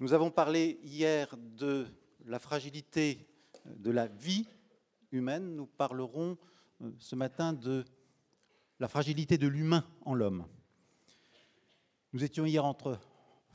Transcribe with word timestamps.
Nous 0.00 0.14
avons 0.14 0.30
parlé 0.30 0.80
hier 0.82 1.36
de 1.58 1.86
la 2.24 2.38
fragilité 2.38 3.28
de 3.66 3.90
la 3.90 4.06
vie 4.06 4.48
humaine. 5.12 5.54
Nous 5.54 5.66
parlerons 5.66 6.38
euh, 6.80 6.90
ce 6.98 7.14
matin 7.14 7.52
de 7.52 7.84
la 8.78 8.88
fragilité 8.88 9.36
de 9.36 9.46
l'humain 9.46 9.84
en 10.06 10.14
l'homme. 10.14 10.46
Nous 12.14 12.24
étions 12.24 12.46
hier 12.46 12.64
entre 12.64 12.98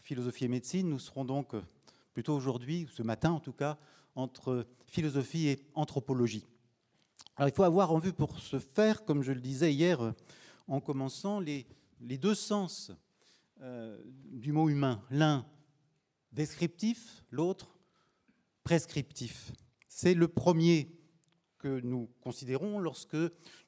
philosophie 0.01 0.45
et 0.45 0.47
médecine. 0.47 0.87
Nous 0.87 0.99
serons 0.99 1.25
donc 1.25 1.55
euh, 1.55 1.63
plutôt 2.13 2.35
aujourd'hui, 2.35 2.87
ce 2.93 3.01
matin 3.01 3.31
en 3.31 3.39
tout 3.39 3.53
cas, 3.53 3.79
entre 4.13 4.67
philosophie 4.85 5.47
et 5.47 5.65
anthropologie. 5.73 6.45
Alors 7.37 7.49
il 7.49 7.55
faut 7.55 7.63
avoir 7.63 7.91
en 7.91 7.97
vue 7.97 8.13
pour 8.13 8.37
ce 8.39 8.59
faire, 8.59 9.03
comme 9.03 9.23
je 9.23 9.31
le 9.31 9.41
disais 9.41 9.73
hier 9.73 9.99
euh, 9.99 10.11
en 10.67 10.79
commençant, 10.79 11.39
les, 11.39 11.65
les 12.01 12.19
deux 12.19 12.35
sens 12.35 12.91
du 14.27 14.51
mot 14.51 14.69
humain. 14.69 15.01
L'un 15.09 15.45
descriptif, 16.35 17.23
l'autre 17.31 17.79
prescriptif. 18.63 19.53
C'est 19.87 20.13
le 20.13 20.27
premier 20.27 20.91
que 21.57 21.79
nous 21.79 22.09
considérons 22.21 22.79
lorsque 22.79 23.17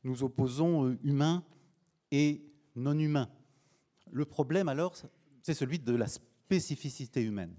nous 0.04 0.24
opposons 0.24 0.86
euh, 0.86 1.00
humain 1.02 1.44
et 2.12 2.44
non 2.76 2.98
humain. 3.00 3.30
Le 4.12 4.26
problème 4.26 4.68
alors, 4.68 4.96
c'est 5.42 5.54
celui 5.54 5.80
de 5.80 5.96
la 5.96 6.08
spécificité 6.08 7.24
humaine. 7.24 7.56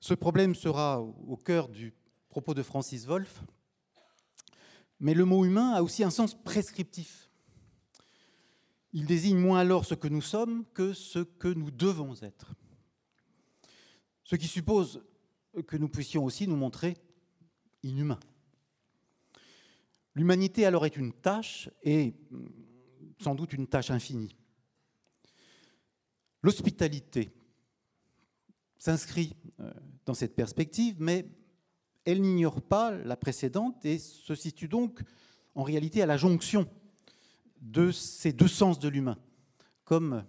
Ce 0.00 0.14
problème 0.14 0.54
sera 0.54 1.00
au 1.00 1.36
cœur 1.36 1.68
du 1.68 1.94
propos 2.28 2.54
de 2.54 2.62
Francis 2.62 3.06
Wolff, 3.06 3.42
mais 4.98 5.14
le 5.14 5.24
mot 5.24 5.44
humain 5.44 5.72
a 5.72 5.82
aussi 5.82 6.02
un 6.02 6.10
sens 6.10 6.34
prescriptif. 6.34 7.30
Il 8.92 9.06
désigne 9.06 9.38
moins 9.38 9.60
alors 9.60 9.84
ce 9.84 9.94
que 9.94 10.08
nous 10.08 10.22
sommes 10.22 10.64
que 10.74 10.92
ce 10.92 11.20
que 11.20 11.48
nous 11.48 11.70
devons 11.70 12.14
être. 12.22 12.54
Ce 14.32 14.36
qui 14.36 14.48
suppose 14.48 15.04
que 15.66 15.76
nous 15.76 15.90
puissions 15.90 16.24
aussi 16.24 16.48
nous 16.48 16.56
montrer 16.56 16.96
inhumains. 17.82 18.18
L'humanité 20.14 20.64
alors 20.64 20.86
est 20.86 20.96
une 20.96 21.12
tâche 21.12 21.68
et 21.82 22.14
sans 23.20 23.34
doute 23.34 23.52
une 23.52 23.66
tâche 23.66 23.90
infinie. 23.90 24.34
L'hospitalité 26.40 27.34
s'inscrit 28.78 29.36
euh, 29.60 29.70
dans 30.06 30.14
cette 30.14 30.34
perspective, 30.34 30.96
mais 30.98 31.28
elle 32.06 32.22
n'ignore 32.22 32.62
pas 32.62 32.90
la 32.90 33.18
précédente 33.18 33.84
et 33.84 33.98
se 33.98 34.34
situe 34.34 34.66
donc 34.66 35.02
en 35.54 35.62
réalité 35.62 36.00
à 36.00 36.06
la 36.06 36.16
jonction 36.16 36.66
de 37.60 37.90
ces 37.90 38.32
deux 38.32 38.48
sens 38.48 38.78
de 38.78 38.88
l'humain, 38.88 39.18
comme 39.84 40.24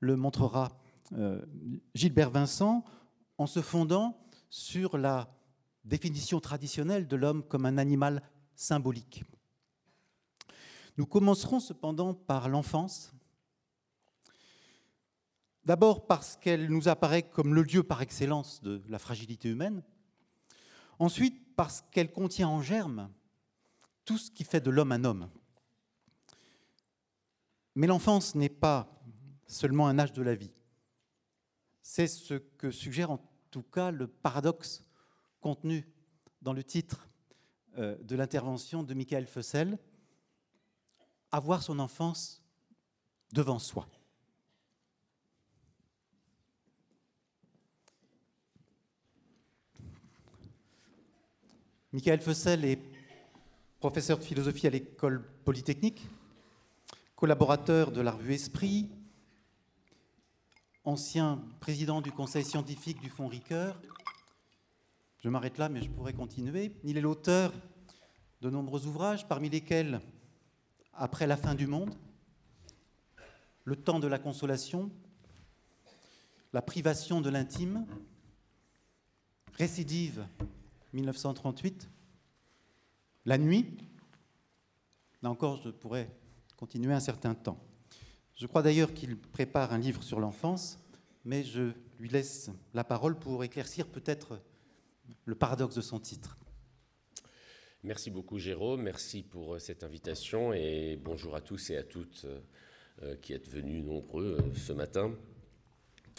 le 0.00 0.16
montrera 0.16 0.76
euh, 1.12 1.46
Gilbert 1.94 2.30
Vincent 2.32 2.84
en 3.38 3.46
se 3.46 3.62
fondant 3.62 4.18
sur 4.50 4.98
la 4.98 5.28
définition 5.84 6.40
traditionnelle 6.40 7.06
de 7.06 7.16
l'homme 7.16 7.42
comme 7.42 7.66
un 7.66 7.78
animal 7.78 8.22
symbolique. 8.54 9.24
Nous 10.96 11.06
commencerons 11.06 11.60
cependant 11.60 12.14
par 12.14 12.48
l'enfance. 12.48 13.12
D'abord 15.64 16.06
parce 16.06 16.36
qu'elle 16.36 16.68
nous 16.68 16.88
apparaît 16.88 17.22
comme 17.22 17.54
le 17.54 17.62
lieu 17.62 17.82
par 17.82 18.00
excellence 18.00 18.62
de 18.62 18.82
la 18.88 18.98
fragilité 18.98 19.48
humaine. 19.48 19.82
Ensuite 20.98 21.54
parce 21.56 21.82
qu'elle 21.90 22.12
contient 22.12 22.48
en 22.48 22.62
germe 22.62 23.10
tout 24.04 24.16
ce 24.16 24.30
qui 24.30 24.44
fait 24.44 24.60
de 24.60 24.70
l'homme 24.70 24.92
un 24.92 25.04
homme. 25.04 25.28
Mais 27.74 27.86
l'enfance 27.86 28.34
n'est 28.34 28.48
pas 28.48 28.88
seulement 29.46 29.88
un 29.88 29.98
âge 29.98 30.12
de 30.12 30.22
la 30.22 30.34
vie. 30.34 30.55
C'est 31.88 32.08
ce 32.08 32.34
que 32.34 32.72
suggère 32.72 33.12
en 33.12 33.20
tout 33.52 33.62
cas 33.62 33.92
le 33.92 34.08
paradoxe 34.08 34.84
contenu 35.40 35.88
dans 36.42 36.52
le 36.52 36.64
titre 36.64 37.08
euh, 37.78 37.96
de 38.02 38.16
l'intervention 38.16 38.82
de 38.82 38.92
Michael 38.92 39.28
Fussell, 39.28 39.78
avoir 41.30 41.62
son 41.62 41.78
enfance 41.78 42.42
devant 43.32 43.60
soi. 43.60 43.88
Michael 51.92 52.20
Fussell 52.20 52.64
est 52.64 52.80
professeur 53.78 54.18
de 54.18 54.24
philosophie 54.24 54.66
à 54.66 54.70
l'école 54.70 55.24
polytechnique, 55.44 56.04
collaborateur 57.14 57.92
de 57.92 58.00
la 58.00 58.10
revue 58.10 58.34
Esprit, 58.34 58.90
ancien 60.86 61.42
président 61.58 62.00
du 62.00 62.12
conseil 62.12 62.44
scientifique 62.44 63.00
du 63.00 63.10
Fonds 63.10 63.26
Ricoeur. 63.26 63.76
Je 65.18 65.28
m'arrête 65.28 65.58
là, 65.58 65.68
mais 65.68 65.82
je 65.82 65.90
pourrais 65.90 66.12
continuer. 66.12 66.76
Il 66.84 66.96
est 66.96 67.00
l'auteur 67.00 67.52
de 68.40 68.50
nombreux 68.50 68.86
ouvrages, 68.86 69.26
parmi 69.26 69.50
lesquels 69.50 70.00
Après 70.94 71.26
la 71.26 71.36
fin 71.36 71.54
du 71.54 71.66
monde, 71.66 71.94
Le 73.64 73.74
temps 73.74 73.98
de 73.98 74.06
la 74.06 74.20
consolation, 74.20 74.90
La 76.52 76.62
privation 76.62 77.20
de 77.20 77.30
l'intime, 77.30 77.84
Récidive 79.54 80.24
1938, 80.92 81.90
La 83.24 83.38
nuit. 83.38 83.76
Là 85.20 85.30
encore, 85.30 85.56
je 85.56 85.70
pourrais 85.70 86.08
continuer 86.56 86.94
un 86.94 87.00
certain 87.00 87.34
temps. 87.34 87.58
Je 88.36 88.46
crois 88.46 88.60
d'ailleurs 88.60 88.92
qu'il 88.92 89.16
prépare 89.16 89.72
un 89.72 89.78
livre 89.78 90.02
sur 90.02 90.20
l'enfance, 90.20 90.78
mais 91.24 91.42
je 91.42 91.72
lui 91.98 92.10
laisse 92.10 92.50
la 92.74 92.84
parole 92.84 93.18
pour 93.18 93.42
éclaircir 93.42 93.86
peut-être 93.86 94.38
le 95.24 95.34
paradoxe 95.34 95.74
de 95.74 95.80
son 95.80 95.98
titre. 95.98 96.36
Merci 97.82 98.10
beaucoup 98.10 98.38
Jérôme, 98.38 98.82
merci 98.82 99.22
pour 99.22 99.54
euh, 99.54 99.58
cette 99.58 99.84
invitation 99.84 100.52
et 100.52 100.98
bonjour 101.02 101.34
à 101.34 101.40
tous 101.40 101.70
et 101.70 101.78
à 101.78 101.82
toutes 101.82 102.26
euh, 103.02 103.16
qui 103.22 103.32
êtes 103.32 103.48
venus 103.48 103.82
nombreux 103.82 104.36
euh, 104.38 104.54
ce 104.54 104.74
matin, 104.74 105.14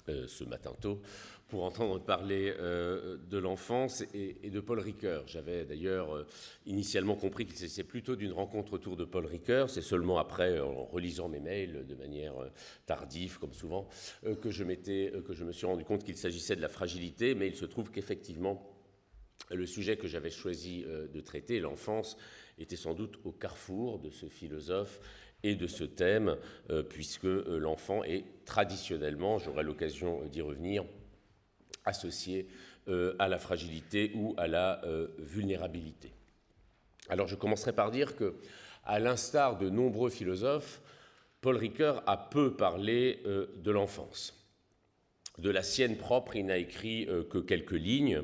ce 0.07 0.43
matin 0.43 0.73
tôt, 0.81 1.01
pour 1.47 1.63
entendre 1.63 1.99
parler 1.99 2.53
euh, 2.59 3.17
de 3.29 3.37
l'enfance 3.37 4.03
et, 4.13 4.49
de 4.49 4.59
Paul 4.59 4.79
Ricoeur. 4.79 5.23
J'avais 5.27 5.63
d'ailleurs 5.63 6.13
euh, 6.13 6.27
initialement 6.65 7.15
compris 7.15 7.45
qu'il 7.45 7.55
s'agissait 7.55 7.83
plutôt 7.83 8.15
d'une 8.15 8.33
rencontre 8.33 8.73
autour 8.73 8.97
de 8.97 9.05
Paul 9.05 9.25
Ricoeur. 9.25 9.69
C'est 9.69 9.81
seulement 9.81 10.17
après, 10.17 10.59
en 10.59 10.85
relisant 10.85 11.29
mes 11.29 11.39
mails 11.39 11.85
de 11.87 11.95
manière 11.95 12.37
euh, 12.41 12.51
tardive, 12.85 13.39
comme 13.39 13.53
souvent, 13.53 13.87
que 14.41 14.51
je 14.51 14.63
me 14.63 15.51
suis 15.51 15.65
rendu 15.65 15.85
compte 15.85 16.03
qu'il 16.03 16.17
s'agissait 16.17 16.55
de 16.55 16.61
la 16.61 16.69
fragilité. 16.69 17.33
Mais 17.33 17.47
il 17.47 17.55
se 17.55 17.65
trouve 17.65 17.91
qu'effectivement, 17.91 18.73
le 19.49 19.65
sujet 19.65 19.95
que 19.95 20.07
j'avais 20.07 20.29
choisi 20.29 20.83
de 20.83 21.21
traiter, 21.21 21.59
l'enfance, 21.59 22.17
était 22.57 22.75
sans 22.75 22.93
doute 22.93 23.19
au 23.23 23.31
carrefour 23.31 23.99
de 23.99 24.09
ce 24.09 24.25
philosophe 24.25 24.99
et 25.43 25.55
de 25.55 25.67
ce 25.67 25.83
thème, 25.83 26.35
puisque 26.89 27.23
l'enfant 27.23 28.03
est 28.03 28.25
traditionnellement, 28.45 29.37
j'aurai 29.37 29.63
l'occasion 29.63 30.25
d'y 30.25 30.41
revenir, 30.41 30.85
associés 31.87 32.47
euh, 32.89 33.15
à 33.19 33.27
la 33.27 33.37
fragilité 33.37 34.11
ou 34.15 34.33
à 34.37 34.47
la 34.47 34.83
euh, 34.85 35.07
vulnérabilité. 35.17 36.11
Alors 37.09 37.27
je 37.27 37.35
commencerai 37.35 37.73
par 37.73 37.91
dire 37.91 38.15
que, 38.15 38.35
à 38.85 38.99
l'instar 38.99 39.57
de 39.57 39.69
nombreux 39.69 40.09
philosophes, 40.09 40.81
Paul 41.41 41.57
Ricoeur 41.57 42.01
a 42.07 42.15
peu 42.15 42.55
parlé 42.55 43.19
euh, 43.25 43.47
de 43.57 43.71
l'enfance. 43.71 44.33
De 45.37 45.49
la 45.49 45.63
sienne 45.63 45.97
propre, 45.97 46.35
il 46.35 46.45
n'a 46.45 46.57
écrit 46.57 47.07
que 47.29 47.37
quelques 47.37 47.73
lignes 47.73 48.23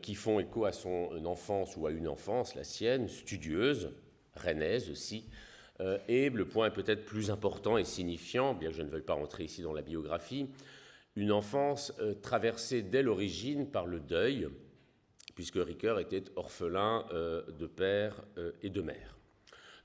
qui 0.00 0.14
font 0.14 0.40
écho 0.40 0.64
à 0.64 0.72
son 0.72 1.10
enfance 1.26 1.76
ou 1.76 1.86
à 1.86 1.90
une 1.90 2.08
enfance, 2.08 2.54
la 2.54 2.64
sienne, 2.64 3.06
studieuse, 3.06 3.90
rennaise 4.34 4.88
aussi. 4.88 5.26
Et 6.08 6.30
le 6.30 6.46
point 6.46 6.68
est 6.68 6.72
peut-être 6.72 7.04
plus 7.04 7.30
important 7.30 7.76
et 7.76 7.84
signifiant, 7.84 8.54
bien 8.54 8.70
que 8.70 8.76
je 8.76 8.82
ne 8.82 8.88
veuille 8.88 9.02
pas 9.02 9.12
rentrer 9.12 9.44
ici 9.44 9.60
dans 9.60 9.74
la 9.74 9.82
biographie, 9.82 10.48
une 11.18 11.32
enfance 11.32 11.92
euh, 11.98 12.14
traversée 12.14 12.80
dès 12.80 13.02
l'origine 13.02 13.68
par 13.68 13.86
le 13.86 13.98
deuil, 13.98 14.48
puisque 15.34 15.56
Ricoeur 15.56 15.98
était 15.98 16.22
orphelin 16.36 17.06
euh, 17.12 17.42
de 17.58 17.66
père 17.66 18.22
euh, 18.38 18.52
et 18.62 18.70
de 18.70 18.80
mère. 18.80 19.18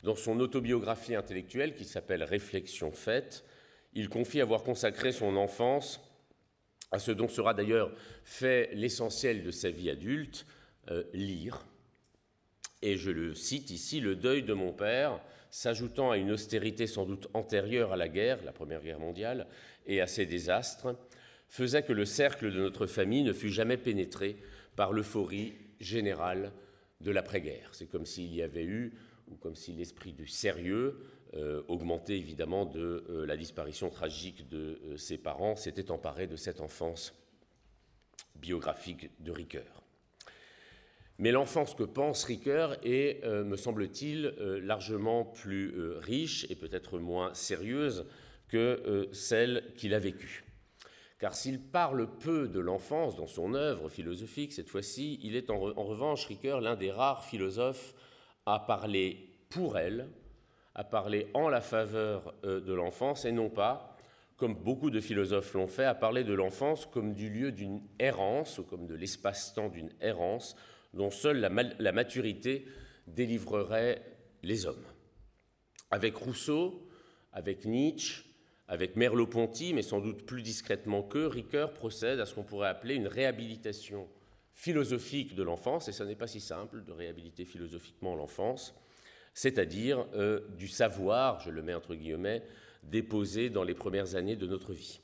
Dans 0.04 0.16
son 0.16 0.40
autobiographie 0.40 1.16
intellectuelle 1.16 1.74
qui 1.74 1.86
s'appelle 1.86 2.24
Réflexion 2.24 2.92
faite, 2.92 3.46
il 3.94 4.10
confie 4.10 4.42
avoir 4.42 4.62
consacré 4.62 5.12
son 5.12 5.36
enfance 5.36 6.02
à 6.92 7.00
ce 7.00 7.12
dont 7.12 7.28
sera 7.28 7.56
d'ailleurs 7.56 7.92
fait 8.24 8.70
l'essentiel 8.76 9.44
de 9.44 9.50
sa 9.50 9.72
vie 9.72 9.90
adulte, 9.90 10.46
lire. 11.14 11.66
Et 12.84 12.98
je 12.98 13.10
le 13.10 13.34
cite 13.34 13.72
ici, 13.72 14.02
le 14.02 14.16
deuil 14.16 14.44
de 14.44 14.54
mon 14.54 14.74
père, 14.74 15.20
s'ajoutant 15.50 16.12
à 16.12 16.18
une 16.18 16.32
austérité 16.32 16.86
sans 16.86 17.06
doute 17.06 17.28
antérieure 17.34 17.94
à 17.94 17.96
la 17.98 18.10
guerre, 18.10 18.44
la 18.44 18.52
Première 18.52 18.82
Guerre 18.82 19.00
mondiale, 19.00 19.48
et 19.88 20.02
à 20.02 20.08
ses 20.08 20.26
désastres, 20.26 20.96
faisait 21.54 21.84
que 21.84 21.94
le 21.94 22.06
cercle 22.06 22.52
de 22.52 22.60
notre 22.60 22.88
famille 22.88 23.22
ne 23.22 23.32
fut 23.32 23.52
jamais 23.52 23.78
pénétré 23.78 24.38
par 24.76 24.92
l'euphorie 24.92 25.54
générale 25.80 26.52
de 27.00 27.12
l'après-guerre. 27.12 27.70
C'est 27.74 27.86
comme 27.86 28.08
s'il 28.08 28.34
y 28.34 28.42
avait 28.42 28.64
eu, 28.64 28.94
ou 29.28 29.36
comme 29.36 29.54
si 29.54 29.72
l'esprit 29.72 30.14
du 30.14 30.26
sérieux, 30.26 30.98
euh, 31.36 31.62
augmenté 31.68 32.18
évidemment 32.18 32.66
de 32.66 33.06
euh, 33.08 33.28
la 33.28 33.38
disparition 33.38 33.92
tragique 33.92 34.50
de 34.50 34.82
euh, 34.84 34.98
ses 34.98 35.20
parents, 35.20 35.56
s'était 35.56 35.92
emparé 35.92 36.26
de 36.26 36.38
cette 36.38 36.60
enfance 36.60 37.14
biographique 38.34 39.12
de 39.20 39.32
Ricoeur. 39.32 39.84
Mais 41.20 41.32
l'enfance 41.32 41.76
que 41.76 41.84
pense 41.84 42.24
Ricoeur 42.24 42.78
est, 42.84 43.24
me 43.24 43.56
semble-t-il, 43.56 44.34
largement 44.64 45.24
plus 45.24 45.72
riche 46.00 46.48
et 46.50 46.56
peut-être 46.56 46.98
moins 46.98 47.32
sérieuse 47.36 48.08
que 48.48 49.08
celle 49.12 49.72
qu'il 49.78 49.94
a 49.94 50.00
vécue. 50.00 50.44
Car 51.24 51.36
s'il 51.36 51.62
parle 51.62 52.06
peu 52.20 52.50
de 52.50 52.60
l'enfance 52.60 53.16
dans 53.16 53.28
son 53.28 53.54
œuvre 53.54 53.88
philosophique, 53.88 54.52
cette 54.52 54.68
fois-ci, 54.68 55.22
il 55.24 55.38
est 55.38 55.50
en, 55.50 55.58
revanche, 55.58 56.26
Ricoeur, 56.26 56.60
l'un 56.60 56.76
des 56.76 56.92
rares 56.92 57.24
philosophes 57.24 57.94
à 58.46 58.60
parler 58.60 59.30
pour 59.50 59.78
elle, 59.78 60.10
à 60.76 60.84
parler 60.84 61.30
en 61.34 61.48
la 61.48 61.62
faveur 61.62 62.36
de 62.44 62.74
l'enfance 62.74 63.24
et 63.24 63.32
non 63.32 63.50
pas, 63.50 63.96
comme 64.36 64.54
beaucoup 64.54 64.90
de 64.90 65.00
philosophes 65.00 65.54
l'ont 65.54 65.70
fait, 65.70 65.86
à 65.86 65.96
parler 65.96 66.26
de 66.26 66.34
l'enfance 66.34 66.86
comme 66.86 67.14
du 67.14 67.30
lieu 67.30 67.54
d'une 67.54 67.82
errance 68.00 68.58
ou 68.58 68.64
comme 68.64 68.86
de 68.86 68.96
l'espace-temps 68.96 69.70
d'une 69.70 69.94
errance 70.02 70.58
dont 70.94 71.10
seule 71.10 71.40
la, 71.40 71.92
maturité 71.94 72.66
délivrerait 73.08 74.02
les 74.42 74.66
hommes. 74.66 74.84
Avec 75.90 76.18
Rousseau, 76.18 76.86
avec 77.32 77.64
Nietzsche, 77.64 78.26
avec 78.74 78.96
Merleau-Ponty, 78.96 79.76
mais 79.76 79.84
sans 79.84 80.00
doute 80.00 80.26
plus 80.26 80.42
discrètement 80.42 81.04
qu'eux, 81.04 81.28
Ricoeur 81.28 81.74
procède 81.74 82.20
à 82.20 82.26
ce 82.26 82.34
qu'on 82.34 82.42
pourrait 82.42 82.70
appeler 82.70 82.96
une 82.96 83.06
réhabilitation 83.06 84.08
philosophique 84.56 85.36
de 85.36 85.44
l'enfance, 85.44 85.90
et 85.90 85.92
ce 85.92 86.02
n'est 86.02 86.16
pas 86.16 86.26
si 86.26 86.40
simple 86.40 86.84
de 86.84 86.92
réhabiliter 86.92 87.46
philosophiquement 87.46 88.16
l'enfance, 88.16 88.74
c'est-à-dire 89.36 90.08
euh, 90.16 90.40
du 90.58 90.68
savoir, 90.68 91.40
je 91.40 91.52
le 91.52 91.62
mets 91.62 91.76
entre 91.76 91.94
guillemets, 91.94 92.42
déposé 92.82 93.52
dans 93.52 93.64
les 93.64 93.76
premières 93.76 94.16
années 94.16 94.36
de 94.36 94.48
notre 94.48 94.74
vie. 94.74 95.02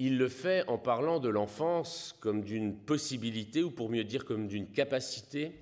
Il 0.00 0.18
le 0.18 0.28
fait 0.28 0.68
en 0.68 0.78
parlant 0.78 1.20
de 1.20 1.28
l'enfance 1.28 2.16
comme 2.18 2.42
d'une 2.42 2.76
possibilité, 2.76 3.62
ou 3.62 3.70
pour 3.70 3.90
mieux 3.90 4.02
dire 4.02 4.24
comme 4.24 4.48
d'une 4.48 4.72
capacité, 4.72 5.52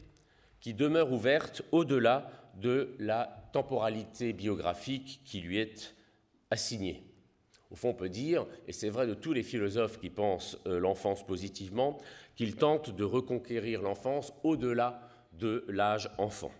qui 0.58 0.72
demeure 0.72 1.12
ouverte 1.12 1.60
au-delà 1.70 2.30
de 2.54 2.94
la 2.98 3.50
temporalité 3.52 4.32
biographique 4.32 5.20
qui 5.26 5.42
lui 5.42 5.58
est 5.58 5.94
assignée. 6.50 7.04
Au 7.70 7.76
fond, 7.76 7.90
on 7.90 7.94
peut 7.94 8.08
dire, 8.08 8.46
et 8.66 8.72
c'est 8.72 8.88
vrai 8.88 9.06
de 9.06 9.14
tous 9.14 9.32
les 9.32 9.44
philosophes 9.44 9.98
qui 10.00 10.10
pensent 10.10 10.58
euh, 10.66 10.80
l'enfance 10.80 11.24
positivement, 11.24 11.98
qu'ils 12.34 12.56
tentent 12.56 12.94
de 12.94 13.04
reconquérir 13.04 13.82
l'enfance 13.82 14.32
au-delà 14.42 15.08
de 15.32 15.64
l'âge 15.68 16.10
enfant. 16.18 16.52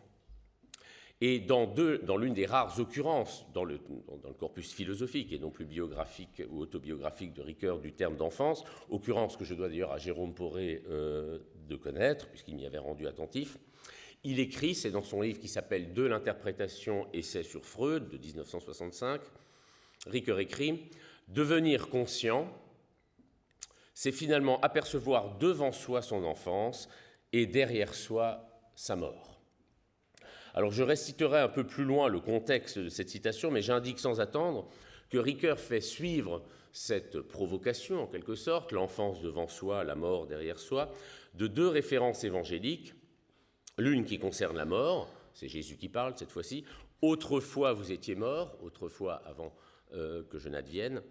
Et 1.23 1.39
dans, 1.39 1.67
l'une 2.17 2.33
des 2.33 2.47
rares 2.47 2.81
occurrences 2.81 3.47
dans 3.53 3.65
le, 3.65 3.79
dans 4.23 4.29
le, 4.29 4.35
corpus 4.35 4.73
philosophique 4.73 5.33
et 5.33 5.39
non 5.39 5.51
plus 5.51 5.67
biographique 5.67 6.43
ou 6.49 6.61
autobiographique 6.61 7.35
de 7.35 7.43
Ricoeur 7.43 7.79
du 7.79 7.93
terme 7.93 8.17
d'enfance, 8.17 8.65
occurrence 8.89 9.37
que 9.37 9.45
je 9.45 9.53
dois 9.55 9.69
d'ailleurs 9.69 9.93
à 9.93 9.99
Jérôme 9.99 10.33
Poré 10.33 10.83
euh, 10.89 11.39
de 11.69 11.77
connaître, 11.77 12.29
puisqu'il 12.29 12.57
m'y 12.57 12.65
avait 12.65 12.79
rendu 12.79 13.07
attentif, 13.07 13.59
il 14.25 14.39
écrit, 14.39 14.75
c'est 14.75 14.91
dans 14.91 15.03
son 15.03 15.21
livre 15.21 15.39
qui 15.39 15.49
s'appelle 15.49 15.93
De 15.93 16.05
l'interprétation, 16.05 17.07
essai 17.13 17.43
sur 17.43 17.67
Freud 17.67 18.09
de 18.09 18.17
1965, 18.17 19.21
Ricoeur 20.07 20.39
écrit 20.39 20.91
Devenir 21.29 21.89
conscient, 21.89 22.53
c'est 23.95 24.13
finalement 24.13 24.61
apercevoir 24.63 25.39
devant 25.39 25.73
soi 25.73 26.03
son 26.03 26.25
enfance 26.25 26.89
et 27.33 27.47
derrière 27.47 27.95
soi 27.95 28.47
sa 28.75 28.97
mort. 28.97 29.41
Alors 30.55 30.73
je 30.73 30.83
réciterai 30.83 31.39
un 31.39 31.49
peu 31.49 31.65
plus 31.65 31.85
loin 31.85 32.09
le 32.09 32.19
contexte 32.19 32.79
de 32.79 32.89
cette 32.89 33.11
citation, 33.11 33.51
mais 33.51 33.63
j'indique 33.63 34.01
sans 34.01 34.21
attendre 34.21 34.69
que 35.11 35.19
Ricoeur 35.19 35.59
fait 35.59 35.81
suivre 35.81 36.43
cette 36.73 37.21
provocation, 37.21 38.03
en 38.03 38.07
quelque 38.07 38.35
sorte, 38.35 38.73
l'enfance 38.73 39.21
devant 39.21 39.49
soi, 39.49 39.85
la 39.85 39.95
mort 39.95 40.27
derrière 40.27 40.59
soi, 40.59 40.91
de 41.35 41.47
deux 41.47 41.69
références 41.69 42.25
évangéliques, 42.25 42.95
l'une 43.79 44.05
qui 44.05 44.19
concerne 44.19 44.57
la 44.57 44.65
mort, 44.65 45.13
c'est 45.35 45.49
Jésus 45.49 45.77
qui 45.77 45.89
parle 45.89 46.15
cette 46.17 46.33
fois-ci, 46.33 46.65
autrefois 47.03 47.73
vous 47.73 47.93
étiez 47.93 48.15
mort, 48.15 48.57
autrefois 48.63 49.23
avant 49.27 49.53
euh, 49.93 50.23
que 50.25 50.39
je 50.39 50.49
n'advienne, 50.49 51.03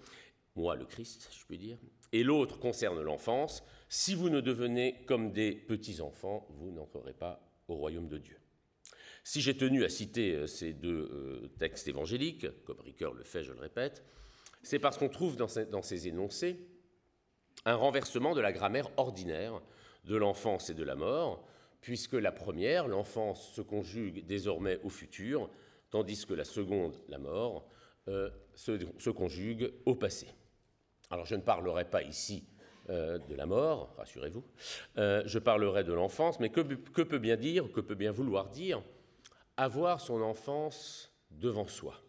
moi 0.56 0.76
le 0.76 0.86
Christ, 0.86 1.30
je 1.38 1.46
puis 1.46 1.58
dire, 1.58 1.78
et 2.12 2.24
l'autre 2.24 2.60
concerne 2.60 3.02
l'enfance, 3.02 3.64
si 3.88 4.16
vous 4.16 4.30
ne 4.30 4.42
devenez 4.42 5.04
comme 5.06 5.32
des 5.32 5.52
petits-enfants, 5.52 6.48
vous 6.50 6.72
n'entrerez 6.72 7.14
pas 7.14 7.42
au 7.68 7.76
royaume 7.76 8.08
de 8.08 8.18
Dieu. 8.18 8.38
Si 9.24 9.42
j'ai 9.42 9.56
tenu 9.56 9.84
à 9.84 9.90
citer 9.90 10.34
euh, 10.34 10.48
ces 10.48 10.74
deux 10.74 11.10
euh, 11.12 11.48
textes 11.60 11.88
évangéliques, 11.88 12.48
comme 12.64 12.80
Ricoeur 12.80 13.14
le 13.14 13.24
fait, 13.24 13.44
je 13.44 13.54
le 13.54 13.60
répète, 13.60 14.04
c'est 14.64 14.80
parce 14.80 14.98
qu'on 14.98 15.10
trouve 15.10 15.38
dans 15.38 15.48
ces, 15.48 16.08
énoncés 16.08 16.68
un 17.66 17.76
renversement 17.76 18.36
de 18.36 18.42
la 18.42 18.52
grammaire 18.52 18.90
ordinaire 18.98 19.62
de 20.06 20.16
l'enfance 20.16 20.70
et 20.70 20.74
de 20.74 20.84
la 20.84 20.96
mort, 20.96 21.46
puisque 21.82 22.14
la 22.14 22.32
première, 22.32 22.88
l'enfance, 22.88 23.54
se 23.54 23.62
conjugue 23.62 24.26
désormais 24.26 24.80
au 24.84 24.90
futur, 24.90 25.50
tandis 25.92 26.26
que 26.26 26.34
la 26.34 26.44
seconde, 26.44 26.96
la 27.08 27.20
mort, 27.20 27.68
euh, 28.08 28.30
se, 28.56 29.10
conjugue 29.10 29.72
au 29.86 29.96
passé. 29.96 30.28
Alors 31.10 31.26
je 31.26 31.36
ne 31.36 31.42
parlerai 31.42 31.86
pas 31.86 32.04
ici 32.04 32.46
de 32.88 33.36
la 33.36 33.46
mort, 33.46 33.94
rassurez-vous, 33.98 34.44
je 34.96 35.38
parlerai 35.38 35.84
de 35.84 35.94
l'enfance, 35.94 36.40
mais 36.40 36.50
que, 36.50 36.62
peut 36.62 37.20
bien 37.20 37.36
dire, 37.36 37.72
que 37.72 37.82
peut 37.82 37.94
bien 37.94 38.12
vouloir 38.12 38.50
dire 38.50 38.82
avoir 39.58 40.02
son 40.02 40.24
enfance 40.24 41.14
devant 41.30 41.68
soi? 41.68 42.02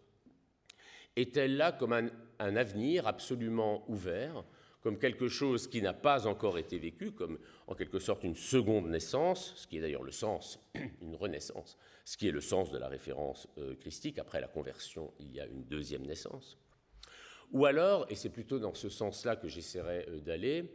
Est-elle 1.17 1.57
là 1.57 1.73
comme 1.73 1.93
un, 1.93 2.09
avenir 2.39 3.07
absolument 3.07 3.85
ouvert, 3.89 4.45
comme 4.83 4.99
quelque 4.99 5.29
chose 5.29 5.67
qui 5.69 5.83
n'a 5.83 5.93
pas 5.93 6.27
encore 6.27 6.59
été 6.59 6.79
vécu, 6.79 7.13
comme 7.13 7.39
en 7.67 7.75
quelque 7.75 7.99
sorte 7.99 8.25
une 8.25 8.35
seconde 8.35 8.89
naissance, 8.89 9.53
ce 9.57 9.67
qui 9.67 9.79
est 9.79 9.81
d'ailleurs 9.81 10.03
le 10.03 10.13
sens, 10.13 10.59
une 11.03 11.15
renaissance, 11.15 11.77
ce 12.05 12.17
qui 12.17 12.29
est 12.29 12.33
le 12.33 12.41
sens 12.41 12.71
de 12.71 12.79
la 12.79 12.89
référence 12.89 13.49
euh, 13.59 13.75
christique, 13.77 14.19
après 14.19 14.41
la 14.41 14.49
conversion, 14.49 15.13
il 15.19 15.33
y 15.33 15.41
a 15.41 15.47
une 15.47 15.65
deuxième 15.65 16.07
naissance. 16.07 16.59
Ou 17.53 17.67
alors, 17.67 18.07
et 18.09 18.15
c'est 18.15 18.31
plutôt 18.31 18.59
dans 18.59 18.75
ce 18.75 18.89
sens-là 18.89 19.37
que 19.37 19.49
j'essaierai 19.49 20.07
euh, 20.09 20.21
d'aller, 20.21 20.73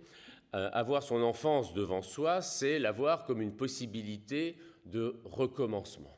euh, 0.53 0.69
avoir 0.71 1.01
son 1.01 1.21
enfance 1.21 1.73
devant 1.73 2.01
soi, 2.01 2.41
c'est 2.41 2.79
l'avoir 2.79 3.25
comme 3.25 3.41
une 3.41 3.55
possibilité 3.55 4.57
de 4.85 5.19
recommencement 5.23 6.14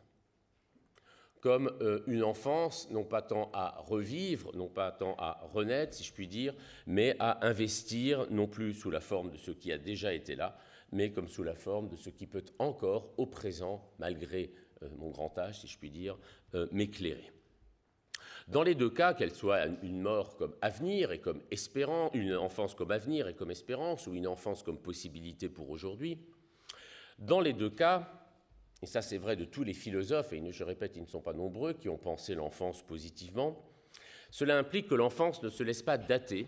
comme 1.41 1.71
euh, 1.81 2.01
une 2.07 2.23
enfance, 2.23 2.89
non 2.91 3.03
pas 3.03 3.21
tant 3.21 3.49
à 3.53 3.81
revivre, 3.85 4.55
non 4.55 4.67
pas 4.67 4.91
tant 4.91 5.15
à 5.17 5.39
renaître, 5.53 5.93
si 5.93 6.03
je 6.03 6.13
puis 6.13 6.27
dire, 6.27 6.53
mais 6.85 7.15
à 7.19 7.45
investir, 7.47 8.27
non 8.29 8.47
plus 8.47 8.73
sous 8.73 8.91
la 8.91 9.01
forme 9.01 9.31
de 9.31 9.37
ce 9.37 9.51
qui 9.51 9.71
a 9.71 9.77
déjà 9.77 10.13
été 10.13 10.35
là, 10.35 10.57
mais 10.91 11.11
comme 11.11 11.27
sous 11.27 11.43
la 11.43 11.55
forme 11.55 11.89
de 11.89 11.95
ce 11.95 12.09
qui 12.09 12.27
peut 12.27 12.45
encore, 12.59 13.13
au 13.17 13.25
présent, 13.25 13.83
malgré 13.99 14.51
euh, 14.83 14.89
mon 14.97 15.09
grand 15.09 15.37
âge, 15.37 15.61
si 15.61 15.67
je 15.67 15.77
puis 15.77 15.91
dire, 15.91 16.17
euh, 16.55 16.67
m'éclairer. 16.71 17.31
Dans 18.47 18.63
les 18.63 18.75
deux 18.75 18.89
cas, 18.89 19.13
qu'elle 19.13 19.33
soit 19.33 19.65
une 19.83 19.99
mort 19.99 20.37
comme 20.37 20.55
avenir 20.61 21.11
et 21.11 21.19
comme 21.19 21.41
espérance, 21.51 22.11
une 22.13 22.35
enfance 22.35 22.75
comme 22.75 22.91
avenir 22.91 23.27
et 23.27 23.35
comme 23.35 23.51
espérance, 23.51 24.07
ou 24.07 24.13
une 24.13 24.27
enfance 24.27 24.63
comme 24.63 24.77
possibilité 24.77 25.49
pour 25.49 25.69
aujourd'hui, 25.69 26.17
dans 27.19 27.41
les 27.41 27.53
deux 27.53 27.69
cas, 27.69 28.07
et 28.81 28.85
ça 28.85 29.01
c'est 29.01 29.17
vrai 29.17 29.35
de 29.35 29.45
tous 29.45 29.63
les 29.63 29.73
philosophes, 29.73 30.33
et 30.33 30.51
je 30.51 30.63
répète, 30.63 30.95
ils 30.95 31.01
ne 31.01 31.07
sont 31.07 31.21
pas 31.21 31.33
nombreux, 31.33 31.73
qui 31.73 31.89
ont 31.89 31.97
pensé 31.97 32.35
l'enfance 32.35 32.81
positivement, 32.81 33.63
cela 34.31 34.57
implique 34.57 34.87
que 34.87 34.95
l'enfance 34.95 35.41
ne 35.43 35.49
se 35.49 35.63
laisse 35.63 35.83
pas 35.83 35.97
dater 35.97 36.47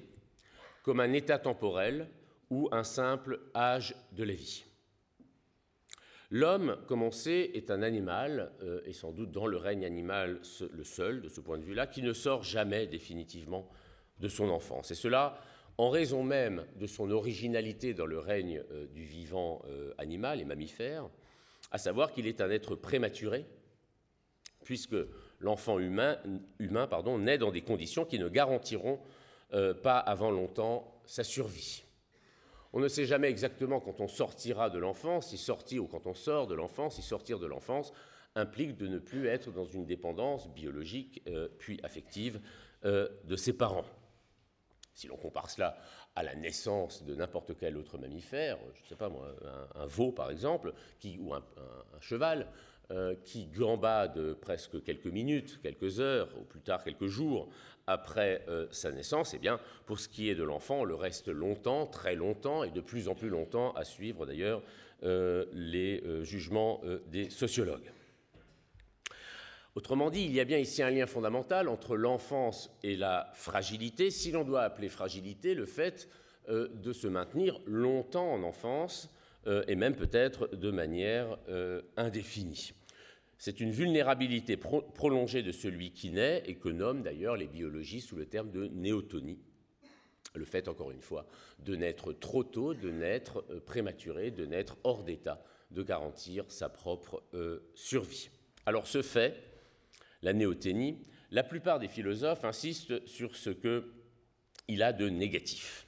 comme 0.84 1.00
un 1.00 1.14
état 1.14 1.40
temporel 1.40 2.08
ou 2.50 2.68
un 2.72 2.84
simple 2.84 3.40
âge 3.56 3.96
de 4.12 4.24
la 4.24 4.34
vie. 4.34 4.66
L'homme, 6.32 6.78
comme 6.88 7.02
on 7.02 7.12
sait, 7.12 7.52
est 7.56 7.72
un 7.72 7.82
animal, 7.82 8.52
euh, 8.62 8.82
et 8.86 8.94
sans 8.94 9.12
doute 9.12 9.32
dans 9.32 9.48
le 9.48 9.58
règne 9.58 9.84
animal 9.84 10.42
le 10.72 10.84
seul, 10.84 11.22
de 11.22 11.30
ce 11.30 11.42
point 11.42 11.58
de 11.58 11.64
vue-là, 11.64 11.88
qui 11.88 12.04
ne 12.04 12.14
sort 12.14 12.44
jamais 12.44 12.86
définitivement 12.86 13.68
de 14.20 14.28
son 14.28 14.50
enfance. 14.50 14.92
Et 14.92 14.96
cela 14.96 15.42
en 15.78 15.90
raison 15.90 16.24
même 16.24 16.66
de 16.78 16.86
son 16.86 17.10
originalité 17.10 17.94
dans 17.94 18.06
le 18.06 18.20
règne 18.20 18.62
euh, 18.72 18.86
du 18.88 19.04
vivant 19.04 19.64
euh, 19.70 19.94
animal 19.98 20.40
et 20.42 20.46
mammifère, 20.46 21.10
à 21.72 21.78
savoir 21.78 22.12
qu'il 22.12 22.28
est 22.28 22.42
un 22.42 22.50
être 22.50 22.76
prématuré, 22.76 23.46
puisque 24.64 24.96
l'enfant 25.40 25.80
humain, 25.80 26.18
naît 26.60 27.38
dans 27.38 27.52
des 27.52 27.62
conditions 27.62 28.06
qui 28.06 28.20
ne 28.20 28.30
garantiront 28.30 29.00
euh, 29.54 29.74
pas 29.74 29.98
avant 29.98 30.32
longtemps 30.32 31.02
sa 31.06 31.24
survie. 31.24 31.84
On 32.72 32.80
ne 32.80 32.88
sait 32.88 33.06
jamais 33.06 33.30
exactement 33.30 33.80
quand 33.80 34.00
on 34.00 34.08
sortira 34.08 34.70
de 34.70 34.78
l'enfance, 34.78 35.30
si 35.30 35.38
sortir 35.38 35.84
ou 35.84 35.88
quand 35.88 36.06
on 36.06 36.14
sort 36.14 36.46
de 36.46 36.54
l'enfance, 36.54 36.96
si 36.96 37.02
sortir 37.02 37.40
de 37.40 37.48
l'enfance 37.48 37.94
implique 38.36 38.78
de 38.78 38.88
ne 38.88 39.00
plus 39.00 39.28
être 39.28 39.52
dans 39.52 39.66
une 39.66 39.86
dépendance 39.86 40.48
biologique 40.50 41.24
euh, 41.28 41.48
puis 41.58 41.80
affective 41.82 42.40
euh, 42.86 43.08
de 43.26 43.36
ses 43.36 43.54
parents. 43.54 43.86
Si 45.00 45.08
l'on 45.08 45.16
compare 45.16 45.50
cela 45.50 45.78
à 46.14 46.24
la 46.24 46.36
naissance 46.36 47.06
de 47.06 47.16
n'importe 47.16 47.58
quel 47.58 47.78
autre 47.78 47.98
mammifère, 47.98 48.58
je 48.76 48.84
ne 48.84 48.88
sais 48.90 48.96
pas 48.96 49.08
moi, 49.08 49.34
un, 49.76 49.86
veau 49.86 50.12
par 50.12 50.30
exemple, 50.30 50.74
ou 51.22 51.34
un, 51.34 51.42
cheval, 52.02 52.48
euh, 52.92 53.16
qui 53.24 53.46
gambade 53.46 54.34
presque 54.42 54.84
quelques 54.84 55.06
minutes, 55.06 55.62
quelques 55.64 56.02
heures, 56.02 56.28
ou 56.38 56.44
plus 56.44 56.60
tard 56.60 56.84
quelques 56.84 57.08
jours, 57.08 57.48
après 57.88 58.44
euh, 58.50 58.68
sa 58.72 58.92
naissance, 58.92 59.34
eh 59.34 59.40
bien, 59.40 59.62
pour 59.86 60.02
ce 60.02 60.10
qui 60.10 60.30
est 60.30 60.36
de 60.36 60.44
l'enfant, 60.44 60.82
on 60.82 60.84
le 60.84 60.96
reste 60.96 61.30
longtemps, 61.30 61.86
très 61.88 62.16
longtemps, 62.16 62.66
et 62.66 62.70
de 62.70 62.82
plus 62.82 63.08
en 63.08 63.16
plus 63.16 63.30
longtemps, 63.30 63.72
à 63.76 63.86
suivre 63.86 64.26
d'ailleurs 64.26 64.62
euh, 65.04 65.46
les 65.54 66.04
jugements 66.26 66.82
des 67.08 67.30
sociologues. 67.30 67.90
Autrement 69.76 70.10
dit, 70.10 70.24
il 70.24 70.34
y 70.34 70.40
a 70.40 70.46
bien 70.46 70.58
ici 70.58 70.82
un 70.82 70.90
lien 70.90 71.06
fondamental 71.06 71.68
entre 71.68 71.96
l'enfance 71.96 72.72
et 72.84 72.96
la 72.96 73.30
fragilité, 73.34 74.12
si 74.12 74.32
l'on 74.32 74.44
doit 74.44 74.62
appeler 74.62 74.90
fragilité 74.90 75.54
le 75.54 75.66
fait 75.66 76.10
de 76.48 76.94
se 76.94 77.08
maintenir 77.08 77.62
longtemps 77.66 78.34
en 78.34 78.42
enfance, 78.42 79.14
et 79.68 79.76
même 79.76 79.96
peut-être 79.96 80.48
de 80.56 80.72
manière 80.72 81.38
indéfinie. 81.96 82.74
C'est 83.40 83.62
une 83.62 83.72
vulnérabilité 83.72 84.58
prolongée 84.58 85.44
de 85.44 85.54
celui 85.54 85.92
qui 85.92 86.12
naît 86.12 86.44
et 86.46 86.56
que 86.56 86.68
nomment 86.68 87.04
d'ailleurs 87.04 87.38
les 87.38 87.48
biologistes 87.48 88.10
sous 88.10 88.18
le 88.18 88.26
terme 88.26 88.52
de 88.52 88.68
néotonie. 88.68 89.40
Le 90.36 90.44
fait, 90.44 90.68
encore 90.68 90.92
une 90.92 91.02
fois, 91.02 91.26
de 91.60 91.76
naître 91.78 92.12
trop 92.12 92.44
tôt, 92.44 92.74
de 92.74 92.92
naître 92.92 93.46
euh, 93.50 93.62
prématuré, 93.62 94.30
de 94.30 94.46
naître 94.46 94.78
hors 94.84 95.04
d'état 95.04 95.42
de 95.72 95.82
garantir 95.84 96.44
sa 96.50 96.68
propre 96.68 97.24
euh, 97.34 97.60
survie. 97.76 98.30
Alors 98.66 98.88
ce 98.88 99.02
fait, 99.02 99.36
la 100.22 100.34
néoténie, 100.34 101.06
la 101.32 101.44
plupart 101.44 101.80
des 101.80 101.88
philosophes 101.88 102.44
insistent 102.44 103.06
sur 103.08 103.36
ce 103.36 103.50
qu'il 103.50 104.84
a 104.84 104.94
de 104.94 105.10
négatif. 105.10 105.88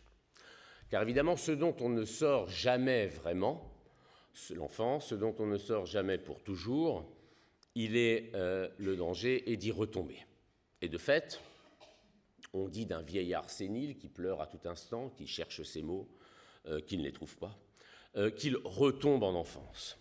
Car 0.89 1.01
évidemment, 1.03 1.37
ce 1.37 1.51
dont 1.51 1.75
on 1.79 1.89
ne 1.89 2.05
sort 2.05 2.49
jamais 2.49 3.07
vraiment, 3.07 3.71
l'enfant, 4.53 4.99
ce 4.99 5.15
dont 5.15 5.35
on 5.39 5.45
ne 5.45 5.57
sort 5.57 5.85
jamais 5.85 6.17
pour 6.17 6.43
toujours, 6.43 7.09
il 7.75 7.95
est 7.95 8.31
euh, 8.35 8.69
le 8.77 8.95
danger 8.95 9.51
est 9.51 9.57
d'y 9.57 9.71
retomber. 9.71 10.25
Et 10.81 10.89
de 10.89 10.97
fait, 10.97 11.39
on 12.53 12.67
dit 12.67 12.85
d'un 12.85 13.01
vieillard 13.01 13.49
sénile 13.49 13.97
qui 13.97 14.09
pleure 14.09 14.41
à 14.41 14.47
tout 14.47 14.59
instant, 14.65 15.09
qui 15.09 15.27
cherche 15.27 15.63
ses 15.63 15.81
mots, 15.81 16.09
euh, 16.67 16.81
qui 16.81 16.97
ne 16.97 17.03
les 17.03 17.13
trouve 17.13 17.37
pas, 17.37 17.57
euh, 18.17 18.29
qu'il 18.29 18.57
retombe 18.57 19.23
en 19.23 19.33
enfance. 19.33 19.97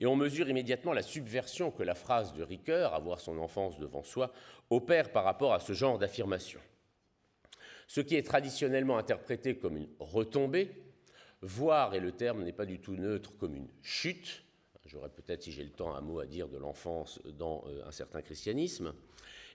Et 0.00 0.06
on 0.06 0.16
mesure 0.16 0.48
immédiatement 0.48 0.92
la 0.92 1.02
subversion 1.02 1.70
que 1.70 1.82
la 1.82 1.94
phrase 1.94 2.32
de 2.32 2.42
Ricoeur, 2.42 2.94
avoir 2.94 3.20
son 3.20 3.38
enfance 3.38 3.78
devant 3.78 4.02
soi, 4.02 4.32
opère 4.70 5.12
par 5.12 5.24
rapport 5.24 5.52
à 5.52 5.60
ce 5.60 5.74
genre 5.74 5.98
d'affirmation. 5.98 6.60
Ce 7.86 8.00
qui 8.00 8.16
est 8.16 8.22
traditionnellement 8.22 8.96
interprété 8.96 9.56
comme 9.56 9.76
une 9.76 9.88
retombée, 9.98 10.70
voire, 11.42 11.94
et 11.94 12.00
le 12.00 12.12
terme 12.12 12.42
n'est 12.44 12.52
pas 12.52 12.66
du 12.66 12.80
tout 12.80 12.94
neutre, 12.94 13.36
comme 13.38 13.54
une 13.54 13.68
chute, 13.82 14.42
j'aurais 14.90 15.08
peut-être, 15.08 15.42
si 15.42 15.52
j'ai 15.52 15.64
le 15.64 15.70
temps, 15.70 15.94
un 15.94 16.00
mot 16.00 16.18
à 16.20 16.26
dire 16.26 16.48
de 16.48 16.58
l'enfance 16.58 17.20
dans 17.38 17.64
euh, 17.68 17.86
un 17.86 17.92
certain 17.92 18.22
christianisme, 18.22 18.92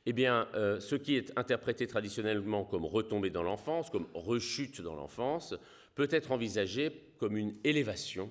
eh 0.06 0.14
bien, 0.14 0.48
euh, 0.54 0.80
ce 0.80 0.96
qui 0.96 1.16
est 1.16 1.38
interprété 1.38 1.88
traditionnellement 1.88 2.64
comme 2.64 2.86
retombée 2.86 3.32
dans 3.32 3.44
l'enfance, 3.44 3.90
comme 3.90 4.08
rechute 4.14 4.82
dans 4.82 4.96
l'enfance, 4.96 5.56
peut 5.96 6.08
être 6.12 6.32
envisagé 6.32 6.92
comme 7.18 7.36
une 7.36 7.56
élévation 7.64 8.30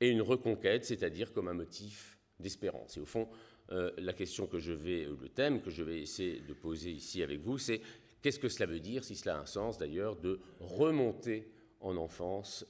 et 0.00 0.08
une 0.08 0.22
reconquête, 0.22 0.84
c'est-à-dire 0.84 1.32
comme 1.32 1.48
un 1.48 1.54
motif 1.54 2.18
d'espérance. 2.38 2.96
Et 2.96 3.00
au 3.00 3.06
fond, 3.06 3.28
euh, 3.72 3.90
la 3.98 4.12
question 4.12 4.46
que 4.46 4.58
je 4.58 4.72
vais, 4.72 5.04
le 5.04 5.28
thème 5.28 5.60
que 5.60 5.70
je 5.70 5.82
vais 5.82 6.00
essayer 6.00 6.40
de 6.40 6.52
poser 6.52 6.90
ici 6.90 7.22
avec 7.22 7.40
vous, 7.40 7.58
c'est 7.58 7.80
qu'est-ce 8.22 8.38
que 8.38 8.48
cela 8.48 8.66
veut 8.66 8.80
dire, 8.80 9.04
si 9.04 9.14
cela 9.14 9.36
a 9.36 9.40
un 9.40 9.46
sens 9.46 9.78
d'ailleurs, 9.78 10.16
de 10.16 10.40
remonter 10.58 11.50
en 11.80 11.96
enfance 11.96 12.66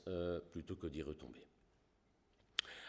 plutôt 0.53 0.77
que 0.77 0.87
d'y 0.87 1.03
retomber. 1.03 1.51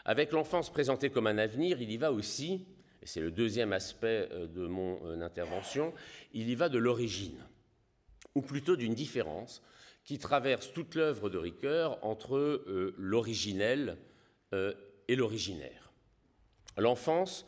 Avec 0.05 0.31
l'enfance 0.31 0.71
présentée 0.71 1.09
comme 1.09 1.27
un 1.27 1.37
avenir, 1.37 1.81
il 1.81 1.91
y 1.91 1.97
va 1.97 2.11
aussi, 2.11 2.65
et 3.01 3.05
c'est 3.05 3.21
le 3.21 3.31
deuxième 3.31 3.73
aspect 3.73 4.27
euh, 4.31 4.47
de 4.47 4.65
mon 4.65 4.99
euh, 5.05 5.21
intervention, 5.21 5.93
il 6.33 6.49
y 6.49 6.55
va 6.55 6.69
de 6.69 6.79
l'origine, 6.79 7.37
ou 8.33 8.41
plutôt 8.41 8.75
d'une 8.75 8.95
différence 8.95 9.61
qui 10.03 10.17
traverse 10.17 10.73
toute 10.73 10.95
l'œuvre 10.95 11.29
de 11.29 11.37
Ricoeur 11.37 12.03
entre 12.03 12.37
euh, 12.37 12.95
l'originel 12.97 13.97
et 14.53 15.15
l'originaire. 15.15 15.91
L'enfance, 16.77 17.45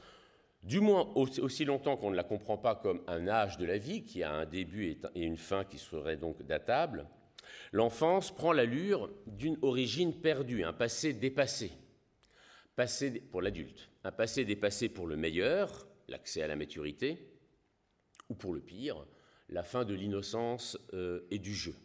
du 0.64 0.80
moins 0.80 1.12
aussi 1.16 1.66
longtemps 1.66 1.98
qu'on 1.98 2.12
ne 2.12 2.16
la 2.16 2.24
comprend 2.24 2.58
pas 2.58 2.76
comme 2.76 3.02
un 3.08 3.28
âge 3.28 3.58
de 3.58 3.66
la 3.66 3.78
vie, 3.78 4.04
qui 4.04 4.24
a 4.24 4.32
un 4.32 4.46
début 4.46 4.98
et 5.16 5.22
une 5.22 5.38
fin 5.38 5.66
qui 5.66 5.78
serait 5.78 6.18
donc 6.18 6.42
datable, 6.44 7.08
l'enfance 7.72 8.34
prend 8.34 8.54
l'allure 8.54 9.10
d'une 9.28 9.58
origine 9.62 10.20
perdue, 10.20 10.64
un 10.64 10.74
passé 10.74 11.14
dépassé, 11.14 11.72
passé 12.76 13.12
pour 13.32 13.42
l'adulte, 13.42 13.90
un 14.04 14.12
passé 14.12 14.46
dépassé 14.46 14.90
pour 14.90 15.08
le 15.08 15.18
meilleur, 15.18 15.88
l'accès 16.08 16.42
à 16.42 16.48
la 16.48 16.56
maturité, 16.56 17.30
ou 18.30 18.36
pour 18.36 18.54
le 18.54 18.62
pire, 18.62 19.06
la 19.50 19.64
fin 19.64 19.86
de 19.86 19.94
l'innocence 19.94 20.78
euh, 20.94 21.28
et 21.30 21.40
du 21.40 21.54
jeu. 21.54 21.76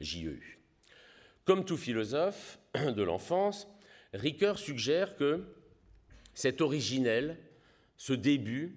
JEU. 0.00 0.40
Comme 1.44 1.64
tout 1.64 1.76
philosophe 1.76 2.58
de 2.74 3.02
l'enfance, 3.02 3.68
Ricoeur 4.14 4.58
suggère 4.58 5.16
que 5.16 5.44
cet 6.32 6.60
originel, 6.60 7.36
ce 7.96 8.12
début, 8.12 8.76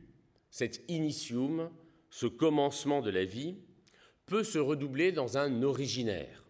cet 0.50 0.84
initium, 0.90 1.70
ce 2.10 2.26
commencement 2.26 3.02
de 3.02 3.10
la 3.10 3.24
vie, 3.24 3.56
peut 4.26 4.44
se 4.44 4.58
redoubler 4.58 5.12
dans 5.12 5.38
un 5.38 5.64
originaire. 5.64 6.44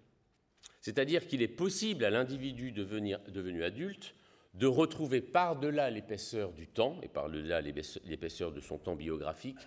C'est-à-dire 0.82 1.28
qu'il 1.28 1.42
est 1.42 1.48
possible 1.48 2.06
à 2.06 2.10
l'individu 2.10 2.72
devenu 2.72 3.64
adulte 3.64 4.16
de 4.54 4.66
retrouver 4.66 5.22
par-delà 5.22 5.90
l'épaisseur 5.90 6.54
du 6.54 6.68
temps 6.68 7.00
et 7.04 7.08
par-delà 7.08 7.62
l'épaisseur 7.62 8.52
de 8.52 8.62
son 8.62 8.78
temps 8.78 8.96
biographique 8.96 9.60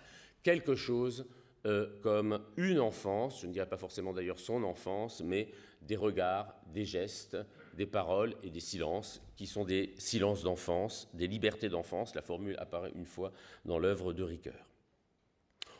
quelque 0.43 0.75
chose 0.75 1.27
euh, 1.65 1.87
comme 2.01 2.41
une 2.57 2.79
enfance, 2.79 3.41
je 3.41 3.47
ne 3.47 3.53
dirais 3.53 3.69
pas 3.69 3.77
forcément 3.77 4.13
d'ailleurs 4.13 4.39
son 4.39 4.63
enfance, 4.63 5.21
mais 5.23 5.51
des 5.83 5.95
regards, 5.95 6.55
des 6.73 6.85
gestes, 6.85 7.37
des 7.75 7.85
paroles 7.85 8.35
et 8.43 8.49
des 8.49 8.59
silences 8.59 9.21
qui 9.35 9.47
sont 9.47 9.65
des 9.65 9.93
silences 9.97 10.43
d'enfance, 10.43 11.09
des 11.13 11.27
libertés 11.27 11.69
d'enfance. 11.69 12.15
La 12.15 12.21
formule 12.21 12.55
apparaît 12.59 12.91
une 12.95 13.05
fois 13.05 13.31
dans 13.65 13.79
l'œuvre 13.79 14.13
de 14.13 14.23
Ricoeur. 14.23 14.67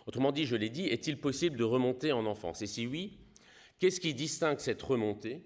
Autrement 0.07 0.31
dit, 0.31 0.45
je 0.45 0.55
l'ai 0.55 0.69
dit, 0.69 0.87
est-il 0.87 1.19
possible 1.19 1.57
de 1.57 1.63
remonter 1.63 2.11
en 2.11 2.25
enfance? 2.25 2.61
Et 2.61 2.67
si 2.67 2.87
oui, 2.87 3.19
qu'est-ce 3.79 3.99
qui 3.99 4.13
distingue 4.13 4.59
cette 4.59 4.81
remontée 4.81 5.43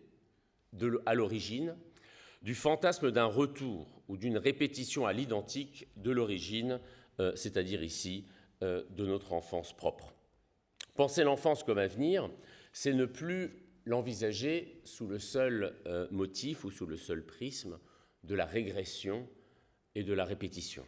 à 1.05 1.13
l'origine 1.13 1.75
du 2.41 2.55
fantasme 2.55 3.11
d'un 3.11 3.25
retour 3.25 4.01
ou 4.07 4.17
d'une 4.17 4.37
répétition 4.37 5.05
à 5.05 5.13
l'identique 5.13 5.87
de 5.97 6.11
l'origine, 6.11 6.79
euh, 7.19 7.35
c'est-à-dire 7.35 7.83
ici 7.83 8.25
euh, 8.61 8.83
de 8.91 9.05
notre 9.05 9.33
enfance 9.33 9.75
propre? 9.75 10.13
Penser 10.95 11.23
l'enfance 11.23 11.63
comme 11.63 11.77
avenir, 11.77 12.29
c'est 12.71 12.93
ne 12.93 13.05
plus 13.05 13.64
l'envisager 13.85 14.81
sous 14.83 15.07
le 15.07 15.19
seul 15.19 15.75
euh, 15.85 16.07
motif 16.11 16.63
ou 16.63 16.71
sous 16.71 16.85
le 16.85 16.97
seul 16.97 17.25
prisme 17.25 17.79
de 18.23 18.35
la 18.35 18.45
régression 18.45 19.27
et 19.93 20.03
de 20.03 20.13
la 20.13 20.25
répétition. 20.25 20.85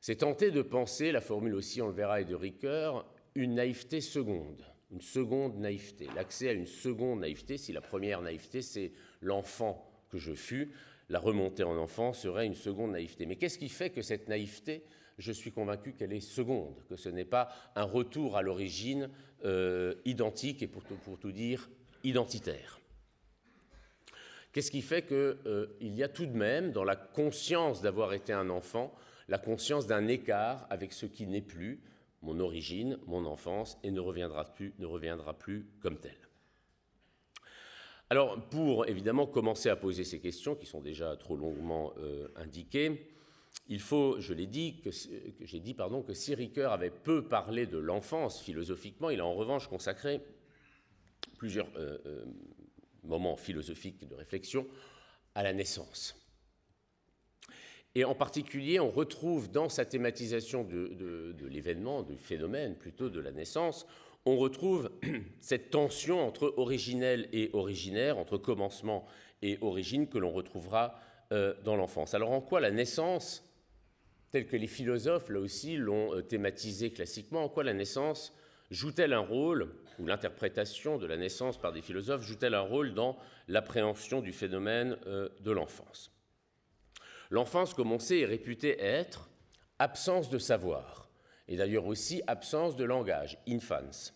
C'est 0.00 0.16
tenter 0.16 0.50
de 0.50 0.62
penser, 0.62 1.12
la 1.12 1.20
formule 1.20 1.54
aussi 1.54 1.80
on 1.80 1.86
le 1.86 1.94
verra 1.94 2.20
est 2.20 2.24
de 2.24 2.34
Ricoeur, 2.34 3.06
une 3.34 3.54
naïveté 3.54 4.00
seconde, 4.00 4.64
une 4.90 5.00
seconde 5.00 5.58
naïveté, 5.58 6.08
l'accès 6.14 6.48
à 6.48 6.52
une 6.52 6.66
seconde 6.66 7.20
naïveté, 7.20 7.56
si 7.56 7.72
la 7.72 7.80
première 7.80 8.20
naïveté 8.20 8.62
c'est 8.62 8.92
l'enfant 9.20 9.88
que 10.10 10.18
je 10.18 10.34
fus, 10.34 10.72
la 11.08 11.18
remontée 11.18 11.62
en 11.62 11.76
enfant 11.76 12.12
serait 12.12 12.46
une 12.46 12.54
seconde 12.54 12.92
naïveté. 12.92 13.26
Mais 13.26 13.36
qu'est-ce 13.36 13.58
qui 13.58 13.68
fait 13.68 13.90
que 13.90 14.02
cette 14.02 14.28
naïveté, 14.28 14.82
je 15.18 15.32
suis 15.32 15.52
convaincu 15.52 15.92
qu'elle 15.92 16.12
est 16.12 16.20
seconde, 16.20 16.74
que 16.88 16.96
ce 16.96 17.08
n'est 17.08 17.24
pas 17.24 17.48
un 17.74 17.84
retour 17.84 18.36
à 18.36 18.42
l'origine 18.42 19.10
euh, 19.44 19.94
identique 20.04 20.62
et 20.62 20.66
pour 20.66 20.82
tout, 20.84 21.32
dire 21.32 21.68
identitaire. 22.04 22.80
Qu'est-ce 24.52 24.70
qui 24.70 24.82
fait 24.82 25.02
qu'il 25.06 25.16
euh, 25.16 25.66
y 25.80 26.02
a 26.02 26.08
tout 26.08 26.26
de 26.26 26.36
même, 26.36 26.72
dans 26.72 26.84
la 26.84 26.96
conscience 26.96 27.80
d'avoir 27.80 28.12
été 28.12 28.32
un 28.32 28.50
enfant, 28.50 28.94
la 29.28 29.38
conscience 29.38 29.86
d'un 29.86 30.08
écart 30.08 30.66
avec 30.68 30.92
ce 30.92 31.06
qui 31.06 31.26
n'est 31.26 31.40
plus 31.40 31.80
mon 32.22 32.38
origine, 32.38 32.98
mon 33.06 33.24
enfance, 33.26 33.78
et 33.82 33.90
ne 33.90 34.00
reviendra 34.00 34.52
plus, 34.52 34.74
ne 34.78 34.86
reviendra 34.86 35.34
plus 35.34 35.66
comme 35.80 35.98
tel. 35.98 36.16
Alors, 38.10 38.40
pour 38.48 38.86
évidemment 38.88 39.26
commencer 39.26 39.68
à 39.68 39.76
poser 39.76 40.04
ces 40.04 40.20
questions, 40.20 40.54
qui 40.54 40.66
sont 40.66 40.80
déjà 40.80 41.16
trop 41.16 41.36
longuement 41.36 41.92
euh, 41.98 42.28
indiquées, 42.36 43.11
il 43.68 43.80
faut, 43.80 44.20
je 44.20 44.34
l'ai 44.34 44.46
dit, 44.46 44.80
que, 44.80 44.90
j'ai 45.40 45.60
dit 45.60 45.74
pardon, 45.74 46.02
que 46.02 46.14
si 46.14 46.34
Ricoeur 46.34 46.72
avait 46.72 46.90
peu 46.90 47.24
parlé 47.24 47.66
de 47.66 47.78
l'enfance 47.78 48.40
philosophiquement, 48.40 49.10
il 49.10 49.20
a 49.20 49.26
en 49.26 49.34
revanche 49.34 49.68
consacré 49.68 50.20
plusieurs 51.38 51.68
euh, 51.76 51.98
euh, 52.06 52.24
moments 53.04 53.36
philosophiques 53.36 54.06
de 54.06 54.14
réflexion 54.14 54.66
à 55.34 55.42
la 55.42 55.52
naissance. 55.52 56.16
Et 57.94 58.04
en 58.04 58.14
particulier, 58.14 58.80
on 58.80 58.90
retrouve 58.90 59.50
dans 59.50 59.68
sa 59.68 59.84
thématisation 59.84 60.64
de 60.64 61.46
l'événement, 61.46 62.02
du 62.02 62.16
phénomène 62.16 62.74
plutôt 62.74 63.10
de 63.10 63.20
la 63.20 63.32
naissance, 63.32 63.86
on 64.24 64.36
retrouve 64.36 64.90
cette 65.40 65.70
tension 65.70 66.26
entre 66.26 66.54
originel 66.56 67.28
et 67.32 67.50
originaire, 67.52 68.18
entre 68.18 68.38
commencement 68.38 69.06
et 69.42 69.58
origine, 69.60 70.06
que 70.06 70.18
l'on 70.18 70.30
retrouvera 70.30 70.98
euh, 71.32 71.54
dans 71.64 71.76
l'enfance. 71.76 72.12
Alors 72.12 72.30
en 72.30 72.42
quoi 72.42 72.60
la 72.60 72.70
naissance 72.70 73.42
tel 74.32 74.46
que 74.46 74.56
les 74.56 74.66
philosophes, 74.66 75.30
là 75.30 75.40
aussi, 75.40 75.76
l'ont 75.76 76.14
euh, 76.14 76.20
thématisé 76.20 76.92
classiquement. 76.92 77.42
En 77.42 77.48
quoi 77.48 77.64
la 77.64 77.72
naissance 77.72 78.36
joue-t-elle 78.70 79.14
un 79.14 79.20
rôle, 79.20 79.74
ou 79.98 80.06
l'interprétation 80.06 80.98
de 80.98 81.06
la 81.06 81.16
naissance 81.16 81.58
par 81.58 81.72
des 81.72 81.80
philosophes 81.80 82.22
joue-t-elle 82.22 82.52
un 82.52 82.60
rôle 82.60 82.92
dans 82.92 83.18
l'appréhension 83.48 84.20
du 84.20 84.32
phénomène 84.32 84.98
euh, 85.06 85.30
de 85.40 85.50
l'enfance? 85.50 86.12
L'enfance, 87.30 87.72
comme 87.72 87.92
on 87.92 87.98
sait, 87.98 88.20
est 88.20 88.26
réputée 88.26 88.78
être 88.78 89.30
absence 89.78 90.28
de 90.28 90.38
savoir, 90.38 91.08
et 91.48 91.56
d'ailleurs 91.56 91.86
aussi 91.86 92.20
absence 92.26 92.76
de 92.76 92.84
langage, 92.84 93.38
infans. 93.48 94.12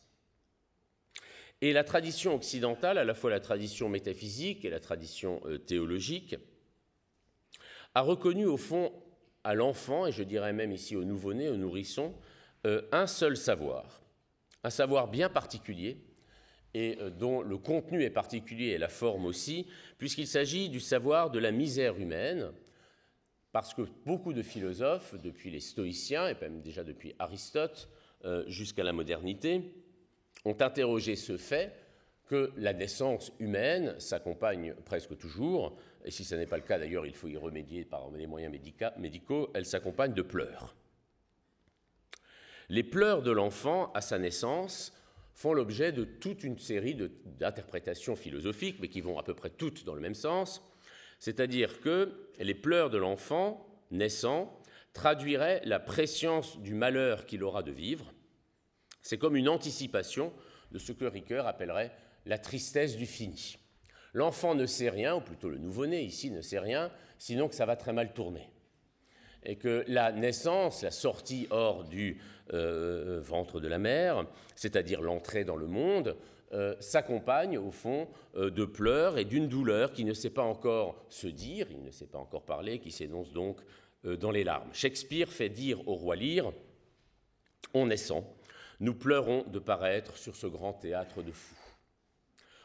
Et 1.63 1.73
la 1.73 1.83
tradition 1.83 2.35
occidentale, 2.35 2.99
à 2.99 3.05
la 3.05 3.15
fois 3.15 3.31
la 3.31 3.41
tradition 3.41 3.89
métaphysique 3.89 4.67
et 4.67 4.71
la 4.71 4.81
tradition 4.81 5.41
théologique, 5.67 6.37
a 7.97 8.03
reconnu 8.03 8.45
au 8.45 8.59
fond 8.59 8.93
à 9.43 9.55
l'enfant, 9.55 10.07
et 10.07 10.13
je 10.13 10.23
dirais 10.23 10.53
même 10.53 10.71
ici 10.71 10.97
au 10.97 11.05
nouveau-né, 11.05 11.49
au 11.49 11.57
nourrisson, 11.57 12.13
euh, 12.67 12.83
un 12.93 13.07
seul 13.07 13.39
savoir, 13.39 14.03
un 14.63 14.69
savoir 14.69 15.09
bien 15.09 15.31
particulier, 15.31 15.97
et 16.75 16.99
euh, 17.01 17.09
dont 17.09 17.41
le 17.41 17.57
contenu 17.57 18.03
est 18.03 18.11
particulier 18.11 18.67
et 18.67 18.79
la 18.79 18.91
forme 18.91 19.25
aussi, 19.25 19.67
puisqu'il 19.97 20.27
s'agit 20.27 20.69
du 20.69 20.79
savoir 20.79 21.31
de 21.31 21.39
la 21.39 21.53
misère 21.53 21.97
humaine, 21.97 22.53
parce 23.51 23.73
que 23.73 23.89
beaucoup 24.05 24.35
de 24.35 24.43
philosophes, 24.43 25.15
depuis 25.23 25.51
les 25.51 25.61
stoïciens, 25.61 26.29
et 26.29 26.37
même 26.39 26.61
déjà 26.61 26.85
depuis 26.85 27.15
Aristote 27.19 27.89
euh, 28.27 28.45
jusqu'à 28.47 28.85
la 28.85 28.93
modernité, 28.93 29.73
ont 30.45 30.57
interrogé 30.61 31.17
ce 31.17 31.39
fait 31.39 31.73
que 32.27 32.53
la 32.57 32.73
naissance 32.73 33.33
humaine 33.39 33.95
s'accompagne 33.99 34.75
presque 34.85 35.17
toujours 35.17 35.77
et 36.07 36.13
si 36.13 36.25
ce 36.25 36.37
n'est 36.37 36.47
pas 36.47 36.57
le 36.57 36.63
cas 36.63 36.79
d'ailleurs, 36.79 37.05
il 37.05 37.15
faut 37.15 37.27
y 37.27 37.37
remédier 37.37 37.85
par 37.85 38.09
les 38.13 38.29
moyens 38.29 38.55
médicaux, 38.97 39.51
elle 39.55 39.67
s'accompagne 39.67 40.15
de 40.15 40.23
pleurs. 40.23 40.77
Les 42.69 42.85
pleurs 42.85 43.23
de 43.23 43.33
l'enfant 43.33 43.91
à 43.93 44.01
sa 44.01 44.17
naissance 44.17 44.93
font 45.35 45.53
l'objet 45.53 45.91
de 45.91 46.05
toute 46.05 46.45
une 46.45 46.59
série 46.59 46.97
d'interprétations 47.25 48.15
philosophiques, 48.15 48.79
mais 48.81 48.89
qui 48.89 49.01
vont 49.01 49.19
à 49.19 49.25
peu 49.25 49.35
près 49.35 49.51
toutes 49.51 49.85
dans 49.85 49.95
le 49.95 50.01
même 50.01 50.15
sens, 50.15 50.63
c'est-à-dire 51.19 51.81
que 51.81 52.31
les 52.39 52.55
pleurs 52.55 52.89
de 52.89 52.99
l'enfant 52.99 53.67
naissant 53.91 54.61
traduiraient 54.93 55.61
la 55.65 55.81
préscience 55.81 56.61
du 56.61 56.75
malheur 56.75 57.27
qu'il 57.27 57.43
aura 57.43 57.65
de 57.65 57.73
vivre. 57.73 58.13
C'est 59.03 59.19
comme 59.19 59.37
une 59.37 59.49
anticipation 59.49 60.33
de 60.73 60.79
ce 60.79 60.93
que 60.93 61.05
Ricoeur 61.05 61.47
appellerait 61.47 61.93
la 62.27 62.39
tristesse 62.39 62.97
du 62.97 63.07
fini. 63.07 63.57
L'enfant 64.13 64.55
ne 64.55 64.67
sait 64.67 64.89
rien, 64.89 65.17
ou 65.17 65.21
plutôt 65.21 65.49
le 65.49 65.59
nouveau-né 65.59 66.03
ici 66.03 66.31
ne 66.31 66.41
sait 66.41 66.59
rien, 66.59 66.91
sinon 67.19 67.49
que 67.49 67.55
ça 67.55 67.67
va 67.67 67.77
très 67.77 67.93
mal 67.93 68.13
tourner. 68.13 68.49
Et 69.45 69.57
que 69.57 69.85
la 69.89 70.11
naissance, 70.11 70.83
la 70.83 70.91
sortie 70.91 71.47
hors 71.51 71.85
du 71.85 72.19
euh, 72.53 73.21
ventre 73.23 73.61
de 73.61 73.69
la 73.69 73.79
mère, 73.79 74.27
c'est-à-dire 74.55 75.03
l'entrée 75.03 75.45
dans 75.45 75.57
le 75.57 75.67
monde, 75.67 76.17
euh, 76.53 76.75
s'accompagne 76.81 77.59
au 77.59 77.71
fond 77.71 78.09
euh, 78.37 78.51
de 78.51 78.65
pleurs 78.65 79.19
et 79.19 79.25
d'une 79.25 79.49
douleur 79.49 79.93
qui 79.93 80.05
ne 80.05 80.15
sait 80.15 80.31
pas 80.31 80.45
encore 80.45 81.05
se 81.09 81.27
dire, 81.27 81.67
il 81.71 81.83
ne 81.83 81.91
sait 81.91 82.07
pas 82.07 82.19
encore 82.19 82.45
parler, 82.45 82.79
qui 82.79 82.91
s'énonce 82.91 83.33
donc 83.33 83.61
dans 84.05 84.31
les 84.31 84.45
larmes. 84.45 84.71
Shakespeare 84.73 85.29
fait 85.29 85.49
dire 85.49 85.87
au 85.89 85.97
roi 85.97 86.15
Lear, 86.15 86.53
en 87.75 87.87
naissant, 87.87 88.25
nous 88.81 88.95
pleurons 88.95 89.45
de 89.45 89.59
paraître 89.59 90.17
sur 90.17 90.37
ce 90.37 90.47
grand 90.47 90.73
théâtre 90.73 91.23
de 91.23 91.33
fous. 91.33 91.57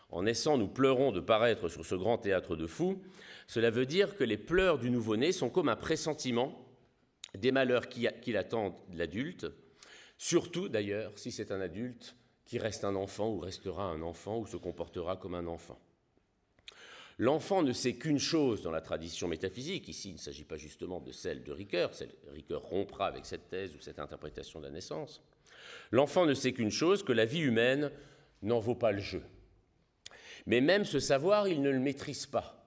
En 0.10 0.24
naissant, 0.24 0.58
nous 0.58 0.68
pleurons 0.68 1.12
de 1.12 1.22
paraître 1.22 1.70
sur 1.70 1.86
ce 1.86 1.96
grand 1.96 2.18
théâtre 2.18 2.58
de 2.58 2.68
fous. 2.68 3.02
Cela 3.48 3.70
veut 3.70 3.86
dire 3.86 4.18
que 4.18 4.26
les 4.26 4.38
pleurs 4.38 4.78
du 4.78 4.90
nouveau-né 4.90 5.32
sont 5.32 5.50
comme 5.50 5.70
un 5.70 5.78
pressentiment 5.78 6.68
des 7.38 7.52
malheurs 7.52 7.88
qui, 7.88 8.32
l'attendent 8.34 8.76
l'adulte, 8.94 9.48
surtout 10.18 10.68
d'ailleurs 10.68 11.18
si 11.18 11.32
c'est 11.32 11.52
un 11.52 11.62
adulte 11.62 12.16
qui 12.44 12.60
reste 12.60 12.84
un 12.84 12.96
enfant 12.96 13.30
ou 13.30 13.40
restera 13.40 13.86
un 13.86 14.02
enfant 14.02 14.40
ou 14.40 14.46
se 14.46 14.58
comportera 14.58 15.16
comme 15.16 15.36
un 15.36 15.48
enfant. 15.48 15.80
L'enfant 17.18 17.62
ne 17.62 17.72
sait 17.72 17.96
qu'une 17.96 18.20
chose 18.20 18.62
dans 18.64 18.72
la 18.72 18.82
tradition 18.82 19.30
métaphysique, 19.30 19.88
ici 19.88 20.10
il 20.10 20.14
ne 20.14 20.20
s'agit 20.20 20.44
pas 20.44 20.58
justement 20.58 21.00
de 21.00 21.12
celle 21.14 21.44
de 21.44 21.52
Ricoeur, 21.54 21.92
Ricoeur 22.34 22.64
rompra 22.64 23.08
avec 23.08 23.26
cette 23.26 23.48
thèse 23.48 23.76
ou 23.76 23.80
cette 23.80 24.00
interprétation 24.00 24.60
de 24.60 24.66
la 24.66 24.72
naissance. 24.72 25.22
L'enfant 25.92 26.26
ne 26.26 26.34
sait 26.34 26.54
qu'une 26.54 26.72
chose, 26.72 27.04
que 27.04 27.12
la 27.12 27.26
vie 27.26 27.42
humaine 27.42 27.92
n'en 28.42 28.60
vaut 28.60 28.76
pas 28.76 28.92
le 28.92 29.00
jeu. 29.00 29.22
Mais 30.46 30.62
même 30.62 30.86
ce 30.86 31.00
savoir, 31.00 31.48
il 31.48 31.62
ne 31.62 31.70
le 31.70 31.80
maîtrise 31.80 32.26
pas. 32.26 32.58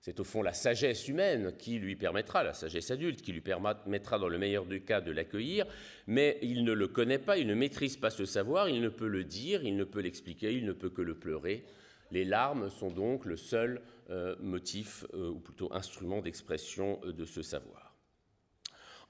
C'est 0.00 0.18
au 0.18 0.24
fond 0.24 0.42
la 0.42 0.52
sagesse 0.52 1.06
humaine 1.06 1.52
qui 1.56 1.78
lui 1.78 1.94
permettra, 1.94 2.42
la 2.42 2.54
sagesse 2.54 2.90
adulte, 2.90 3.22
qui 3.22 3.32
lui 3.32 3.40
permettra 3.40 4.18
dans 4.18 4.28
le 4.28 4.36
meilleur 4.36 4.66
des 4.66 4.80
cas 4.80 5.00
de 5.00 5.12
l'accueillir, 5.12 5.64
mais 6.08 6.38
il 6.42 6.64
ne 6.64 6.72
le 6.72 6.88
connaît 6.88 7.20
pas, 7.20 7.38
il 7.38 7.46
ne 7.46 7.54
maîtrise 7.54 7.96
pas 7.96 8.10
ce 8.10 8.24
savoir, 8.24 8.68
il 8.68 8.80
ne 8.80 8.88
peut 8.88 9.06
le 9.06 9.22
dire, 9.22 9.62
il 9.62 9.76
ne 9.76 9.84
peut 9.84 10.00
l'expliquer, 10.00 10.52
il 10.54 10.66
ne 10.66 10.72
peut 10.72 10.90
que 10.90 11.02
le 11.02 11.14
pleurer. 11.14 11.64
Les 12.10 12.24
larmes 12.24 12.68
sont 12.68 12.90
donc 12.90 13.24
le 13.24 13.36
seul 13.36 13.80
euh, 14.10 14.34
motif, 14.40 15.06
euh, 15.14 15.30
ou 15.30 15.38
plutôt 15.38 15.72
instrument 15.72 16.20
d'expression 16.20 17.00
euh, 17.04 17.12
de 17.12 17.24
ce 17.24 17.40
savoir. 17.40 17.81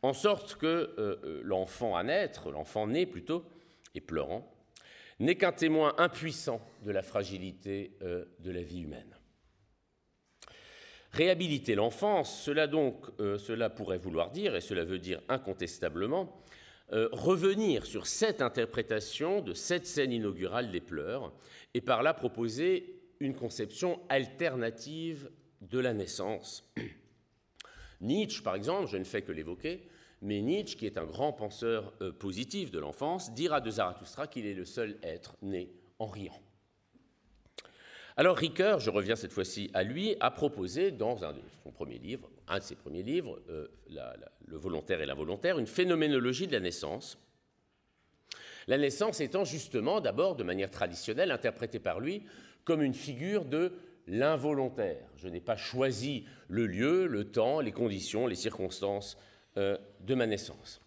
En 0.03 0.13
sorte 0.13 0.57
que 0.57 1.41
l'enfant 1.45 1.97
à 1.97 2.03
naître, 2.03 2.51
l'enfant 2.51 2.87
né 2.89 3.07
plutôt, 3.07 3.45
et 3.95 4.01
pleurant, 4.01 4.53
n'est 5.23 5.37
qu'un 5.37 5.53
témoin 5.53 5.95
impuissant 5.99 6.61
de 6.85 6.91
la 6.91 7.03
fragilité 7.03 7.97
euh, 8.03 8.25
de 8.41 8.51
la 8.51 8.63
vie 8.63 8.81
humaine. 8.81 9.17
Réhabiliter 11.13 11.75
l'enfance, 11.75 12.43
cela 12.43 12.67
donc, 12.67 13.07
euh, 13.21 13.39
cela 13.39 13.71
pourrait 13.71 13.99
vouloir 13.99 14.31
dire, 14.31 14.57
et 14.57 14.61
cela 14.61 14.85
veut 14.85 14.99
dire 14.99 15.21
incontestablement, 15.29 16.43
euh, 16.93 17.09
revenir 17.13 17.87
sur 17.87 18.07
cette 18.07 18.43
interprétation 18.43 19.43
de 19.43 19.53
cette 19.53 19.87
scène 19.87 20.13
inaugurale 20.13 20.71
des 20.71 20.81
pleurs, 20.81 21.33
et 21.75 21.81
par 21.81 22.03
là 22.03 22.15
proposer 22.15 23.01
une 23.21 23.35
conception 23.35 24.01
alternative 24.09 25.31
de 25.61 25.79
la 25.79 25.93
naissance. 25.95 26.69
Nietzsche, 28.03 28.43
par 28.43 28.55
exemple, 28.55 28.89
je 28.89 28.97
ne 28.97 29.05
fais 29.05 29.23
que 29.23 29.33
l'évoquer, 29.33 29.89
mais 30.21 30.41
Nietzsche, 30.41 30.77
qui 30.77 30.87
est 30.87 30.99
un 30.99 31.05
grand 31.05 31.33
penseur 31.33 31.93
euh, 32.03 32.13
positif 32.13 32.71
de 32.71 32.79
l'enfance, 32.79 33.33
dira 33.33 33.61
de 33.61 33.71
Zarathustra 33.71 34.27
qu'il 34.27 34.47
est 34.47 34.55
le 34.55 34.65
seul 34.65 34.99
être 35.03 35.37
né 35.41 35.73
en 35.99 36.07
riant. 36.07 36.41
Alors 38.17 38.37
Ricoeur, 38.37 38.79
je 38.79 38.91
reviens 38.91 39.17
cette 39.17 39.33
fois-ci 39.33 39.71
à 39.73 39.85
lui, 39.85 40.17
a 40.21 40.31
proposé 40.31 40.91
dans 40.91 41.25
un 41.25 41.33
de 41.33 41.41
son 41.65 41.71
premier 41.71 41.99
livre, 41.99 42.31
un 42.47 42.59
de 42.59 42.63
ses 42.63 42.75
premiers 42.75 43.03
livres, 43.03 43.41
euh, 43.49 43.69
Le 44.47 44.57
volontaire 44.57 45.01
et 45.01 45.07
l'involontaire, 45.07 45.59
une 45.59 45.67
phénoménologie 45.67 46.47
de 46.47 46.53
la 46.53 46.61
naissance. 46.61 47.19
La 48.69 48.79
naissance 48.79 49.21
étant 49.21 49.45
justement, 49.45 50.01
d'abord 50.01 50.37
de 50.37 50.45
manière 50.45 50.71
traditionnelle, 50.71 51.31
interprétée 51.31 51.79
par 51.79 52.01
lui 52.01 52.23
comme 52.65 52.83
une 52.83 52.95
figure 52.95 53.45
de 53.45 53.73
l'involontaire. 54.07 55.09
Je 55.17 55.29
n'ai 55.29 55.41
pas 55.41 55.57
choisi 55.57 56.25
le 56.49 56.67
lieu, 56.67 57.07
le 57.07 57.31
temps, 57.31 57.61
les 57.61 57.73
conditions, 57.73 58.27
les 58.27 58.35
circonstances 58.35 59.17
euh, 59.57 59.77
de 60.01 60.15
ma 60.15 60.27
naissance. 60.27 60.81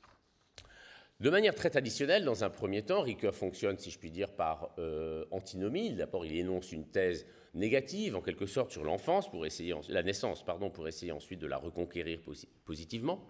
De 1.21 1.30
manière 1.30 1.56
très 1.56 1.69
traditionnelle, 1.69 2.25
dans 2.25 2.43
un 2.43 2.49
premier 2.49 2.82
temps, 2.82 3.01
Ricoeur 3.01 3.34
fonctionne, 3.34 3.78
si 3.78 3.89
je 3.89 3.97
puis 3.97 4.12
dire, 4.12 4.32
par 4.32 4.73
euh, 4.80 5.23
antinomie. 5.32 5.93
D'abord, 5.93 6.25
il 6.25 6.36
énonce 6.36 6.73
une 6.73 6.86
thèse 6.88 7.25
négative, 7.54 8.17
en 8.17 8.21
quelque 8.21 8.45
sorte, 8.45 8.71
sur 8.71 8.84
l'enfance, 8.84 9.32
pour 9.32 9.45
essayer, 9.45 9.73
la 9.88 10.04
naissance, 10.04 10.43
pardon, 10.43 10.69
pour 10.69 10.89
essayer 10.89 11.13
ensuite 11.13 11.39
de 11.39 11.47
la 11.47 11.56
reconquérir 11.56 12.19
positivement. 12.65 13.25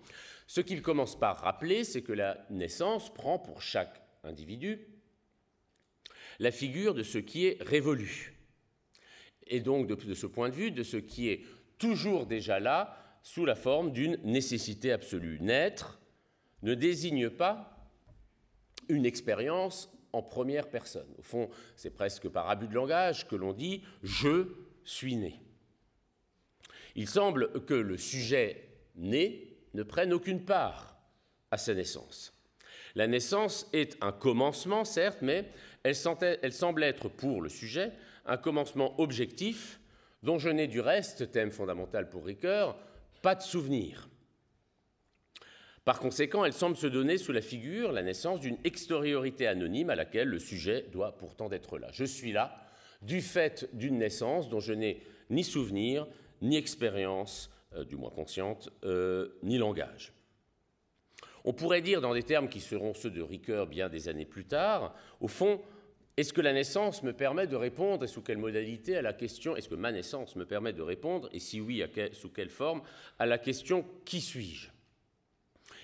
Ce 0.47 0.61
qu'il 0.61 0.81
commence 0.81 1.17
par 1.19 1.37
rappeler, 1.41 1.83
c'est 1.83 2.01
que 2.01 2.13
la 2.13 2.43
naissance 2.49 3.13
prend 3.13 3.37
pour 3.37 3.61
chaque 3.61 4.01
individu 4.23 4.87
la 6.39 6.51
figure 6.51 6.95
de 6.95 7.03
ce 7.03 7.19
qui 7.19 7.45
est 7.45 7.61
révolu. 7.61 8.34
Et 9.47 9.59
donc, 9.59 9.87
de 9.87 10.13
ce 10.13 10.27
point 10.27 10.49
de 10.49 10.55
vue, 10.55 10.71
de 10.71 10.83
ce 10.83 10.97
qui 10.97 11.29
est 11.29 11.41
toujours 11.77 12.25
déjà 12.25 12.59
là, 12.59 12.97
sous 13.21 13.45
la 13.45 13.55
forme 13.55 13.91
d'une 13.91 14.19
nécessité 14.23 14.91
absolue. 14.91 15.39
Naître 15.41 15.99
ne 16.61 16.73
désigne 16.73 17.29
pas 17.29 17.89
une 18.87 19.05
expérience 19.05 19.89
en 20.13 20.21
première 20.21 20.69
personne. 20.69 21.07
Au 21.17 21.23
fond, 21.23 21.49
c'est 21.75 21.89
presque 21.89 22.29
par 22.29 22.49
abus 22.49 22.67
de 22.67 22.73
langage 22.73 23.27
que 23.27 23.35
l'on 23.35 23.51
dit⁇ 23.51 23.77
je 24.03 24.47
suis 24.83 25.15
né⁇ 25.15 25.41
Il 26.95 27.07
semble 27.07 27.65
que 27.65 27.73
le 27.73 27.97
sujet 27.97 28.69
né 28.95 29.57
ne 29.73 29.83
prenne 29.83 30.13
aucune 30.13 30.45
part 30.45 30.97
à 31.51 31.57
sa 31.57 31.73
naissance. 31.73 32.31
La 32.95 33.07
naissance 33.07 33.67
est 33.73 33.97
un 34.01 34.13
commencement, 34.13 34.85
certes, 34.85 35.19
mais 35.21 35.51
elle, 35.83 35.95
semble 35.95 36.83
être 36.83 37.09
pour 37.09 37.41
le 37.41 37.49
sujet 37.49 37.91
un 38.25 38.37
commencement 38.37 38.99
objectif 38.99 39.79
dont 40.23 40.39
je 40.39 40.49
n'ai 40.49 40.67
du 40.67 40.79
reste, 40.79 41.31
thème 41.31 41.51
fondamental 41.51 42.09
pour 42.09 42.25
Ricoeur, 42.25 42.77
pas 43.21 43.35
de 43.35 43.41
souvenir. 43.41 44.09
Par 45.83 45.99
conséquent, 45.99 46.43
elle 46.43 46.53
semble 46.53 46.75
se 46.75 46.87
donner 46.87 47.19
sous 47.19 47.31
la 47.31 47.41
figure, 47.41 47.91
la 47.91 48.01
naissance 48.01 48.39
d'une 48.39 48.57
extériorité 48.63 49.45
anonyme 49.45 49.91
à 49.91 49.95
laquelle 49.95 50.27
le 50.27 50.39
sujet 50.39 50.85
doit 50.91 51.15
pourtant 51.15 51.51
être 51.51 51.77
là. 51.77 51.89
Je 51.91 52.05
suis 52.05 52.31
là 52.31 52.59
du 53.03 53.21
fait 53.21 53.69
d'une 53.73 53.99
naissance 53.99 54.49
dont 54.49 54.59
je 54.59 54.73
n'ai 54.73 55.03
ni 55.29 55.43
souvenir, 55.43 56.07
ni 56.41 56.57
expérience, 56.57 57.51
euh, 57.75 57.83
du 57.83 57.97
moins 57.97 58.09
consciente, 58.09 58.69
euh, 58.83 59.37
ni 59.43 59.59
langage. 59.59 60.11
On 61.43 61.53
pourrait 61.53 61.81
dire, 61.81 62.01
dans 62.01 62.15
des 62.15 62.23
termes 62.23 62.49
qui 62.49 62.61
seront 62.61 62.95
ceux 62.95 63.11
de 63.11 63.21
Ricoeur 63.21 63.67
bien 63.67 63.87
des 63.87 64.09
années 64.09 64.25
plus 64.25 64.45
tard, 64.45 64.95
au 65.21 65.27
fond, 65.27 65.61
est-ce 66.17 66.31
que 66.31 66.41
la 66.41 66.53
naissance 66.53 67.03
me 67.03 67.13
permet 67.13 67.47
de 67.47 67.55
répondre? 67.55 68.03
Et 68.03 68.07
sous 68.07 68.21
quelle 68.21 68.37
modalité 68.37 68.95
à 68.95 69.01
la 69.01 69.13
question, 69.13 69.55
est-ce 69.55 69.67
que 69.67 69.75
ma 69.75 69.91
naissance 69.91 70.35
me 70.35 70.45
permet 70.45 70.71
de 70.71 70.81
répondre, 70.81 71.29
et 71.33 71.39
si 71.39 71.59
oui, 71.59 71.83
sous 72.13 72.29
quelle 72.29 72.49
forme, 72.49 72.81
à 73.19 73.25
la 73.25 73.37
question 73.37 73.85
qui 74.05 74.21
suis-je? 74.21 74.69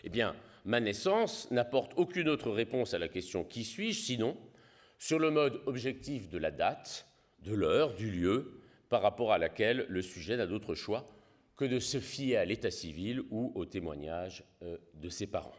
Eh 0.04 0.10
bien, 0.10 0.36
ma 0.66 0.80
naissance 0.80 1.50
n'apporte 1.52 1.94
aucune 1.98 2.30
autre 2.30 2.50
réponse 2.50 2.94
à 2.94 3.00
la 3.00 3.08
question 3.08 3.44
qui 3.44 3.64
suis-je, 3.64 4.00
sinon 4.00 4.38
sur 4.98 5.20
le 5.20 5.32
mode 5.32 5.62
objectif 5.66 6.30
de 6.30 6.38
la 6.38 6.52
date, 6.52 7.08
de 7.40 7.54
l'heure, 7.54 7.96
du 7.96 8.12
lieu, 8.12 8.62
par 8.88 9.02
rapport 9.02 9.32
à 9.32 9.38
laquelle 9.38 9.86
le 9.90 10.02
sujet 10.02 10.38
n'a 10.38 10.46
d'autre 10.46 10.76
choix 10.76 11.10
que 11.58 11.66
de 11.66 11.80
se 11.80 12.00
fier 12.00 12.38
à 12.38 12.46
l'état 12.46 12.72
civil 12.72 13.22
ou 13.32 13.52
au 13.56 13.66
témoignage 13.66 14.44
euh, 14.64 14.78
de 14.94 15.10
ses 15.10 15.28
parents. 15.28 15.56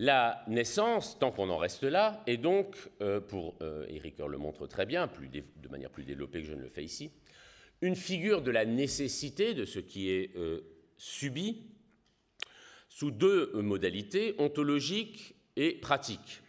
La 0.00 0.44
naissance, 0.46 1.18
tant 1.18 1.32
qu'on 1.32 1.50
en 1.50 1.56
reste 1.56 1.82
là, 1.82 2.22
est 2.28 2.36
donc, 2.36 2.76
euh, 3.00 3.20
pour 3.20 3.56
euh, 3.62 3.84
le 3.90 4.38
montre 4.38 4.68
très 4.68 4.86
bien, 4.86 5.10
de 5.32 5.68
manière 5.68 5.90
plus 5.90 6.04
développée 6.04 6.40
que 6.40 6.46
je 6.46 6.54
ne 6.54 6.62
le 6.62 6.68
fais 6.68 6.84
ici, 6.84 7.10
une 7.82 7.96
figure 7.96 8.40
de 8.40 8.52
la 8.52 8.64
nécessité 8.64 9.54
de 9.54 9.64
ce 9.64 9.80
qui 9.80 10.10
est 10.10 10.30
subi 10.98 11.66
sous 12.88 13.10
deux 13.10 13.52
modalités, 13.60 14.36
ontologiques 14.38 15.34
et 15.56 15.72
pratiques. 15.72 16.42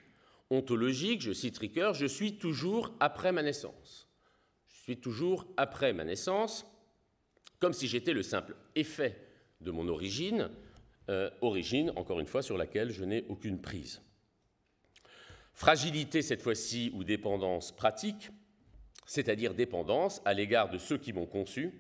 Ontologique, 0.52 1.22
je 1.22 1.34
cite 1.34 1.58
Ricoeur, 1.58 1.96
je 1.96 2.06
suis 2.06 2.38
toujours 2.38 2.94
après 3.00 3.32
ma 3.32 3.42
naissance. 3.42 4.08
Je 4.68 4.80
suis 4.84 4.98
toujours 4.98 5.48
après 5.58 5.94
ma 5.94 6.04
naissance, 6.04 6.68
comme 7.60 7.74
si 7.74 7.88
j'étais 7.88 8.14
le 8.14 8.22
simple 8.22 8.56
effet 8.76 9.18
de 9.62 9.72
mon 9.72 9.88
origine, 9.88 10.52
euh, 11.10 11.30
origine, 11.42 11.92
encore 11.96 12.20
une 12.20 12.28
fois, 12.28 12.42
sur 12.42 12.58
laquelle 12.58 12.92
je 12.92 13.04
n'ai 13.04 13.26
aucune 13.28 13.60
prise. 13.60 14.02
Fragilité, 15.54 16.22
cette 16.22 16.42
fois-ci, 16.42 16.92
ou 16.94 17.04
dépendance 17.04 17.76
pratique, 17.76 18.30
c'est-à-dire 19.06 19.56
dépendance 19.56 20.22
à 20.24 20.34
l'égard 20.34 20.70
de 20.70 20.78
ceux 20.78 20.98
qui 20.98 21.12
m'ont 21.12 21.26
conçu. 21.26 21.74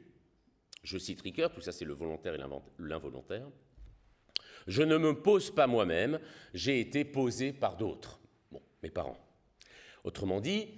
Je 0.84 0.98
cite 0.98 1.22
Ricoeur, 1.22 1.54
tout 1.54 1.62
ça 1.62 1.72
c'est 1.72 1.86
le 1.86 1.94
volontaire 1.94 2.34
et 2.34 2.39
l'involontaire. 2.80 3.48
Je 4.68 4.82
ne 4.82 4.98
me 4.98 5.13
pose 5.13 5.52
pas 5.52 5.68
moi-même, 5.68 6.20
j'ai 6.54 6.80
été 6.80 7.06
posé 7.06 7.54
par 7.54 7.78
d'autres, 7.78 8.20
mes 8.84 8.89
parents. 8.89 9.18
Autrement 10.04 10.42
dit, 10.42 10.70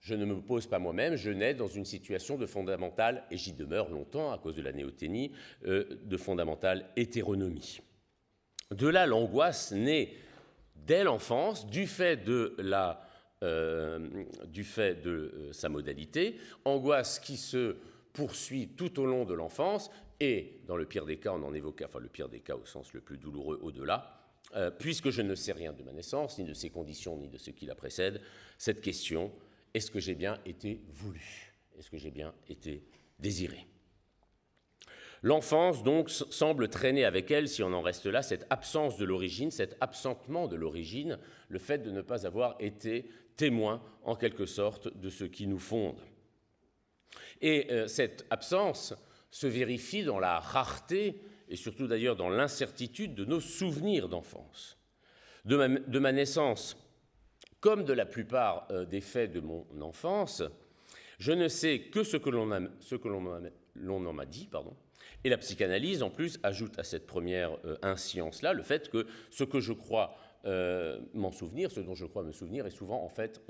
je 0.00 0.14
ne 0.14 0.26
me 0.26 0.40
pose 0.42 0.66
pas 0.66 0.78
moi-même, 0.78 1.16
je 1.16 1.30
nais 1.30 1.54
dans 1.54 1.66
une 1.66 1.86
situation 1.86 2.36
de 2.36 2.44
fondamentale, 2.44 3.24
et 3.30 3.38
j'y 3.38 3.54
demeure 3.54 3.88
longtemps 3.88 4.30
à 4.30 4.38
cause 4.38 4.56
de 4.56 4.62
la 4.62 4.72
néothénie, 4.72 5.32
euh, 5.66 5.98
de 6.04 6.16
fondamentale 6.18 6.90
hétéronomie. 6.96 7.80
De 8.70 8.88
là, 8.88 9.06
l'angoisse 9.06 9.72
naît 9.72 10.14
dès 10.76 11.04
l'enfance, 11.04 11.66
du 11.66 11.86
fait 11.86 12.16
de, 12.16 12.56
euh, 12.60 13.98
euh, 14.78 15.52
sa 15.52 15.68
modalité, 15.68 16.38
angoisse 16.64 17.18
qui 17.18 17.36
se 17.36 17.76
poursuit 18.12 18.68
tout 18.68 19.00
au 19.00 19.06
long 19.06 19.24
de 19.24 19.34
l'enfance, 19.34 19.90
et 20.20 20.60
dans 20.66 20.76
le 20.76 20.86
pire 20.86 21.04
des 21.04 21.16
cas, 21.16 21.32
on 21.32 21.42
en 21.42 21.54
évoque, 21.54 21.82
enfin 21.84 21.98
le 21.98 22.08
pire 22.08 22.28
des 22.28 22.40
cas 22.40 22.54
au 22.56 22.64
sens 22.64 22.92
le 22.92 23.00
plus 23.00 23.18
douloureux 23.18 23.58
au-delà, 23.62 24.20
puisque 24.78 25.10
je 25.10 25.20
ne 25.20 25.34
sais 25.34 25.52
rien 25.52 25.72
de 25.72 25.82
ma 25.82 25.92
naissance, 25.92 26.38
ni 26.38 26.44
de 26.44 26.54
ses 26.54 26.70
conditions, 26.70 27.16
ni 27.16 27.28
de 27.28 27.38
ce 27.38 27.50
qui 27.50 27.66
la 27.66 27.74
précède, 27.74 28.20
cette 28.56 28.80
question 28.80 29.32
est-ce 29.74 29.90
que 29.90 29.98
j'ai 29.98 30.14
bien 30.14 30.38
été 30.46 30.80
voulu? 30.92 31.52
Est-ce 31.76 31.90
que 31.90 31.96
j'ai 31.96 32.12
bien 32.12 32.32
été 32.48 32.84
désiré? 33.18 33.66
L'enfance, 35.24 35.82
donc, 35.82 36.10
semble 36.10 36.68
traîner 36.68 37.06
avec 37.06 37.30
elle, 37.30 37.48
si 37.48 37.62
on 37.62 37.72
en 37.72 37.80
reste 37.80 38.04
là, 38.04 38.20
cette 38.20 38.46
absence 38.50 38.98
de 38.98 39.06
l'origine, 39.06 39.50
cet 39.50 39.74
absentement 39.80 40.48
de 40.48 40.54
l'origine, 40.54 41.18
le 41.48 41.58
fait 41.58 41.78
de 41.78 41.90
ne 41.90 42.02
pas 42.02 42.26
avoir 42.26 42.56
été 42.60 43.10
témoin, 43.34 43.82
en 44.02 44.16
quelque 44.16 44.44
sorte, 44.44 44.94
de 44.94 45.08
ce 45.08 45.24
qui 45.24 45.46
nous 45.46 45.58
fonde. 45.58 45.98
Et 47.40 47.68
euh, 47.70 47.88
cette 47.88 48.26
absence 48.28 48.92
se 49.30 49.46
vérifie 49.46 50.04
dans 50.04 50.18
la 50.18 50.40
rareté, 50.40 51.22
et 51.48 51.56
surtout 51.56 51.86
d'ailleurs 51.86 52.16
dans 52.16 52.28
l'incertitude 52.28 53.14
de 53.14 53.24
nos 53.24 53.40
souvenirs 53.40 54.10
d'enfance. 54.10 54.76
de 55.46 55.98
ma 55.98 56.12
naissance 56.12 56.76
comme 57.60 57.86
de 57.86 57.94
la 57.94 58.04
plupart 58.04 58.68
euh, 58.70 58.84
des 58.84 59.00
faits 59.00 59.32
de 59.32 59.40
mon 59.40 59.64
enfance, 59.80 60.42
je 61.18 61.32
ne 61.32 61.48
sais 61.48 61.80
que 61.80 62.04
ce 62.04 62.18
que 62.18 62.28
l'on 62.28 62.44
m'a 64.12 64.26
dit, 64.26 64.48
pardon, 64.52 64.76
et 65.24 65.28
la 65.28 65.38
psychanalyse, 65.38 66.02
en 66.02 66.10
plus, 66.10 66.38
ajoute 66.42 66.78
à 66.78 66.84
cette 66.84 67.06
première 67.06 67.58
euh, 67.64 67.76
inscience-là 67.82 68.52
le 68.52 68.62
fait 68.62 68.90
que 68.90 69.06
ce 69.30 69.44
que 69.44 69.60
je 69.60 69.72
crois 69.72 70.16
euh, 70.44 71.00
m'en 71.14 71.32
souvenir, 71.32 71.70
ce 71.70 71.80
dont 71.80 71.94
je 71.94 72.06
crois 72.06 72.22
me 72.22 72.32
souvenir, 72.32 72.66
est 72.66 72.70
souvent 72.70 73.02
en 73.02 73.08
fait 73.08 73.42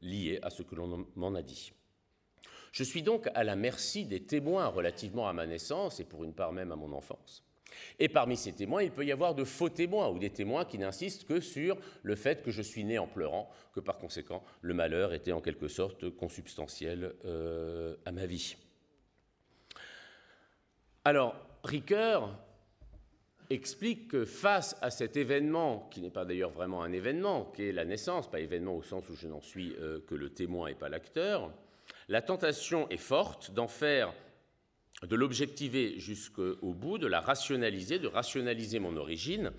lié 0.00 0.38
à 0.42 0.50
ce 0.50 0.62
que 0.62 0.74
l'on 0.74 1.06
m'en 1.14 1.34
a 1.34 1.42
dit. 1.42 1.72
Je 2.72 2.84
suis 2.84 3.02
donc 3.02 3.28
à 3.34 3.44
la 3.44 3.54
merci 3.54 4.06
des 4.06 4.24
témoins 4.24 4.66
relativement 4.66 5.28
à 5.28 5.32
ma 5.32 5.46
naissance 5.46 6.00
et 6.00 6.04
pour 6.04 6.24
une 6.24 6.32
part 6.32 6.52
même 6.52 6.72
à 6.72 6.76
mon 6.76 6.92
enfance. 6.92 7.44
Et 7.98 8.08
parmi 8.08 8.36
ces 8.36 8.52
témoins, 8.52 8.82
il 8.82 8.90
peut 8.90 9.04
y 9.04 9.12
avoir 9.12 9.34
de 9.34 9.44
faux 9.44 9.68
témoins 9.68 10.08
ou 10.08 10.18
des 10.18 10.30
témoins 10.30 10.64
qui 10.64 10.78
n'insistent 10.78 11.24
que 11.24 11.40
sur 11.40 11.76
le 12.02 12.16
fait 12.16 12.42
que 12.42 12.50
je 12.50 12.62
suis 12.62 12.84
né 12.84 12.98
en 12.98 13.06
pleurant, 13.06 13.50
que 13.74 13.80
par 13.80 13.98
conséquent 13.98 14.42
le 14.60 14.74
malheur 14.74 15.12
était 15.12 15.32
en 15.32 15.40
quelque 15.40 15.68
sorte 15.68 16.10
consubstantiel 16.10 17.14
euh, 17.24 17.96
à 18.04 18.12
ma 18.12 18.26
vie. 18.26 18.56
Alors, 21.04 21.34
Ricoeur 21.64 22.38
explique 23.50 24.08
que 24.08 24.24
face 24.24 24.76
à 24.82 24.90
cet 24.90 25.16
événement, 25.16 25.88
qui 25.90 26.00
n'est 26.00 26.10
pas 26.10 26.24
d'ailleurs 26.24 26.50
vraiment 26.52 26.82
un 26.82 26.92
événement, 26.92 27.46
qui 27.56 27.64
est 27.64 27.72
la 27.72 27.84
naissance, 27.84 28.30
pas 28.30 28.38
événement 28.38 28.76
au 28.76 28.82
sens 28.82 29.08
où 29.08 29.16
je 29.16 29.26
n'en 29.26 29.40
suis 29.40 29.74
euh, 29.80 30.00
que 30.06 30.14
le 30.14 30.30
témoin 30.30 30.68
et 30.68 30.74
pas 30.74 30.88
l'acteur, 30.88 31.52
la 32.08 32.22
tentation 32.22 32.88
est 32.88 32.98
forte 32.98 33.50
d'en 33.50 33.66
faire 33.66 34.14
de 35.02 35.16
l'objectiver 35.16 35.98
jusqu'au 35.98 36.72
bout, 36.72 36.98
de 36.98 37.08
la 37.08 37.20
rationaliser, 37.20 37.98
de 37.98 38.06
rationaliser 38.06 38.78
mon 38.78 38.96
origine. 38.96 39.50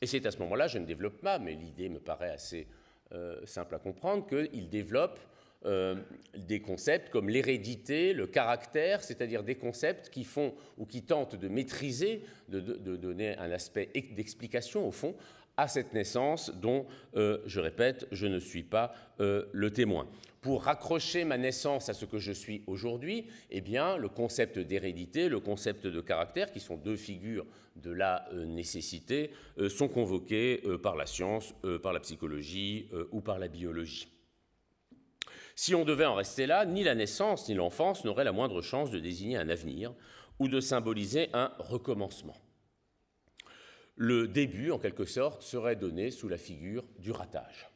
Et 0.00 0.06
c'est 0.06 0.24
à 0.24 0.30
ce 0.30 0.38
moment-là, 0.38 0.68
je 0.68 0.78
ne 0.78 0.86
développe 0.86 1.20
pas, 1.20 1.40
mais 1.40 1.54
l'idée 1.54 1.88
me 1.88 1.98
paraît 1.98 2.30
assez 2.30 2.68
euh, 3.12 3.44
simple 3.44 3.74
à 3.74 3.78
comprendre, 3.78 4.26
qu'il 4.26 4.68
développe 4.68 5.18
euh, 5.64 5.96
des 6.36 6.60
concepts 6.60 7.10
comme 7.10 7.28
l'hérédité, 7.28 8.12
le 8.14 8.26
caractère, 8.26 9.02
c'est-à-dire 9.02 9.42
des 9.42 9.54
concepts 9.54 10.08
qui 10.08 10.24
font 10.24 10.54
ou 10.78 10.86
qui 10.86 11.02
tentent 11.02 11.36
de 11.36 11.48
maîtriser, 11.48 12.22
de 12.48 12.96
donner 12.96 13.36
un 13.36 13.50
aspect 13.50 13.90
d'explication 14.16 14.86
au 14.86 14.90
fond 14.90 15.14
à 15.56 15.68
cette 15.68 15.92
naissance 15.92 16.50
dont, 16.54 16.86
euh, 17.14 17.38
je 17.46 17.60
répète, 17.60 18.06
je 18.10 18.26
ne 18.26 18.38
suis 18.38 18.62
pas 18.62 18.94
euh, 19.20 19.44
le 19.52 19.70
témoin. 19.70 20.08
Pour 20.40 20.64
raccrocher 20.64 21.24
ma 21.24 21.38
naissance 21.38 21.88
à 21.88 21.92
ce 21.92 22.06
que 22.06 22.18
je 22.18 22.32
suis 22.32 22.62
aujourd'hui, 22.66 23.26
eh 23.50 23.60
bien, 23.60 23.96
le 23.96 24.08
concept 24.08 24.58
d'hérédité, 24.58 25.28
le 25.28 25.38
concept 25.38 25.86
de 25.86 26.00
caractère, 26.00 26.50
qui 26.50 26.60
sont 26.60 26.76
deux 26.76 26.96
figures 26.96 27.46
de 27.76 27.92
la 27.92 28.28
nécessité, 28.46 29.30
sont 29.68 29.86
convoqués 29.86 30.60
par 30.82 30.96
la 30.96 31.06
science, 31.06 31.54
par 31.82 31.92
la 31.92 32.00
psychologie 32.00 32.88
ou 33.12 33.20
par 33.20 33.38
la 33.38 33.46
biologie. 33.46 34.08
Si 35.54 35.74
on 35.74 35.84
devait 35.84 36.06
en 36.06 36.14
rester 36.14 36.46
là, 36.46 36.66
ni 36.66 36.82
la 36.84 36.94
naissance 36.94 37.48
ni 37.48 37.54
l'enfance 37.54 38.04
n'auraient 38.04 38.24
la 38.24 38.32
moindre 38.32 38.62
chance 38.62 38.90
de 38.90 38.98
désigner 38.98 39.36
un 39.36 39.48
avenir 39.48 39.94
ou 40.38 40.48
de 40.48 40.60
symboliser 40.60 41.28
un 41.32 41.52
recommencement 41.58 42.36
le 43.96 44.26
début, 44.26 44.70
en 44.70 44.78
quelque 44.78 45.04
sorte, 45.04 45.42
serait 45.42 45.76
donné 45.76 46.10
sous 46.10 46.28
la 46.28 46.38
figure 46.38 46.84
du 46.98 47.10
ratage. 47.10 47.68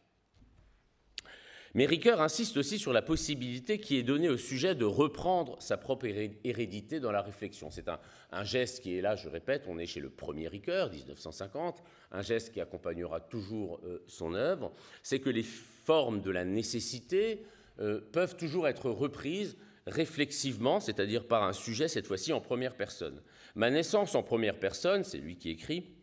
Mais 1.74 1.84
Ricoeur 1.84 2.22
insiste 2.22 2.56
aussi 2.56 2.78
sur 2.78 2.94
la 2.94 3.02
possibilité 3.02 3.78
qui 3.78 3.98
est 3.98 4.02
donnée 4.02 4.30
au 4.30 4.38
sujet 4.38 4.74
de 4.74 4.86
reprendre 4.86 5.60
sa 5.60 5.76
propre 5.76 6.06
hérédité 6.42 7.00
dans 7.00 7.12
la 7.12 7.20
réflexion. 7.20 7.70
C'est 7.70 7.88
un, 7.88 8.44
geste 8.44 8.82
qui 8.82 8.96
est 8.96 9.02
là, 9.02 9.14
je 9.14 9.28
répète, 9.28 9.66
on 9.68 9.78
est 9.78 9.84
chez 9.84 10.00
le 10.00 10.08
premier 10.08 10.48
Ricoeur, 10.48 10.90
1950, 10.90 11.82
un 12.12 12.22
geste 12.22 12.54
qui 12.54 12.62
accompagnera 12.62 13.20
toujours 13.20 13.78
euh, 13.84 14.02
son 14.06 14.32
œuvre, 14.32 14.72
c'est 15.02 15.20
que 15.20 15.28
les 15.28 15.42
formes 15.42 16.22
de 16.22 16.30
la 16.30 16.46
nécessité 16.46 17.44
euh, 17.80 18.00
peuvent 18.12 18.36
toujours 18.36 18.68
être 18.68 18.90
reprises 18.90 19.56
réflexivement, 19.86 20.80
c'est-à-dire 20.80 21.26
par 21.26 21.44
un 21.44 21.52
sujet, 21.52 21.88
cette 21.88 22.06
fois-ci 22.06 22.32
en 22.32 22.40
première 22.40 22.74
personne. 22.74 23.22
Ma 23.54 23.70
naissance 23.70 24.14
en 24.14 24.22
première 24.22 24.58
personne, 24.58 25.04
c'est 25.04 25.18
lui 25.18 25.36
qui 25.36 25.50
écrit, 25.50 25.94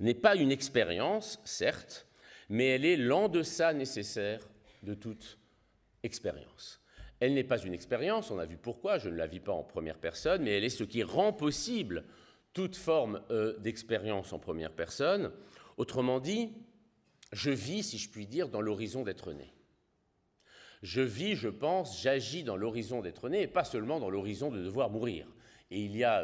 n'est 0.00 0.14
pas 0.14 0.36
une 0.36 0.52
expérience, 0.52 1.40
certes, 1.44 2.06
mais 2.48 2.66
elle 2.68 2.84
est 2.84 2.96
l'en-deçà 2.96 3.72
nécessaire 3.72 4.40
de 4.82 4.94
toute 4.94 5.38
expérience. 6.02 6.80
Elle 7.20 7.34
n'est 7.34 7.44
pas 7.44 7.58
une 7.58 7.72
expérience, 7.74 8.30
on 8.30 8.38
a 8.38 8.46
vu 8.46 8.56
pourquoi, 8.56 8.98
je 8.98 9.08
ne 9.08 9.16
la 9.16 9.26
vis 9.26 9.40
pas 9.40 9.52
en 9.52 9.62
première 9.62 9.98
personne, 9.98 10.42
mais 10.42 10.56
elle 10.56 10.64
est 10.64 10.70
ce 10.70 10.84
qui 10.84 11.02
rend 11.02 11.32
possible 11.32 12.04
toute 12.52 12.76
forme 12.76 13.22
euh, 13.30 13.58
d'expérience 13.58 14.32
en 14.32 14.38
première 14.38 14.72
personne. 14.72 15.32
Autrement 15.76 16.20
dit, 16.20 16.52
je 17.32 17.50
vis, 17.50 17.82
si 17.82 17.98
je 17.98 18.10
puis 18.10 18.26
dire, 18.26 18.48
dans 18.48 18.60
l'horizon 18.60 19.02
d'être 19.02 19.32
né. 19.32 19.52
Je 20.82 21.00
vis, 21.00 21.34
je 21.34 21.48
pense, 21.48 22.02
j'agis 22.02 22.42
dans 22.42 22.56
l'horizon 22.56 23.00
d'être 23.00 23.28
né 23.28 23.42
et 23.42 23.46
pas 23.46 23.64
seulement 23.64 24.00
dans 24.00 24.10
l'horizon 24.10 24.50
de 24.50 24.62
devoir 24.62 24.90
mourir. 24.90 25.26
Et 25.70 25.80
il 25.80 25.96
y 25.96 26.04
a 26.04 26.22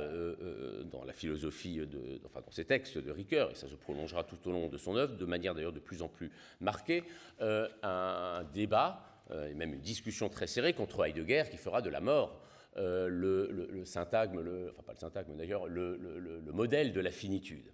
dans 0.84 1.02
la 1.04 1.12
philosophie, 1.12 1.80
enfin 2.24 2.42
dans 2.42 2.52
ces 2.52 2.64
textes 2.64 2.96
de 2.96 3.10
Ricoeur, 3.10 3.50
et 3.50 3.56
ça 3.56 3.66
se 3.66 3.74
prolongera 3.74 4.22
tout 4.22 4.38
au 4.48 4.52
long 4.52 4.68
de 4.68 4.78
son 4.78 4.94
œuvre, 4.94 5.16
de 5.16 5.24
manière 5.24 5.52
d'ailleurs 5.52 5.72
de 5.72 5.80
plus 5.80 6.00
en 6.00 6.08
plus 6.08 6.30
marquée, 6.60 7.02
un 7.40 8.44
débat 8.54 9.04
et 9.32 9.54
même 9.54 9.74
une 9.74 9.80
discussion 9.80 10.28
très 10.28 10.46
serrée 10.46 10.74
contre 10.74 11.04
Heidegger 11.04 11.44
qui 11.50 11.56
fera 11.56 11.82
de 11.82 11.90
la 11.90 12.00
mort 12.00 12.40
le, 12.76 13.82
syntagme, 13.84 14.40
le, 14.42 14.70
enfin 14.74 14.82
pas 14.84 14.92
le 14.92 14.98
syntagme 14.98 15.34
d'ailleurs, 15.36 15.66
le, 15.66 15.96
le 15.96 16.52
modèle 16.52 16.92
de 16.92 17.00
la 17.00 17.10
finitude. 17.10 17.72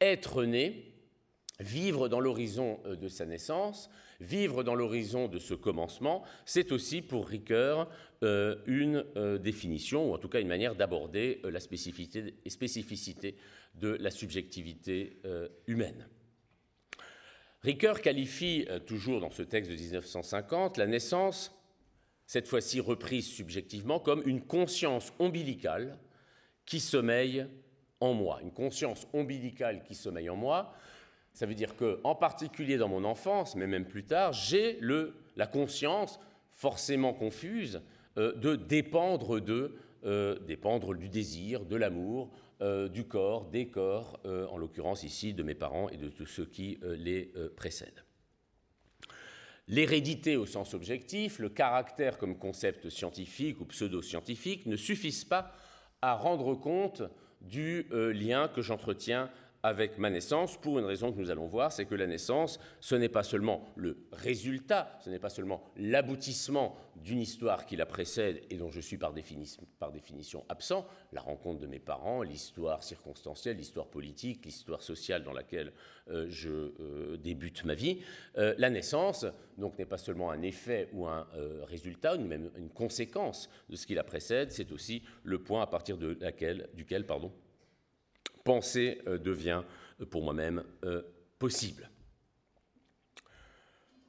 Être 0.00 0.44
né, 0.44 0.92
vivre 1.60 2.08
dans 2.08 2.20
l'horizon 2.20 2.78
euh, 2.86 2.96
de 2.96 3.08
sa 3.08 3.26
naissance, 3.26 3.90
vivre 4.20 4.62
dans 4.62 4.74
l'horizon 4.74 5.28
de 5.28 5.38
ce 5.38 5.54
commencement, 5.54 6.24
c'est 6.44 6.72
aussi 6.72 7.02
pour 7.02 7.28
Ricoeur 7.28 7.88
euh, 8.22 8.56
une 8.66 9.04
euh, 9.16 9.38
définition, 9.38 10.10
ou 10.10 10.14
en 10.14 10.18
tout 10.18 10.28
cas 10.28 10.40
une 10.40 10.48
manière 10.48 10.74
d'aborder 10.74 11.40
la 11.44 11.60
spécificité, 11.60 12.34
spécificité, 12.46 13.36
de 13.74 13.90
la 14.00 14.10
subjectivité 14.10 15.20
humaine. 15.68 16.08
Ricoeur 17.62 18.00
qualifie, 18.00 18.66
toujours 18.86 19.20
dans 19.20 19.30
ce 19.30 19.42
texte 19.42 19.70
de 19.70 19.76
1950, 19.76 20.78
la 20.78 20.88
naissance, 20.88 21.56
cette 22.26 22.46
fois-ci 22.46 22.80
reprise 22.80 23.26
subjectivement, 23.26 24.00
comme 24.00 24.22
une 24.26 24.42
conscience 24.42 25.12
ombilicale 25.18 25.98
qui 26.66 26.80
sommeille 26.80 27.46
en 28.00 28.12
moi, 28.12 28.40
une 28.42 28.52
conscience 28.52 29.08
ombilicale 29.12 29.82
qui 29.82 29.94
sommeille 29.94 30.28
en 30.28 30.36
moi. 30.36 30.74
Ça 31.38 31.46
veut 31.46 31.54
dire 31.54 31.76
que, 31.76 32.00
en 32.02 32.16
particulier 32.16 32.78
dans 32.78 32.88
mon 32.88 33.04
enfance, 33.04 33.54
mais 33.54 33.68
même 33.68 33.84
plus 33.84 34.02
tard, 34.02 34.32
j'ai 34.32 34.80
la 35.36 35.46
conscience 35.46 36.18
forcément 36.50 37.14
confuse 37.14 37.80
euh, 38.16 38.32
de 38.32 38.48
euh, 40.04 40.36
dépendre 40.40 40.96
du 40.96 41.08
désir, 41.08 41.64
de 41.64 41.76
l'amour, 41.76 42.32
euh, 42.60 42.88
du 42.88 43.04
corps, 43.04 43.44
des 43.44 43.68
corps, 43.68 44.18
en 44.24 44.58
l'occurrence 44.58 45.04
ici 45.04 45.32
de 45.32 45.44
mes 45.44 45.54
parents 45.54 45.88
et 45.90 45.96
de 45.96 46.08
tous 46.08 46.26
ceux 46.26 46.44
qui 46.44 46.80
les 46.82 47.32
précèdent. 47.54 48.02
L'hérédité 49.68 50.36
au 50.36 50.44
sens 50.44 50.74
objectif, 50.74 51.38
le 51.38 51.50
caractère 51.50 52.18
comme 52.18 52.36
concept 52.36 52.88
scientifique 52.88 53.60
ou 53.60 53.64
pseudo-scientifique 53.64 54.66
ne 54.66 54.74
suffisent 54.74 55.24
pas 55.24 55.52
à 56.02 56.14
rendre 56.14 56.56
compte 56.56 57.04
du 57.40 57.86
lien 57.92 58.48
que 58.48 58.60
j'entretiens 58.60 59.30
avec 59.62 59.98
ma 59.98 60.08
naissance, 60.10 60.56
pour 60.56 60.78
une 60.78 60.84
raison 60.84 61.12
que 61.12 61.18
nous 61.18 61.30
allons 61.30 61.46
voir, 61.46 61.72
c'est 61.72 61.84
que 61.84 61.94
la 61.94 62.06
naissance, 62.06 62.60
ce 62.80 62.94
n'est 62.94 63.08
pas 63.08 63.24
seulement 63.24 63.64
le 63.76 63.96
résultat, 64.12 64.98
ce 65.00 65.10
n'est 65.10 65.18
pas 65.18 65.30
seulement 65.30 65.64
l'aboutissement 65.76 66.76
d'une 66.96 67.20
histoire 67.20 67.66
qui 67.66 67.76
la 67.76 67.86
précède 67.86 68.40
et 68.50 68.56
dont 68.56 68.70
je 68.70 68.80
suis 68.80 68.98
par 68.98 69.12
définition, 69.12 70.44
absent, 70.48 70.86
la 71.12 71.20
rencontre 71.20 71.60
de 71.60 71.66
mes 71.66 71.80
parents, 71.80 72.22
l'histoire 72.22 72.82
circonstancielle, 72.84 73.56
l'histoire 73.56 73.86
politique, 73.86 74.44
l'histoire 74.44 74.82
sociale 74.82 75.24
dans 75.24 75.32
laquelle 75.32 75.72
euh, 76.08 76.26
je 76.28 76.50
euh, 76.50 77.16
débute 77.16 77.64
ma 77.64 77.74
vie. 77.74 78.00
la 78.34 78.70
naissance, 78.70 79.26
donc, 79.56 79.76
n'est 79.78 79.86
pas 79.86 79.98
seulement 79.98 80.30
un 80.30 80.42
effet 80.42 80.88
ou 80.92 81.06
un 81.06 81.26
résultat, 81.66 82.14
ou 82.14 82.20
même 82.20 82.50
une 82.56 82.70
conséquence 82.70 83.50
de 83.68 83.76
ce 83.76 83.86
qui 83.86 83.94
la 83.94 84.04
précède, 84.04 84.52
c'est 84.52 84.70
aussi 84.70 85.02
le 85.24 85.42
point 85.42 85.62
à 85.62 85.66
partir 85.66 85.98
duquel 85.98 87.06
pardon, 87.06 87.32
penser 88.48 89.02
euh, 89.06 89.18
devient 89.18 89.62
euh, 90.00 90.06
pour 90.06 90.22
moi-même 90.22 90.64
euh, 90.82 91.02
possible. 91.38 91.90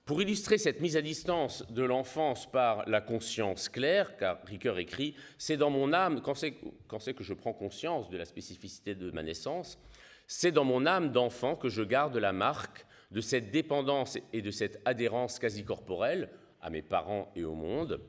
Pour 0.06 0.22
illustrer 0.22 0.58
cette 0.58 0.80
mise 0.80 0.96
à 0.96 1.02
distance 1.02 1.70
de 1.70 1.84
l'enfance 1.84 2.50
par 2.50 2.88
la 2.88 3.02
conscience 3.02 3.68
claire, 3.68 4.16
car 4.16 4.40
Ricoeur 4.46 4.80
écrit 4.80 5.14
C'est 5.38 5.58
dans 5.58 5.70
mon 5.70 5.92
âme, 5.92 6.22
quand 6.22 6.36
c'est, 6.36 6.54
que 6.54 7.24
je 7.24 7.34
prends 7.34 7.52
conscience 7.52 8.10
de 8.10 8.18
la 8.18 8.24
spécificité 8.24 8.96
de 8.96 9.12
ma 9.12 9.24
naissance, 9.24 9.78
c'est 10.26 10.54
dans 10.54 10.64
mon 10.64 10.86
âme 10.86 11.12
d'enfant 11.12 11.58
que 11.58 11.68
je 11.68 11.84
garde 11.84 12.16
la 12.16 12.32
marque 12.32 12.86
de 13.12 13.20
cette 13.20 13.52
dépendance 13.52 14.18
et 14.32 14.42
de 14.42 14.52
cette 14.52 14.80
adhérence 14.86 15.38
quasi 15.38 15.66
corporelle 15.66 16.30
à 16.62 16.70
mes 16.70 16.82
parents 16.82 17.30
et 17.36 17.44
au 17.44 17.56
monde. 17.56 18.00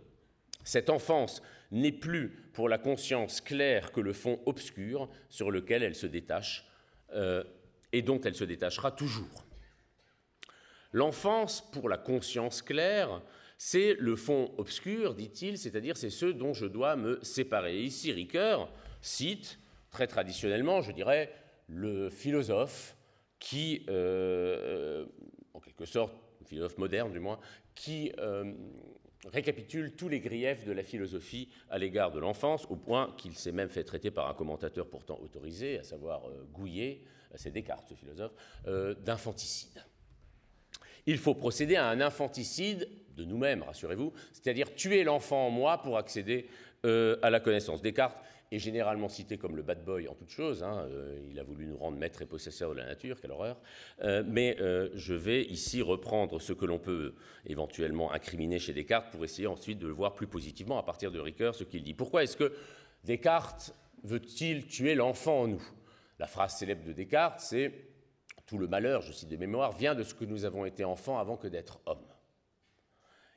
Cette 0.62 0.90
enfance 0.90 1.42
n'est 1.70 1.92
plus 1.92 2.30
pour 2.52 2.68
la 2.68 2.78
conscience 2.78 3.40
claire 3.40 3.92
que 3.92 4.00
le 4.00 4.12
fond 4.12 4.40
obscur 4.46 5.08
sur 5.28 5.50
lequel 5.50 5.82
elle 5.82 5.94
se 5.94 6.06
détache 6.06 6.66
euh, 7.14 7.44
et 7.92 8.02
dont 8.02 8.20
elle 8.20 8.34
se 8.34 8.44
détachera 8.44 8.90
toujours. 8.90 9.44
L'enfance 10.92 11.70
pour 11.72 11.88
la 11.88 11.98
conscience 11.98 12.62
claire, 12.62 13.22
c'est 13.58 13.94
le 13.98 14.16
fond 14.16 14.52
obscur, 14.58 15.14
dit-il, 15.14 15.58
c'est-à-dire 15.58 15.96
c'est 15.96 16.10
ce 16.10 16.26
dont 16.26 16.52
je 16.52 16.66
dois 16.66 16.96
me 16.96 17.18
séparer. 17.22 17.80
ici, 17.80 18.12
Ricoeur 18.12 18.72
cite, 19.00 19.58
très 19.90 20.06
traditionnellement, 20.06 20.82
je 20.82 20.92
dirais, 20.92 21.32
le 21.68 22.10
philosophe 22.10 22.96
qui, 23.38 23.84
euh, 23.88 25.06
en 25.54 25.60
quelque 25.60 25.84
sorte, 25.84 26.14
philosophe 26.50 26.78
moderne 26.78 27.12
du 27.12 27.20
moins, 27.20 27.38
qui 27.74 28.12
euh, 28.18 28.52
récapitule 29.28 29.92
tous 29.92 30.08
les 30.08 30.20
griefs 30.20 30.64
de 30.64 30.72
la 30.72 30.82
philosophie 30.82 31.48
à 31.68 31.78
l'égard 31.78 32.10
de 32.10 32.18
l'enfance, 32.18 32.66
au 32.70 32.76
point 32.76 33.14
qu'il 33.18 33.34
s'est 33.36 33.52
même 33.52 33.68
fait 33.68 33.84
traiter 33.84 34.10
par 34.10 34.28
un 34.28 34.34
commentateur 34.34 34.88
pourtant 34.88 35.18
autorisé, 35.22 35.78
à 35.78 35.82
savoir 35.82 36.26
euh, 36.26 36.46
Gouillet, 36.52 37.02
euh, 37.32 37.34
c'est 37.36 37.50
Descartes 37.50 37.88
ce 37.88 37.94
philosophe, 37.94 38.32
euh, 38.66 38.94
d'infanticide. 38.94 39.84
Il 41.06 41.18
faut 41.18 41.34
procéder 41.34 41.76
à 41.76 41.88
un 41.88 42.00
infanticide 42.00 42.88
de 43.16 43.24
nous-mêmes, 43.24 43.62
rassurez-vous, 43.62 44.12
c'est-à-dire 44.32 44.74
tuer 44.74 45.04
l'enfant 45.04 45.46
en 45.46 45.50
moi 45.50 45.82
pour 45.82 45.98
accéder 45.98 46.46
à 46.82 47.28
la 47.28 47.40
connaissance. 47.40 47.82
Descartes 47.82 48.16
est 48.50 48.58
généralement 48.58 49.08
cité 49.08 49.38
comme 49.38 49.56
le 49.56 49.62
bad 49.62 49.84
boy 49.84 50.08
en 50.08 50.14
toute 50.14 50.30
chose. 50.30 50.62
Hein, 50.62 50.86
euh, 50.88 51.20
il 51.30 51.38
a 51.38 51.44
voulu 51.44 51.66
nous 51.66 51.76
rendre 51.76 51.96
maîtres 51.96 52.22
et 52.22 52.26
possesseurs 52.26 52.70
de 52.70 52.76
la 52.76 52.86
nature, 52.86 53.20
quelle 53.20 53.30
horreur. 53.30 53.60
Euh, 54.02 54.24
mais 54.26 54.56
euh, 54.60 54.88
je 54.94 55.14
vais 55.14 55.44
ici 55.44 55.82
reprendre 55.82 56.40
ce 56.40 56.52
que 56.52 56.64
l'on 56.64 56.78
peut 56.78 57.14
éventuellement 57.46 58.12
incriminer 58.12 58.58
chez 58.58 58.72
Descartes 58.72 59.10
pour 59.12 59.24
essayer 59.24 59.46
ensuite 59.46 59.78
de 59.78 59.86
le 59.86 59.92
voir 59.92 60.14
plus 60.14 60.26
positivement 60.26 60.78
à 60.78 60.82
partir 60.82 61.12
de 61.12 61.20
Ricoeur, 61.20 61.54
ce 61.54 61.64
qu'il 61.64 61.82
dit. 61.82 61.94
Pourquoi 61.94 62.24
est-ce 62.24 62.36
que 62.36 62.52
Descartes 63.04 63.74
veut-il 64.02 64.66
tuer 64.66 64.94
l'enfant 64.94 65.42
en 65.42 65.46
nous? 65.48 65.62
La 66.18 66.26
phrase 66.26 66.56
célèbre 66.56 66.84
de 66.84 66.92
Descartes, 66.92 67.40
c'est 67.40 67.72
Tout 68.46 68.58
le 68.58 68.66
malheur, 68.66 69.00
je 69.02 69.12
cite 69.12 69.28
de 69.28 69.36
mémoire, 69.36 69.70
vient 69.70 69.94
de 69.94 70.02
ce 70.02 70.12
que 70.12 70.24
nous 70.24 70.44
avons 70.44 70.64
été 70.64 70.84
enfants 70.84 71.18
avant 71.18 71.36
que 71.36 71.46
d'être 71.46 71.78
hommes. 71.86 72.09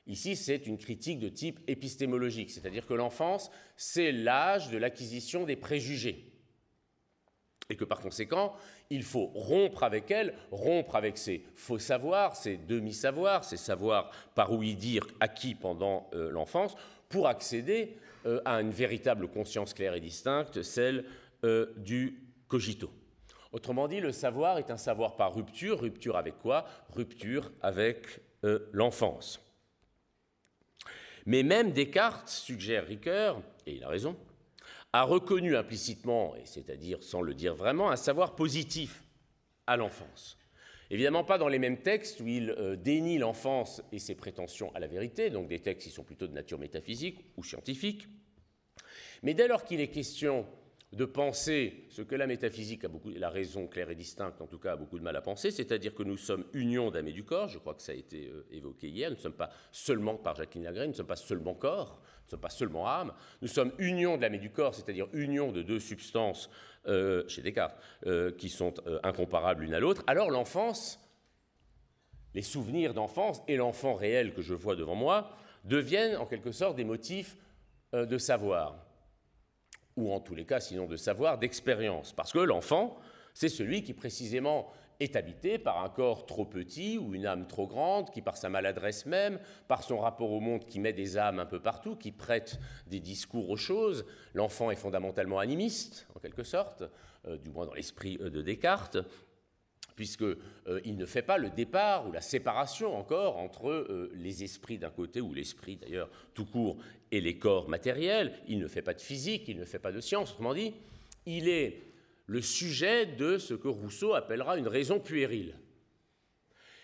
Ici, 0.05 0.35
c'est 0.35 0.67
une 0.67 0.77
critique 0.77 1.19
de 1.19 1.29
type 1.29 1.59
épistémologique, 1.67 2.51
c'est-à-dire 2.51 2.85
que 2.85 2.93
l'enfance, 2.93 3.49
c'est 3.77 4.11
l'âge 4.11 4.69
de 4.69 4.77
l'acquisition 4.77 5.45
des 5.45 5.55
préjugés. 5.55 6.33
Et 7.69 7.77
que 7.77 7.85
par 7.85 8.01
conséquent, 8.01 8.53
il 8.89 9.03
faut 9.03 9.27
rompre 9.27 9.83
avec 9.83 10.11
elle, 10.11 10.33
rompre 10.51 10.97
avec 10.97 11.17
ses 11.17 11.45
faux 11.55 11.79
savoirs, 11.79 12.35
ses 12.35 12.57
demi-savoirs, 12.57 13.45
ses 13.45 13.55
savoirs 13.57 14.11
par 14.35 14.51
ouï 14.51 14.75
dire 14.75 15.07
acquis 15.21 15.55
pendant 15.55 16.09
euh, 16.13 16.29
l'enfance, 16.29 16.75
pour 17.07 17.27
accéder 17.27 17.95
euh, 18.25 18.41
à 18.43 18.59
une 18.59 18.71
véritable 18.71 19.29
conscience 19.29 19.73
claire 19.73 19.93
et 19.93 20.01
distincte, 20.01 20.61
celle 20.61 21.05
euh, 21.45 21.73
du 21.77 22.27
cogito. 22.49 22.91
Autrement 23.53 23.87
dit, 23.87 24.01
le 24.01 24.11
savoir 24.11 24.57
est 24.57 24.69
un 24.69 24.77
savoir 24.77 25.15
par 25.15 25.33
rupture. 25.33 25.79
Rupture 25.79 26.17
avec 26.17 26.39
quoi? 26.39 26.65
Rupture 26.89 27.51
avec 27.61 28.19
l'enfance. 28.73 29.42
Mais 31.25 31.43
même 31.43 31.71
Descartes, 31.71 32.29
suggère 32.29 32.86
Ricoeur, 32.86 33.41
et 33.65 33.75
il 33.75 33.83
a 33.83 33.88
raison, 33.88 34.17
a 34.91 35.03
reconnu 35.03 35.55
implicitement, 35.55 36.36
et 36.36 36.45
c'est-à-dire 36.45 37.01
sans 37.01 37.21
le 37.21 37.33
dire 37.33 37.55
vraiment, 37.55 37.89
un 37.89 37.95
savoir 37.95 38.36
positif 38.36 39.03
à 39.67 39.77
l'enfance. 39.77 40.38
Évidemment 40.89 41.23
pas 41.23 41.38
dans 41.38 41.47
les 41.47 41.59
mêmes 41.59 41.81
textes 41.81 42.19
où 42.19 42.27
il 42.27 42.51
euh, 42.51 42.75
dénie 42.75 43.17
l'enfance 43.17 43.81
et 43.91 43.99
ses 43.99 44.15
prétentions 44.15 44.73
à 44.75 44.79
la 44.79 44.88
vérité, 44.88 45.29
donc 45.29 45.47
des 45.47 45.59
textes 45.59 45.88
qui 45.88 45.93
sont 45.93 46.03
plutôt 46.03 46.27
de 46.27 46.33
nature 46.33 46.59
métaphysique 46.59 47.19
ou 47.38 47.43
scientifique, 47.43 48.07
mais 49.23 49.33
dès 49.33 49.47
lors 49.47 49.63
qu'il 49.63 49.79
est 49.79 49.88
question 49.88 50.45
de 50.93 51.06
penser 51.06 51.86
ce 51.89 52.01
que 52.03 52.15
la 52.15 52.27
métaphysique 52.27 52.86
a 52.86 52.88
beaucoup, 52.88 53.10
la 53.10 53.29
raison 53.29 53.67
claire 53.67 53.89
et 53.89 53.95
distincte 53.95 54.41
en 54.41 54.47
tout 54.47 54.60
cas 54.60 54.73
a 54.73 54.75
beaucoup 54.75 54.99
de 54.99 55.03
mal 55.03 55.15
à 55.15 55.21
penser, 55.21 55.49
c'est-à-dire 55.49 55.95
que 55.95 56.03
nous 56.03 56.17
sommes 56.17 56.45
union 56.53 56.91
d'âme 56.91 57.08
et 57.08 57.13
du 57.13 57.23
corps, 57.23 57.47
je 57.47 57.58
crois 57.58 57.73
que 57.73 57.82
ça 57.82 57.93
a 57.93 57.95
été 57.95 58.27
euh, 58.27 58.45
évoqué 58.51 58.89
hier, 58.89 59.10
nous 59.10 59.15
ne 59.15 59.21
sommes 59.21 59.34
pas 59.34 59.49
seulement, 59.71 60.15
par 60.15 60.36
Jacqueline 60.36 60.65
Lagré, 60.65 60.86
nous 60.86 60.91
ne 60.91 60.97
sommes 60.97 61.08
pas 61.08 61.15
seulement 61.15 61.56
corps, 61.56 61.99
nous 61.99 62.25
ne 62.25 62.29
sommes 62.32 62.39
pas 62.39 62.49
seulement 62.49 62.88
âme, 62.88 63.12
nous 63.41 63.47
sommes 63.47 63.71
union 63.79 64.17
de 64.17 64.21
l'âme 64.21 64.36
et 64.36 64.39
du 64.39 64.51
corps, 64.51 64.75
c'est-à-dire 64.75 65.08
union 65.13 65.51
de 65.51 65.63
deux 65.63 65.79
substances, 65.79 66.49
euh, 66.86 67.27
chez 67.27 67.41
Descartes, 67.41 67.77
euh, 68.06 68.32
qui 68.32 68.49
sont 68.49 68.75
incomparables 69.01 69.63
l'une 69.63 69.73
à 69.73 69.79
l'autre, 69.79 70.03
alors 70.06 70.29
l'enfance, 70.29 70.99
les 72.36 72.43
souvenirs 72.43 72.93
d'enfance 72.93 73.41
et 73.47 73.56
l'enfant 73.56 73.95
réel 73.95 74.34
que 74.34 74.41
je 74.43 74.53
vois 74.53 74.75
devant 74.75 74.95
moi 74.95 75.32
deviennent 75.63 76.17
en 76.17 76.25
quelque 76.27 76.51
sorte 76.51 76.75
des 76.75 76.84
motifs 76.84 77.36
de 77.93 78.17
savoir 78.17 78.75
ou 79.95 80.13
en 80.13 80.19
tous 80.19 80.36
les 80.36 80.45
cas, 80.45 80.60
sinon 80.60 80.86
de 80.86 80.95
savoir, 80.95 81.38
d'expérience. 81.38 82.13
Parce 82.13 82.32
que 82.32 82.39
l'enfant, 82.39 82.97
c'est 83.34 83.49
celui 83.49 83.84
qui 83.84 83.93
précisément 83.93 84.71
est 84.99 85.15
habité 85.15 85.58
par 85.58 85.84
un 85.84 85.89
corps 85.89 86.25
trop 86.25 86.45
petit 86.45 86.97
ou 86.97 87.13
une 87.13 87.25
âme 87.25 87.47
trop 87.47 87.67
grande 87.67 88.10
qui, 88.12 88.21
par 88.21 88.38
sa 88.38 88.49
maladresse 88.49 89.06
même, 89.06 89.39
par 89.67 89.84
son 89.84 89.99
rapport 89.99 90.32
au 90.32 90.39
monde 90.39 90.65
qui 90.65 90.79
met 90.79 90.93
des 90.93 91.17
âmes 91.17 91.39
un 91.39 91.45
peu 91.45 91.60
partout, 91.60 91.95
qui 91.95 92.12
prête 92.12 92.60
des 92.88 92.99
discours 92.99 93.49
aux 93.49 93.58
choses, 93.58 94.06
l'enfant 94.34 94.71
est 94.71 94.75
fondamentalement 94.75 95.39
animiste, 95.39 96.08
en 96.15 96.19
quelque 96.19 96.43
sorte, 96.43 96.84
euh, 97.27 97.38
du 97.38 97.49
moins 97.49 97.65
dans 97.65 97.73
l'esprit 97.73 98.17
euh, 98.21 98.29
de 98.29 98.41
Descartes, 98.41 98.97
puisqu'il 99.95 100.38
euh, 100.67 100.82
ne 100.86 101.06
fait 101.06 101.21
pas 101.21 101.38
le 101.38 101.49
départ 101.49 102.08
ou 102.08 102.12
la 102.12 102.21
séparation 102.21 102.95
encore 102.95 103.38
entre 103.38 104.10
les 104.13 104.43
esprits 104.43 104.77
d'un 104.77 104.89
côté, 104.89 105.21
ou 105.21 105.34
l'esprit 105.34 105.77
d'ailleurs 105.77 106.10
tout 106.34 106.45
court, 106.45 106.77
et 107.12 107.21
les 107.21 107.38
corps 107.38 107.69
matériels, 107.69 108.34
il 108.47 108.60
ne 108.60 108.67
fait 108.67 108.82
pas 108.82 108.93
de 108.93 109.01
physique, 109.01 109.47
il 109.47 109.58
ne 109.58 109.65
fait 109.65 109.79
pas 109.79 109.91
de 109.91 109.99
science, 109.99 110.32
autrement 110.32 110.53
dit, 110.53 110.73
il 111.25 111.47
est 111.47 111.82
le 112.25 112.41
sujet 112.41 113.06
de 113.06 113.38
ce 113.38 113.53
que 113.53 113.67
Rousseau 113.67 114.13
appellera 114.13 114.58
une 114.58 114.67
raison 114.67 114.99
puérile. 114.99 115.56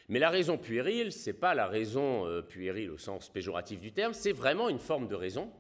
Mais 0.07 0.19
la 0.19 0.29
raison 0.29 0.57
puérile, 0.57 1.11
ce 1.11 1.29
n'est 1.29 1.35
pas 1.35 1.53
la 1.53 1.67
raison 1.67 2.27
euh, 2.27 2.41
puérile 2.41 2.89
au 2.91 2.97
sens 2.97 3.29
péjoratif 3.29 3.79
du 3.79 3.91
terme, 3.91 4.13
c'est 4.13 4.31
vraiment 4.31 4.69
une 4.69 4.79
forme 4.79 5.07
de 5.07 5.15
raison. 5.15 5.51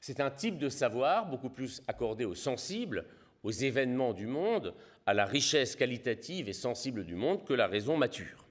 C'est 0.00 0.20
un 0.20 0.30
type 0.30 0.58
de 0.58 0.68
savoir 0.68 1.28
beaucoup 1.28 1.50
plus 1.50 1.82
accordé 1.86 2.24
aux 2.24 2.34
sensibles, 2.34 3.04
aux 3.42 3.50
événements 3.50 4.12
du 4.12 4.26
monde, 4.26 4.74
à 5.06 5.14
la 5.14 5.24
richesse 5.24 5.76
qualitative 5.76 6.48
et 6.48 6.52
sensible 6.52 7.04
du 7.04 7.14
monde 7.14 7.44
que 7.44 7.54
la 7.54 7.66
raison 7.66 7.96
mature. 7.96 8.46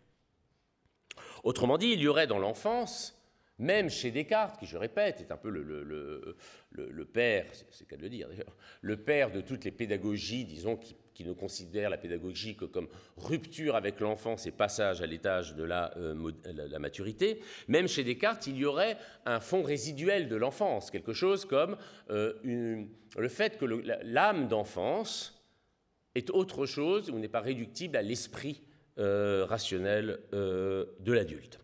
Autrement 1.44 1.78
dit, 1.78 1.92
il 1.92 2.02
y 2.02 2.08
aurait 2.08 2.28
dans 2.28 2.40
l'enfance 2.40 3.20
même 3.60 3.90
chez 3.90 4.10
Descartes, 4.10 4.58
qui, 4.58 4.66
je 4.66 4.78
répète, 4.78 5.20
est 5.20 5.32
un 5.32 5.38
peu 5.38 5.50
le, 5.50 7.06
père, 7.06 7.46
c'est 7.52 7.82
le 7.82 7.86
cas 7.86 7.98
de 7.98 8.02
le 8.02 8.10
dire 8.10 8.30
d'ailleurs, 8.30 8.56
le 8.82 8.98
père 8.98 9.32
de 9.32 9.42
toutes 9.42 9.66
les 9.66 9.72
pédagogies, 9.72 10.46
disons, 10.46 10.78
qui, 10.78 10.96
ne 11.24 11.34
considèrent 11.34 11.90
la 11.90 11.98
pédagogie 11.98 12.56
que 12.56 12.66
comme 12.66 12.88
rupture 13.18 13.76
avec 13.76 14.00
l'enfance 14.00 14.46
et 14.46 14.52
passage 14.52 15.02
à 15.02 15.06
l'étage 15.06 15.56
de 15.56 15.64
la, 15.64 15.96
euh, 15.98 16.32
la, 16.46 16.80
maturité, 16.80 17.42
même 17.68 17.88
chez 17.88 18.04
Descartes, 18.04 18.48
il 18.48 18.58
y 18.58 18.66
aurait 18.66 18.98
un 19.26 19.40
fond 19.40 19.64
résiduel 19.64 20.28
de 20.28 20.36
l'enfance, 20.36 20.92
quelque 20.92 21.14
chose 21.14 21.46
comme 21.46 21.78
euh, 22.10 22.34
le 23.18 23.30
fait 23.30 23.58
que 23.58 23.66
l'âme 23.66 24.48
d'enfance 24.48 25.44
est 26.16 26.30
autre 26.30 26.66
chose 26.66 27.10
ou 27.10 27.20
n'est 27.20 27.28
pas 27.28 27.42
réductible 27.42 27.98
à 27.98 28.02
l'esprit 28.02 28.62
euh, 28.98 29.46
rationnel 29.48 30.20
de 30.32 31.12
l'adulte. 31.14 31.60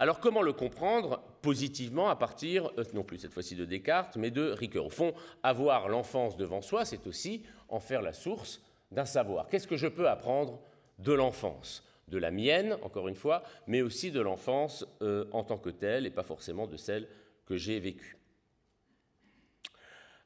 Alors 0.00 0.20
comment 0.20 0.42
le 0.42 0.52
comprendre 0.52 1.20
positivement 1.42 2.08
à 2.08 2.14
partir, 2.14 2.70
non 2.94 3.02
plus 3.02 3.18
cette 3.18 3.32
fois-ci 3.34 3.56
de 3.56 3.64
Descartes, 3.64 4.16
mais 4.16 4.30
de 4.30 4.50
Ricoeur? 4.50 4.86
Au 4.86 4.90
fond, 4.90 5.12
avoir 5.42 5.88
l'enfance 5.88 6.36
devant 6.36 6.62
soi, 6.62 6.84
c'est 6.84 7.06
aussi 7.08 7.42
en 7.68 7.80
faire 7.80 8.02
la 8.02 8.12
source 8.12 8.62
d'un 8.90 9.04
savoir. 9.04 9.48
Qu'est-ce 9.48 9.66
que 9.66 9.76
je 9.76 9.88
peux 9.88 10.08
apprendre 10.08 10.60
de 10.98 11.12
l'enfance? 11.12 11.84
De 12.08 12.16
la 12.16 12.30
mienne, 12.30 12.78
encore 12.82 13.08
une 13.08 13.14
fois, 13.14 13.42
mais 13.66 13.82
aussi 13.82 14.10
de 14.10 14.20
l'enfance 14.20 14.86
euh, 15.02 15.26
en 15.32 15.44
tant 15.44 15.58
que 15.58 15.68
telle, 15.68 16.06
et 16.06 16.10
pas 16.10 16.22
forcément 16.22 16.66
de 16.66 16.78
celle 16.78 17.06
que 17.44 17.56
j'ai 17.58 17.80
vécue. 17.80 18.16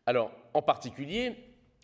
Alors, 0.07 0.31
en 0.55 0.63
particulier, 0.63 1.35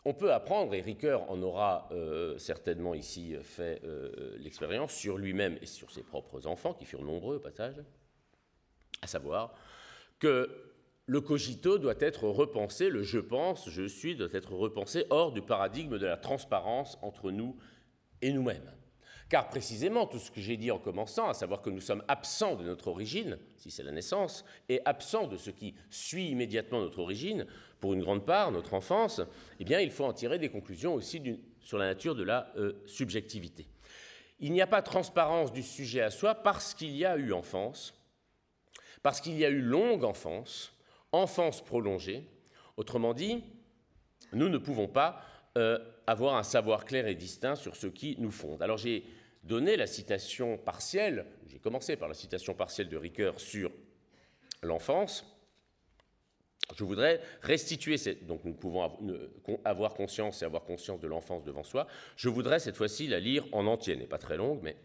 on 0.04 0.14
peut 0.14 0.32
apprendre, 0.32 0.72
et 0.74 0.80
Ricoeur 0.80 1.28
en 1.30 1.42
aura 1.42 1.88
euh, 1.90 2.38
certainement 2.38 2.94
ici 2.94 3.34
fait 3.42 3.82
euh, 3.84 4.36
l'expérience, 4.38 4.92
sur 4.92 5.18
lui-même 5.18 5.58
et 5.60 5.66
sur 5.66 5.90
ses 5.90 6.02
propres 6.04 6.46
enfants, 6.46 6.74
qui 6.74 6.84
furent 6.84 7.02
nombreux 7.02 7.36
au 7.36 7.40
passage, 7.40 7.82
à 9.02 9.08
savoir 9.08 9.52
que 10.20 10.67
le 11.08 11.22
cogito 11.22 11.78
doit 11.78 11.94
être 12.00 12.28
repensé, 12.28 12.90
le 12.90 13.02
je 13.02 13.18
pense, 13.18 13.70
je 13.70 13.84
suis, 13.84 14.14
doit 14.14 14.28
être 14.32 14.52
repensé 14.52 15.06
hors 15.08 15.32
du 15.32 15.40
paradigme 15.40 15.96
de 15.96 16.04
la 16.04 16.18
transparence 16.18 16.98
entre 17.00 17.30
nous 17.30 17.56
et 18.20 18.30
nous-mêmes. 18.30 18.70
Car 19.30 19.48
précisément 19.48 20.06
tout 20.06 20.18
ce 20.18 20.30
que 20.30 20.42
j'ai 20.42 20.58
dit 20.58 20.70
en 20.70 20.78
commençant, 20.78 21.30
à 21.30 21.32
savoir 21.32 21.62
que 21.62 21.70
nous 21.70 21.80
sommes 21.80 22.04
absents 22.08 22.56
de 22.56 22.64
notre 22.64 22.88
origine, 22.88 23.38
si 23.56 23.70
c'est 23.70 23.82
la 23.82 23.90
naissance, 23.90 24.44
et 24.68 24.82
absents 24.84 25.26
de 25.26 25.38
ce 25.38 25.48
qui 25.48 25.74
suit 25.88 26.28
immédiatement 26.28 26.80
notre 26.80 26.98
origine, 26.98 27.46
pour 27.80 27.94
une 27.94 28.02
grande 28.02 28.26
part, 28.26 28.52
notre 28.52 28.74
enfance, 28.74 29.22
eh 29.60 29.64
bien, 29.64 29.80
il 29.80 29.90
faut 29.90 30.04
en 30.04 30.12
tirer 30.12 30.38
des 30.38 30.50
conclusions 30.50 30.92
aussi 30.92 31.22
sur 31.62 31.78
la 31.78 31.86
nature 31.86 32.16
de 32.16 32.22
la 32.22 32.52
euh, 32.58 32.82
subjectivité. 32.84 33.66
Il 34.40 34.52
n'y 34.52 34.60
a 34.60 34.66
pas 34.66 34.82
transparence 34.82 35.52
du 35.52 35.62
sujet 35.62 36.02
à 36.02 36.10
soi 36.10 36.34
parce 36.34 36.74
qu'il 36.74 36.94
y 36.94 37.06
a 37.06 37.16
eu 37.16 37.32
enfance, 37.32 37.94
parce 39.02 39.22
qu'il 39.22 39.38
y 39.38 39.44
a 39.46 39.48
eu 39.48 39.62
longue 39.62 40.04
enfance, 40.04 40.74
enfance 41.12 41.64
prolongée. 41.64 42.28
Autrement 42.76 43.14
dit, 43.14 43.42
nous 44.32 44.48
ne 44.48 44.58
pouvons 44.58 44.88
pas 44.88 45.22
euh, 45.56 45.78
avoir 46.06 46.36
un 46.36 46.42
savoir 46.42 46.84
clair 46.84 47.06
et 47.06 47.14
distinct 47.14 47.56
sur 47.56 47.76
ce 47.76 47.86
qui 47.86 48.16
nous 48.18 48.30
fonde. 48.30 48.62
Alors 48.62 48.76
j'ai 48.76 49.04
donné 49.42 49.76
la 49.76 49.86
citation 49.86 50.58
partielle, 50.58 51.26
j'ai 51.46 51.58
commencé 51.58 51.96
par 51.96 52.08
la 52.08 52.14
citation 52.14 52.54
partielle 52.54 52.88
de 52.88 52.96
Ricoeur 52.96 53.40
sur 53.40 53.70
l'enfance, 54.62 55.24
je 56.76 56.84
voudrais 56.84 57.20
restituer, 57.40 57.96
donc 58.22 58.44
nous 58.44 58.52
pouvons 58.52 58.90
avoir 59.64 59.94
conscience 59.94 60.42
et 60.42 60.44
avoir 60.44 60.64
conscience 60.64 61.00
de 61.00 61.08
l'enfance 61.08 61.44
devant 61.44 61.62
soi, 61.62 61.86
je 62.16 62.28
voudrais 62.28 62.58
cette 62.58 62.76
fois-ci 62.76 63.06
la 63.06 63.20
lire 63.20 63.46
en 63.52 63.66
entier, 63.66 63.96
n'est 63.96 64.06
pas 64.06 64.18
très 64.18 64.36
longue, 64.36 64.60
mais... 64.62 64.76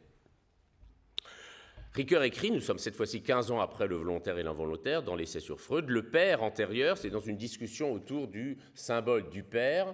Ricoeur 1.93 2.23
écrit, 2.23 2.49
nous 2.49 2.59
sommes 2.59 2.79
cette 2.79 2.95
fois-ci 2.95 3.21
15 3.21 3.51
ans 3.51 3.59
après 3.59 3.85
le 3.85 3.95
volontaire 3.95 4.39
et 4.39 4.43
l'involontaire, 4.43 5.03
dans 5.03 5.15
l'essai 5.15 5.39
sur 5.39 5.61
Freud, 5.61 5.89
le 5.89 6.09
père 6.09 6.41
antérieur, 6.41 6.97
c'est 6.97 7.11
dans 7.11 7.19
une 7.19 7.37
discussion 7.37 7.93
autour 7.93 8.27
du 8.27 8.57
symbole 8.73 9.29
du 9.29 9.43
père, 9.43 9.93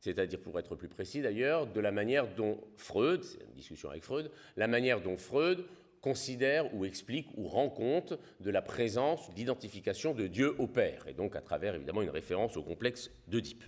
c'est-à-dire 0.00 0.40
pour 0.40 0.58
être 0.58 0.74
plus 0.74 0.88
précis 0.88 1.22
d'ailleurs, 1.22 1.68
de 1.68 1.78
la 1.78 1.92
manière 1.92 2.34
dont 2.34 2.60
Freud, 2.76 3.22
c'est 3.22 3.44
une 3.44 3.54
discussion 3.54 3.90
avec 3.90 4.02
Freud, 4.02 4.28
la 4.56 4.66
manière 4.66 5.00
dont 5.00 5.16
Freud 5.16 5.64
considère 6.00 6.74
ou 6.74 6.84
explique 6.84 7.28
ou 7.36 7.46
rend 7.46 7.70
compte 7.70 8.14
de 8.40 8.50
la 8.50 8.60
présence, 8.60 9.32
d'identification 9.34 10.14
de 10.14 10.26
Dieu 10.26 10.56
au 10.58 10.66
Père, 10.66 11.06
et 11.06 11.14
donc 11.14 11.36
à 11.36 11.42
travers 11.42 11.76
évidemment 11.76 12.02
une 12.02 12.10
référence 12.10 12.56
au 12.56 12.64
complexe 12.64 13.08
d'Oedipe. 13.28 13.62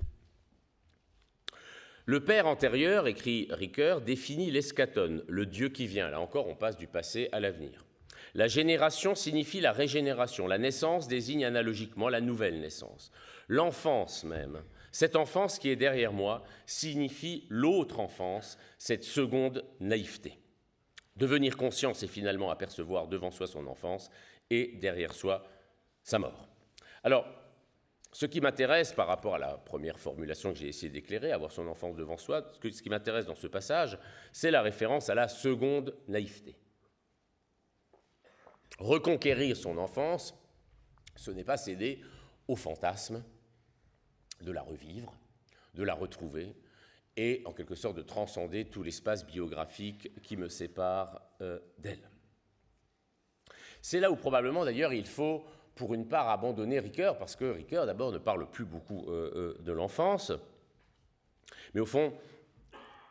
Le 2.09 2.21
Père 2.21 2.47
antérieur, 2.47 3.09
écrit 3.09 3.49
Ricoeur, 3.51 4.01
définit 4.01 4.53
l'escatone, 4.53 5.25
le 5.27 5.45
Dieu 5.45 5.71
qui 5.71 5.89
vient. 5.89 6.09
Là 6.09 6.21
encore, 6.21 6.47
on 6.47 6.55
passe 6.55 6.77
du 6.77 6.87
passé 6.87 7.29
à 7.33 7.41
l'avenir. 7.41 7.85
La 8.35 8.47
génération 8.47 9.17
signifie 9.17 9.61
la 9.61 9.73
régénération. 9.73 10.47
La 10.47 10.57
naissance 10.59 11.09
désigne 11.09 11.45
analogiquement 11.45 12.09
la 12.09 12.21
nouvelle 12.21 12.61
naissance. 12.61 13.11
L'enfance 13.49 14.23
même, 14.23 14.63
cette 14.93 15.17
enfance 15.17 15.59
qui 15.59 15.69
est 15.69 15.77
derrière 15.77 16.13
moi, 16.13 16.45
signifie 16.65 17.45
l'autre 17.49 17.99
enfance, 17.99 18.57
cette 18.79 19.03
seconde 19.03 19.65
naïveté. 19.81 20.39
Devenir 21.17 21.57
conscient, 21.57 21.93
c'est 21.93 22.07
finalement 22.07 22.51
apercevoir 22.51 23.09
devant 23.09 23.33
soi 23.33 23.49
son 23.49 23.67
enfance 23.67 24.11
et 24.51 24.77
derrière 24.81 25.13
soi 25.13 25.45
sa 26.05 26.21
mort. 26.21 26.47
Alors, 27.03 27.27
ce 28.17 28.25
qui 28.25 28.41
m'intéresse 28.41 28.95
par 28.95 29.09
rapport 29.09 29.35
à 29.35 29.39
la 29.39 29.59
première 29.59 30.01
formulation 30.01 30.51
que 30.51 30.59
j'ai 30.59 30.69
essayé 30.69 30.89
d'éclairer, 30.89 31.33
avoir 31.33 31.53
son 31.53 31.69
enfance 31.69 31.95
devant 31.97 32.17
soi, 32.17 32.51
ce 32.63 32.81
qui 32.81 32.89
m'intéresse 32.89 33.27
dans 33.27 33.35
ce 33.35 33.47
passage, 33.47 33.99
c'est 34.33 34.51
la 34.51 34.63
référence 34.63 35.11
à 35.11 35.15
la 35.15 35.29
seconde 35.29 35.95
naïveté. 36.09 36.57
Reconquérir 38.79 39.55
son 39.55 39.77
enfance, 39.77 40.35
ce 41.15 41.31
n'est 41.31 41.45
pas 41.45 41.59
céder 41.59 42.01
au 42.49 42.57
fantasme 42.57 43.23
de 44.41 44.51
la 44.51 44.63
revivre, 44.63 45.13
de 45.75 45.83
la 45.83 45.93
retrouver, 45.93 46.57
et 47.19 47.43
en 47.45 47.53
quelque 47.53 47.75
sorte 47.75 47.99
de 47.99 48.03
transcender 48.03 48.65
tout 48.65 48.83
l'espace 48.83 49.27
biographique 49.27 50.11
qui 50.23 50.39
me 50.39 50.49
sépare 50.49 51.21
euh, 51.43 51.59
d'elle. 51.77 52.09
C'est 53.83 54.01
là 54.01 54.11
où 54.11 54.17
probablement 54.17 54.65
d'ailleurs 54.65 54.95
il 54.95 55.07
faut 55.07 55.45
pour 55.77 55.95
une 55.95 56.09
part 56.09 56.29
abandonner 56.31 56.81
Ricoeur, 56.81 57.19
parce 57.19 57.37
que 57.37 57.45
Ricoeur 57.45 57.87
d'abord 57.87 58.11
ne 58.11 58.19
parle 58.19 58.51
plus 58.51 58.65
beaucoup 58.65 59.05
euh, 59.09 59.31
euh, 59.37 59.63
de 59.63 59.73
l'enfance, 59.73 60.33
mais 61.75 61.81
au 61.81 61.87
fond, 61.87 62.13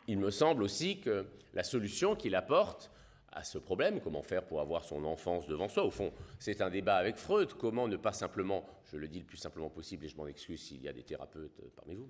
il 0.07 0.19
me 0.19 0.31
semble 0.31 0.63
aussi 0.63 0.99
que 0.99 1.25
la 1.53 1.63
solution 1.63 2.15
qu'il 2.15 2.35
apporte 2.35 2.91
à 3.31 3.43
ce 3.43 3.57
problème, 3.57 4.01
comment 4.01 4.23
faire 4.23 4.45
pour 4.45 4.61
avoir 4.61 4.83
son 4.83 5.03
enfance 5.05 5.45
devant 5.45 5.69
soi, 5.69 5.83
au 5.83 5.91
fond, 5.91 6.11
c'est 6.39 6.61
un 6.61 6.69
débat 6.69 6.95
avec 6.95 7.17
Freud, 7.17 7.53
comment 7.53 7.87
ne 7.87 7.97
pas 7.97 8.13
simplement, 8.13 8.65
je 8.85 8.97
le 8.97 9.07
dis 9.07 9.19
le 9.19 9.25
plus 9.25 9.37
simplement 9.37 9.69
possible 9.69 10.05
et 10.05 10.09
je 10.09 10.17
m'en 10.17 10.27
excuse 10.27 10.61
s'il 10.61 10.81
y 10.81 10.87
a 10.87 10.93
des 10.93 11.03
thérapeutes 11.03 11.61
parmi 11.75 11.95
vous, 11.95 12.09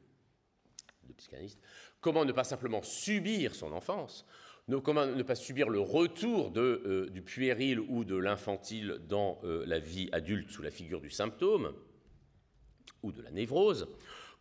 de 1.04 1.14
psychanalystes, 1.14 1.60
comment 2.00 2.26
ne 2.26 2.32
pas 2.32 2.44
simplement 2.44 2.82
subir 2.82 3.56
son 3.56 3.74
enfance, 3.74 4.26
comment 4.84 5.06
ne 5.06 5.24
pas 5.24 5.36
subir 5.36 5.70
le 5.70 5.80
retour 5.80 6.52
euh, 6.58 7.10
du 7.12 7.22
puéril 7.22 7.80
ou 7.80 8.04
de 8.04 8.16
l'infantile 8.16 9.00
dans 9.08 9.40
euh, 9.44 9.64
la 9.68 9.80
vie 9.80 10.10
adulte 10.12 10.50
sous 10.50 10.64
la 10.64 10.72
figure 10.72 11.02
du 11.02 11.12
symptôme 11.12 11.74
ou 13.04 13.12
de 13.12 13.22
la 13.22 13.30
névrose, 13.30 13.88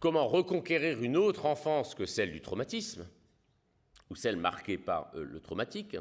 comment 0.01 0.27
reconquérir 0.27 1.03
une 1.03 1.17
autre 1.17 1.45
enfance 1.45 1.95
que 1.95 2.07
celle 2.07 2.33
du 2.33 2.41
traumatisme, 2.41 3.07
ou 4.11 4.17
celle 4.17 4.37
marquée 4.37 4.79
par 4.79 5.11
euh, 5.15 5.25
le 5.25 5.41
traumatique, 5.41 5.97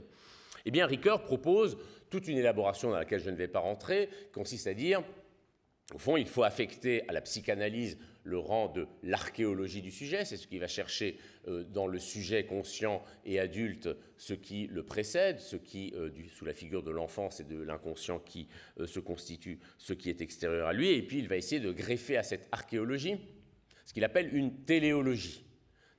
eh 0.65 0.83
Ricoeur 0.83 1.23
propose 1.23 1.77
toute 2.09 2.29
une 2.29 2.37
élaboration 2.37 2.91
dans 2.91 2.97
laquelle 2.97 3.19
je 3.19 3.29
ne 3.29 3.35
vais 3.35 3.49
pas 3.49 3.59
rentrer, 3.59 4.07
qui 4.07 4.31
consiste 4.31 4.67
à 4.67 4.73
dire 4.73 5.03
Au 5.93 5.99
fond, 5.99 6.17
il 6.17 6.27
faut 6.27 6.43
affecter 6.43 7.07
à 7.07 7.13
la 7.13 7.21
psychanalyse 7.21 7.97
le 8.23 8.39
rang 8.39 8.67
de 8.67 8.87
l'archéologie 9.03 9.81
du 9.81 9.91
sujet, 9.91 10.25
c'est 10.25 10.37
ce 10.37 10.47
qui 10.47 10.57
va 10.57 10.67
chercher 10.67 11.17
euh, 11.47 11.63
dans 11.63 11.87
le 11.87 11.99
sujet 11.99 12.45
conscient 12.45 13.03
et 13.25 13.39
adulte 13.39 13.89
ce 14.17 14.33
qui 14.33 14.67
le 14.67 14.83
précède, 14.83 15.39
ce 15.39 15.57
qui, 15.57 15.93
euh, 15.95 16.09
sous 16.33 16.45
la 16.45 16.53
figure 16.53 16.83
de 16.83 16.91
l'enfance 16.91 17.41
et 17.41 17.43
de 17.43 17.61
l'inconscient 17.61 18.19
qui 18.19 18.47
euh, 18.79 18.87
se 18.87 18.99
constitue, 18.99 19.59
ce 19.77 19.93
qui 19.93 20.09
est 20.09 20.21
extérieur 20.21 20.67
à 20.67 20.73
lui, 20.73 20.89
et 20.89 21.01
puis 21.03 21.19
il 21.19 21.27
va 21.27 21.35
essayer 21.35 21.59
de 21.59 21.71
greffer 21.71 22.17
à 22.17 22.23
cette 22.23 22.47
archéologie 22.51 23.17
ce 23.85 23.93
qu'il 23.93 24.05
appelle 24.05 24.33
une 24.33 24.63
téléologie. 24.63 25.43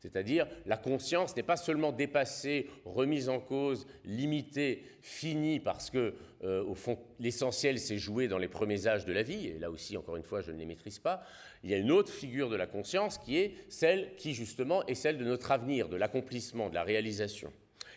C'est-à-dire, 0.05 0.47
la 0.67 0.77
conscience 0.77 1.35
n'est 1.35 1.43
pas 1.43 1.57
seulement 1.57 1.91
dépassée, 1.91 2.69
remise 2.85 3.31
en 3.31 3.41
cause, 3.41 3.87
limitée, 4.05 4.85
finie, 5.01 5.61
parce 5.61 5.89
que, 5.89 6.13
euh, 6.43 6.63
au 6.63 6.75
fond, 6.75 6.99
l'essentiel 7.19 7.79
s'est 7.79 7.97
joué 7.97 8.29
dans 8.29 8.37
les 8.37 8.49
premiers 8.49 8.87
âges 8.87 9.07
de 9.07 9.15
la 9.15 9.23
vie, 9.23 9.47
et 9.47 9.59
là 9.59 9.71
aussi, 9.71 9.97
encore 9.97 10.17
une 10.17 10.23
fois, 10.23 10.43
je 10.43 10.53
ne 10.53 10.59
les 10.59 10.67
maîtrise 10.67 10.99
pas. 10.99 11.23
Il 11.63 11.71
y 11.71 11.75
a 11.75 11.79
une 11.79 11.91
autre 11.91 12.13
figure 12.13 12.51
de 12.51 12.57
la 12.57 12.67
conscience 12.67 13.17
qui 13.17 13.39
est 13.39 13.55
celle 13.71 14.15
qui, 14.17 14.35
justement, 14.35 14.85
est 14.85 14.95
celle 14.95 15.17
de 15.17 15.25
notre 15.25 15.51
avenir, 15.51 15.89
de 15.89 15.97
l'accomplissement, 15.97 16.69
de 16.69 16.75
la 16.75 16.83
réalisation. 16.83 17.51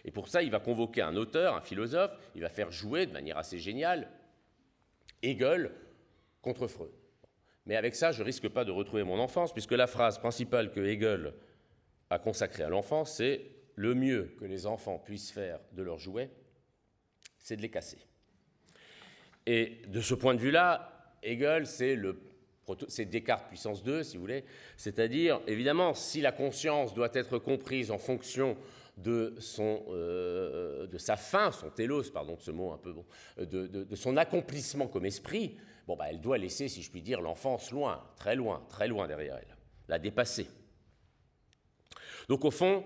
Et 0.05 0.11
pour 0.11 0.29
ça, 0.29 0.41
il 0.41 0.49
va 0.49 0.61
convoquer 0.61 1.01
un 1.01 1.17
auteur, 1.17 1.55
un 1.57 1.61
philosophe, 1.61 2.11
il 2.35 2.41
va 2.41 2.47
faire 2.47 2.71
jouer 2.71 3.05
de 3.05 3.11
manière 3.11 3.37
assez 3.37 3.59
géniale 3.59 4.07
Hegel 5.21 5.71
contre 6.41 6.67
Freud. 6.67 6.91
Mais 7.65 7.75
avec 7.75 7.95
ça, 7.95 8.13
je 8.13 8.23
risque 8.23 8.47
pas 8.47 8.63
de 8.63 8.71
retrouver 8.71 9.03
mon 9.03 9.19
enfance, 9.19 9.51
puisque 9.51 9.73
la 9.73 9.87
phrase 9.87 10.19
principale 10.19 10.71
que 10.71 10.79
Hegel 10.79 11.33
a 12.09 12.19
consacré 12.19 12.63
à 12.63 12.69
l'enfance, 12.69 13.17
c'est 13.17 13.41
le 13.75 13.93
mieux 13.93 14.35
que 14.39 14.45
les 14.45 14.65
enfants 14.65 14.97
puissent 14.97 15.31
faire 15.31 15.59
de 15.73 15.83
leurs 15.83 15.99
jouets, 15.99 16.31
c'est 17.39 17.55
de 17.55 17.61
les 17.61 17.69
casser. 17.69 17.99
Et 19.45 19.81
de 19.87 20.01
ce 20.01 20.13
point 20.13 20.35
de 20.35 20.39
vue-là, 20.41 21.15
Hegel, 21.23 21.65
c'est 21.67 23.05
Descartes 23.05 23.47
puissance 23.47 23.83
2, 23.83 24.03
si 24.03 24.17
vous 24.17 24.21
voulez. 24.21 24.43
C'est-à-dire, 24.75 25.39
évidemment, 25.47 25.93
si 25.93 26.21
la 26.21 26.31
conscience 26.31 26.93
doit 26.93 27.11
être 27.13 27.37
comprise 27.37 27.91
en 27.91 27.97
fonction 27.97 28.57
de, 28.97 29.35
son, 29.39 29.83
euh, 29.89 30.87
de 30.87 30.97
sa 30.97 31.15
fin, 31.15 31.51
son 31.51 31.69
télos, 31.69 32.11
pardon, 32.11 32.35
de 32.35 32.41
ce 32.41 32.51
mot 32.51 32.73
un 32.73 32.77
peu 32.77 32.93
bon, 32.93 33.05
de, 33.37 33.67
de, 33.67 33.95
son 33.95 34.17
accomplissement 34.17 34.87
comme 34.87 35.05
esprit, 35.05 35.57
bon, 35.87 35.95
bah, 35.95 36.07
elle 36.09 36.19
doit 36.19 36.37
laisser, 36.37 36.67
si 36.67 36.81
je 36.81 36.89
puis 36.89 37.01
dire, 37.01 37.21
l'enfance 37.21 37.71
loin, 37.71 38.03
très 38.17 38.35
loin, 38.35 38.65
très 38.69 38.87
loin 38.87 39.07
derrière 39.07 39.37
elle, 39.37 39.55
la 39.87 39.99
dépasser. 39.99 40.47
Donc 42.29 42.45
au 42.45 42.51
fond, 42.51 42.83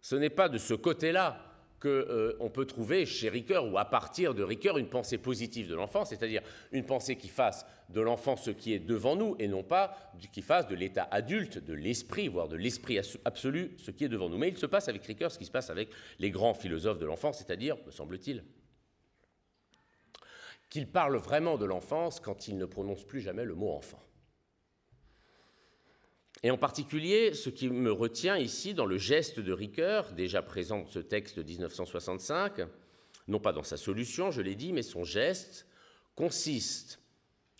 ce 0.00 0.16
n'est 0.16 0.30
pas 0.30 0.48
de 0.48 0.58
ce 0.58 0.74
côté-là 0.74 1.40
qu'on 1.80 1.88
euh, 1.88 2.48
peut 2.52 2.64
trouver 2.64 3.04
chez 3.04 3.28
Ricoeur 3.28 3.70
ou 3.70 3.76
à 3.76 3.84
partir 3.84 4.34
de 4.34 4.42
Ricoeur 4.42 4.78
une 4.78 4.88
pensée 4.88 5.18
positive 5.18 5.68
de 5.68 5.74
l'enfant, 5.74 6.04
c'est-à-dire 6.04 6.42
une 6.72 6.86
pensée 6.86 7.16
qui 7.16 7.28
fasse 7.28 7.66
de 7.90 8.00
l'enfant 8.00 8.36
ce 8.36 8.50
qui 8.50 8.72
est 8.72 8.78
devant 8.78 9.16
nous 9.16 9.36
et 9.38 9.48
non 9.48 9.62
pas 9.62 9.96
qui 10.32 10.40
fasse 10.40 10.66
de 10.66 10.74
l'état 10.74 11.06
adulte, 11.10 11.58
de 11.58 11.74
l'esprit, 11.74 12.28
voire 12.28 12.48
de 12.48 12.56
l'esprit 12.56 12.98
absolu, 13.24 13.76
ce 13.78 13.90
qui 13.90 14.04
est 14.04 14.08
devant 14.08 14.30
nous. 14.30 14.38
Mais 14.38 14.48
il 14.48 14.56
se 14.56 14.66
passe 14.66 14.88
avec 14.88 15.04
Ricoeur 15.04 15.30
ce 15.30 15.38
qui 15.38 15.44
se 15.44 15.50
passe 15.50 15.68
avec 15.68 15.90
les 16.18 16.30
grands 16.30 16.54
philosophes 16.54 16.98
de 16.98 17.06
l'enfance, 17.06 17.38
c'est-à-dire, 17.38 17.76
me 17.84 17.90
semble-t-il, 17.90 18.44
qu'ils 20.70 20.90
parlent 20.90 21.16
vraiment 21.16 21.58
de 21.58 21.66
l'enfance 21.66 22.18
quand 22.18 22.48
ils 22.48 22.56
ne 22.56 22.64
prononcent 22.64 23.04
plus 23.04 23.20
jamais 23.20 23.44
le 23.44 23.54
mot 23.54 23.70
enfant. 23.70 24.02
Et 26.44 26.50
en 26.50 26.58
particulier, 26.58 27.32
ce 27.32 27.48
qui 27.48 27.70
me 27.70 27.90
retient 27.90 28.36
ici 28.36 28.74
dans 28.74 28.84
le 28.84 28.98
geste 28.98 29.40
de 29.40 29.50
Ricoeur, 29.50 30.12
déjà 30.12 30.42
présent 30.42 30.80
dans 30.80 30.86
ce 30.86 30.98
texte 30.98 31.38
de 31.38 31.42
1965, 31.42 32.60
non 33.28 33.40
pas 33.40 33.54
dans 33.54 33.62
sa 33.62 33.78
solution, 33.78 34.30
je 34.30 34.42
l'ai 34.42 34.54
dit, 34.54 34.74
mais 34.74 34.82
son 34.82 35.04
geste 35.04 35.66
consiste, 36.14 37.00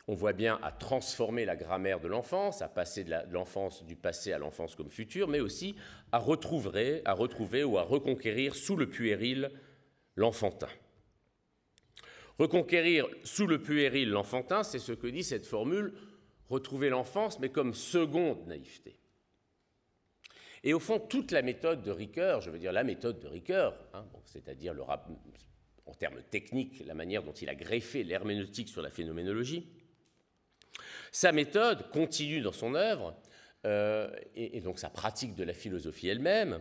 on 0.07 0.15
voit 0.15 0.35
bien, 0.35 0.61
à 0.63 0.71
transformer 0.71 1.47
la 1.47 1.57
grammaire 1.57 1.99
de 1.99 2.09
l'enfance, 2.09 2.61
à 2.61 2.69
passer 2.69 3.05
de 3.05 3.15
l'enfance 3.31 3.87
du 3.87 3.97
passé 3.97 4.35
à 4.35 4.39
l'enfance 4.39 4.75
comme 4.75 4.91
futur, 4.91 5.29
mais 5.29 5.41
aussi 5.41 5.77
à 6.13 6.19
retrouver, 6.19 7.01
à 7.07 7.15
retrouver 7.15 7.65
ou 7.65 7.79
à 7.79 7.83
reconquérir 7.85 8.55
sous 8.55 8.77
le 8.77 8.91
puéril 8.91 9.51
l'enfantin. 10.15 10.69
Reconquérir 12.39 13.07
sous 13.23 13.47
le 13.47 13.63
puéril 13.63 14.11
l'enfantin, 14.11 14.63
c'est 14.63 14.79
ce 14.79 14.93
que 14.93 15.07
dit 15.07 15.25
cette 15.25 15.47
formule 15.47 15.95
retrouver 16.49 16.89
l'enfance, 16.89 17.39
mais 17.39 17.49
comme 17.49 17.75
seconde 17.75 18.47
naïveté. 18.47 18.99
Et 20.63 20.73
au 20.73 20.81
fond, 20.81 20.99
toute 20.99 21.31
la 21.31 21.43
méthode 21.43 21.83
de 21.83 21.91
Ricoeur, 21.91 22.41
je 22.41 22.51
veux 22.51 22.59
dire 22.59 22.73
la 22.73 22.85
méthode 22.85 23.21
de 23.21 23.29
Ricoeur, 23.29 23.77
hein, 23.93 24.07
c'est-à-dire 24.25 24.75
en 25.87 25.95
termes 25.95 26.23
techniques, 26.31 26.83
la 26.87 26.95
manière 26.95 27.23
dont 27.23 27.33
il 27.33 27.49
a 27.51 27.55
greffé 27.55 28.03
l'herméneutique 28.03 28.71
sur 28.71 28.81
la 28.81 28.91
phénoménologie, 28.91 29.69
sa 31.13 31.33
méthode 31.33 31.91
continue 31.91 32.41
dans 32.41 32.53
son 32.53 32.75
œuvre, 32.75 33.15
euh, 33.67 34.11
et, 34.35 34.61
donc 34.61 34.79
sa 34.79 34.91
pratique 34.91 35.35
de 35.35 35.45
la 35.45 35.55
philosophie 35.55 36.09
elle-même, 36.09 36.61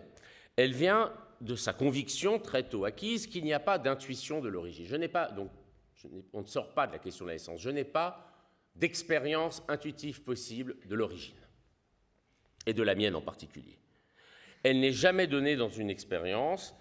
elle 0.58 0.74
vient 0.74 1.14
de 1.42 1.56
sa 1.56 1.74
conviction 1.74 2.40
très 2.40 2.64
tôt 2.64 2.86
acquise 2.86 3.28
qu'il 3.28 3.44
n'y 3.44 3.54
a 3.54 3.60
pas 3.60 3.78
d'intuition 3.78 4.42
de 4.42 4.50
l'origine. 4.50 4.86
Je 4.86 4.96
n'ai 4.96 5.08
pas, 5.08 5.32
donc, 5.32 5.50
on 6.34 6.42
ne 6.42 6.48
sort 6.48 6.74
pas 6.74 6.88
de 6.88 6.92
la 6.92 7.00
question 7.00 7.26
de 7.26 7.32
la 7.32 7.38
je 7.38 7.70
n'ai 7.70 7.84
pas 7.86 8.33
d'expérience 8.76 9.64
intuitive 9.68 10.24
possible 10.24 10.76
de 10.88 10.96
l'origine, 10.96 11.36
et 12.66 12.74
de 12.74 12.84
la 12.84 12.96
mienne 12.96 13.16
en 13.16 13.22
particulier. 13.22 13.78
Elle 14.64 14.80
n'est 14.80 14.92
jamais 14.92 15.28
donnée 15.28 15.56
dans 15.56 15.70
une 15.70 15.90
expérience. 15.90 16.76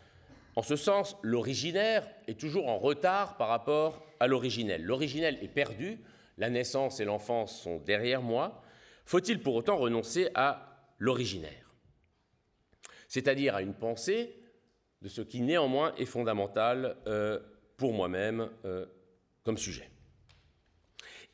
En 0.55 0.63
ce 0.63 0.77
sens, 0.77 1.17
l'originaire 1.23 2.09
est 2.29 2.39
toujours 2.39 2.69
en 2.69 2.79
retard 2.79 3.37
par 3.37 3.49
rapport 3.49 4.07
à 4.21 4.27
l'originel. 4.27 4.85
L'originel 4.85 5.39
est 5.43 5.49
perdu, 5.49 5.99
la 6.39 6.49
naissance 6.49 7.01
et 7.01 7.05
l'enfance 7.05 7.61
sont 7.61 7.79
derrière 7.79 8.23
moi. 8.23 8.63
Faut-il 9.05 9.43
pour 9.43 9.57
autant 9.57 9.77
renoncer 9.77 10.31
à 10.35 10.95
l'originaire? 10.99 11.75
C'est-à-dire 13.09 13.55
à 13.57 13.63
une 13.63 13.75
pensée 13.75 14.35
de 15.03 15.09
ce 15.09 15.21
qui 15.21 15.41
néanmoins 15.41 15.95
est 15.97 16.07
fondamental 16.07 16.97
euh, 17.07 17.41
pour 17.77 17.93
moi-même 17.93 18.49
euh, 18.65 18.87
comme 19.43 19.59
sujet. 19.59 19.92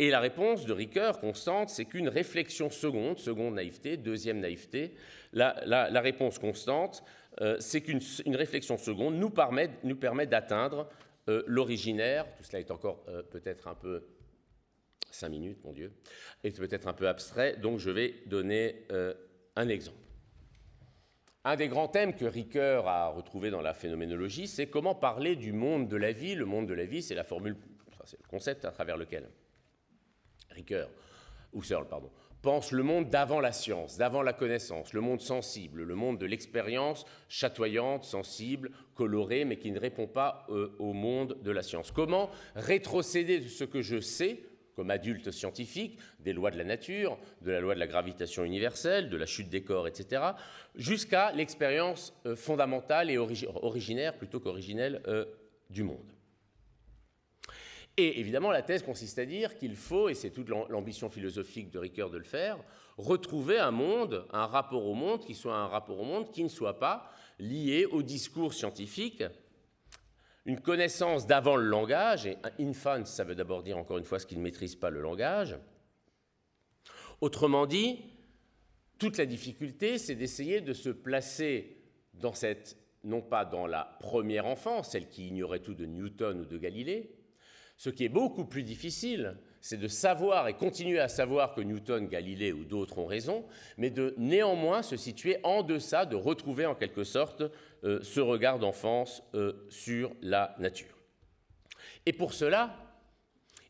Et 0.01 0.11
la 0.11 0.21
réponse 0.21 0.65
de 0.65 0.73
Ricoeur 0.73 1.19
constante, 1.19 1.71
c'est 1.71 1.85
qu'une 1.85 2.09
réflexion 2.09 2.71
seconde, 2.71 3.19
seconde 3.19 3.55
naïveté, 3.55 3.97
deuxième 3.97 4.39
naïveté, 4.39 4.95
la, 5.33 6.01
réponse 6.01 6.39
constante, 6.39 7.03
euh, 7.41 7.57
c'est 7.59 7.81
qu'une 7.81 8.01
réflexion 8.37 8.77
seconde 8.79 9.17
nous 9.17 9.31
permet, 9.31 10.27
d'atteindre 10.27 10.89
euh, 11.29 11.43
l'originaire, 11.47 12.27
tout 12.37 12.45
cela 12.45 12.61
est 12.61 12.71
encore 12.71 13.05
euh, 13.09 13.23
peut-être 13.23 13.67
un 13.67 13.75
peu 13.75 14.05
cinq 15.11 15.31
minutes, 15.31 15.59
mon 15.65 15.73
Dieu, 15.73 15.93
et 16.45 16.53
peut-être 16.53 16.87
un 16.87 16.93
peu 16.93 17.09
abstrait, 17.09 17.57
donc 17.57 17.81
je 17.81 17.91
vais 17.91 18.15
donner 18.27 18.85
un 19.57 19.69
exemple. 19.69 19.99
Un 21.45 21.57
des 21.57 21.67
grands 21.67 21.89
thèmes 21.89 22.15
que 22.15 22.27
Ricoeur 22.27 22.87
a 22.87 23.09
retrouvé 23.09 23.51
dans 23.51 23.63
la 23.63 23.73
phénoménologie, 23.73 24.47
c'est 24.47 24.67
comment 24.67 24.95
parler 24.95 25.35
du 25.35 25.53
monde 25.53 25.89
de 25.89 25.97
la 25.97 26.13
vie. 26.13 26.35
Le 26.35 26.45
monde 26.45 26.69
de 26.69 26.75
la 26.75 26.85
vie, 26.85 27.03
c'est 27.03 27.15
la 27.15 27.25
formule, 27.25 27.57
c'est 28.05 28.21
le 28.23 28.29
concept 28.29 28.67
à 28.67 28.71
travers 28.71 28.99
lequel 28.99 29.29
Pardon, 31.89 32.11
pense 32.43 32.73
le 32.73 32.83
monde 32.83 33.09
d'avant 33.09 33.41
la 33.41 33.53
science, 33.53 33.97
d'avant 33.99 34.23
la 34.23 34.33
connaissance, 34.33 34.93
le 34.93 35.01
monde 35.01 35.21
sensible, 35.21 35.83
le 35.83 35.95
monde 35.95 36.19
de 36.19 36.27
l'expérience 36.27 37.05
chatoyante, 37.29 38.05
sensible, 38.05 38.71
colorée, 38.95 39.45
mais 39.45 39.57
qui 39.57 39.71
ne 39.71 39.81
répond 39.81 40.07
pas 40.07 40.47
euh, 40.51 40.75
au 40.79 40.93
monde 40.93 41.37
de 41.43 41.51
la 41.51 41.63
science. 41.63 41.91
Comment 41.91 42.31
rétrocéder 42.55 43.41
de 43.41 43.49
ce 43.49 43.65
que 43.65 43.83
je 43.83 44.01
sais 44.01 44.43
comme 44.77 44.91
adulte 44.91 45.33
scientifique, 45.33 45.99
des 46.21 46.33
lois 46.33 46.53
de 46.53 46.57
la 46.57 46.63
nature, 46.63 47.19
de 47.43 47.51
la 47.51 47.59
loi 47.59 47.75
de 47.75 47.81
la 47.81 47.89
gravitation 47.89 48.45
universelle, 48.45 49.11
de 49.11 49.17
la 49.17 49.27
chute 49.27 49.49
des 49.49 49.65
corps, 49.65 49.89
etc., 49.89 50.23
jusqu'à 50.77 51.33
l'expérience 51.33 52.15
euh, 52.27 52.37
fondamentale 52.37 53.11
et 53.11 53.19
originaire, 53.19 54.17
plutôt 54.17 54.39
qu'originelle, 54.39 55.03
euh, 55.09 55.25
du 55.69 55.83
monde? 55.83 56.13
Et 58.01 58.21
évidemment, 58.21 58.53
la 58.53 58.63
thèse 58.63 58.85
consiste 58.85 59.19
à 59.19 59.27
dire 59.27 59.59
qu'il 59.59 59.75
faut, 59.75 60.09
et 60.09 60.15
c'est 60.15 60.31
toute 60.31 60.49
l'ambition 60.49 61.11
philosophique 61.11 61.73
de 61.73 61.81
Ricoeur 61.81 62.11
de 62.11 62.19
le 62.19 62.23
faire, 62.23 62.57
retrouver 62.97 63.59
un 63.59 63.73
monde, 63.73 64.25
un 64.31 64.47
rapport 64.47 64.87
au 64.87 64.95
monde 64.95 65.25
qui 65.25 65.35
soit 65.35 65.57
un 65.57 65.67
rapport 65.67 65.99
au 65.99 66.05
monde 66.05 66.31
qui 66.31 66.45
ne 66.45 66.49
soit 66.49 66.79
pas 66.79 67.11
lié 67.41 67.87
au 67.87 68.05
discours 68.05 68.55
scientifique, 68.55 69.25
une 70.45 70.61
connaissance 70.61 71.27
d'avant 71.27 71.57
le 71.57 71.67
langage, 71.67 72.27
et 72.27 72.37
infant, 72.61 73.05
ça 73.05 73.25
veut 73.25 73.35
d'abord 73.35 73.65
dire 73.65 73.77
encore 73.77 73.99
une 73.99 74.05
fois 74.05 74.21
ce 74.21 74.27
qu'il 74.27 74.39
ne 74.39 74.45
maîtrise 74.45 74.77
pas 74.77 74.91
le 74.91 75.01
langage. 75.01 75.59
Autrement 77.21 77.67
dit, 77.67 77.99
toute 79.01 79.17
la 79.19 79.27
difficulté, 79.27 79.99
c'est 79.99 80.15
d'essayer 80.15 80.61
de 80.61 80.73
se 80.73 80.91
placer 80.91 81.83
dans 82.15 82.33
cette, 82.33 82.77
non 83.03 83.23
pas 83.23 83.45
dans 83.45 83.67
la 83.67 83.99
première 83.99 84.47
enfance, 84.47 84.93
celle 84.93 85.09
qui 85.09 85.27
ignorait 85.27 85.59
tout 85.59 85.75
de 85.75 85.85
Newton 85.85 86.39
ou 86.43 86.45
de 86.45 86.59
Galilée, 86.59 87.18
ce 87.79 87.91
qui 87.91 88.05
est 88.05 88.11
beaucoup 88.11 88.45
plus 88.45 88.65
difficile, 88.65 89.37
c'est 89.61 89.77
de 89.77 89.87
savoir 89.87 90.49
et 90.49 90.55
continuer 90.55 90.99
à 90.99 91.07
savoir 91.07 91.55
que 91.55 91.61
Newton, 91.61 92.09
Galilée 92.09 92.53
ou 92.53 92.65
d'autres 92.65 92.99
ont 92.99 93.07
raison, 93.07 93.45
mais 93.77 93.91
de 93.91 94.15
néanmoins 94.19 94.83
se 94.83 94.97
situer 94.97 95.39
en 95.45 95.63
deçà, 95.63 96.05
de 96.05 96.17
retrouver 96.17 96.67
en 96.67 96.75
quelque 96.75 97.05
sorte 97.05 97.45
euh, 97.85 98.01
ce 98.03 98.21
regard 98.21 98.59
d'enfance 98.59 99.23
euh, 99.35 99.53
sur 99.69 100.13
la 100.23 100.57
nature. 100.59 100.99
Et 102.05 102.13
pour 102.13 102.35
cela, 102.35 102.77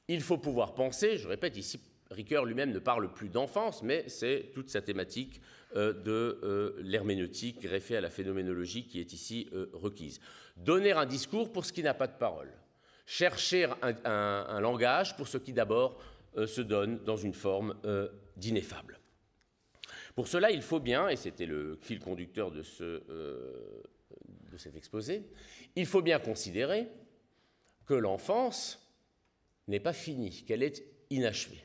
il 0.09 0.23
faut 0.23 0.39
pouvoir 0.39 0.75
penser, 0.75 1.19
je 1.19 1.29
répète 1.29 1.57
ici 1.57 1.79
Ricoeur 2.11 2.47
lui-même 2.47 2.73
ne 2.73 2.79
parle 2.79 3.13
plus 3.13 3.29
d'enfance, 3.29 3.83
mais 3.83 4.09
c'est 4.09 4.53
toute 4.55 4.71
sa 4.71 4.81
thématique 4.81 5.43
euh, 5.77 5.93
de 5.93 6.77
l'herméneutique 6.81 7.61
greffée 7.61 7.99
à 7.99 8.01
la 8.01 8.09
phénoménologie 8.09 8.87
qui 8.87 9.01
est 9.01 9.13
ici 9.13 9.51
requise. 9.75 10.19
Donner 10.57 10.93
un 10.93 11.05
discours 11.05 11.53
pour 11.53 11.67
ce 11.67 11.75
qui 11.75 11.83
n'a 11.83 11.93
pas 11.93 12.07
de 12.07 12.17
parole. 12.17 12.51
Chercher 13.11 13.69
un, 14.05 14.61
langage 14.61 15.17
pour 15.17 15.29
ce 15.29 15.39
qui 15.39 15.55
d'abord 15.55 15.99
se 16.37 16.61
donne 16.61 17.03
dans 17.05 17.17
une 17.17 17.33
forme 17.33 17.75
d'ineffable. 18.37 19.01
Pour 20.15 20.29
cela, 20.29 20.51
il 20.51 20.61
faut 20.61 20.79
bien, 20.79 21.09
et 21.09 21.17
c'était 21.17 21.47
le 21.47 21.79
fil 21.81 22.01
conducteur 22.01 22.51
de, 22.51 22.63
ce, 22.63 23.03
de 24.53 24.59
cet 24.59 24.77
exposé, 24.77 25.23
il 25.75 25.87
faut 25.87 26.03
bien 26.03 26.19
considérer 26.19 26.87
que 27.87 27.95
l'enfance 27.95 28.79
n'est 29.69 29.81
pas 29.81 29.95
finie, 29.95 30.45
qu'elle 30.47 30.63
est 30.63 30.85
inachevée. 31.09 31.65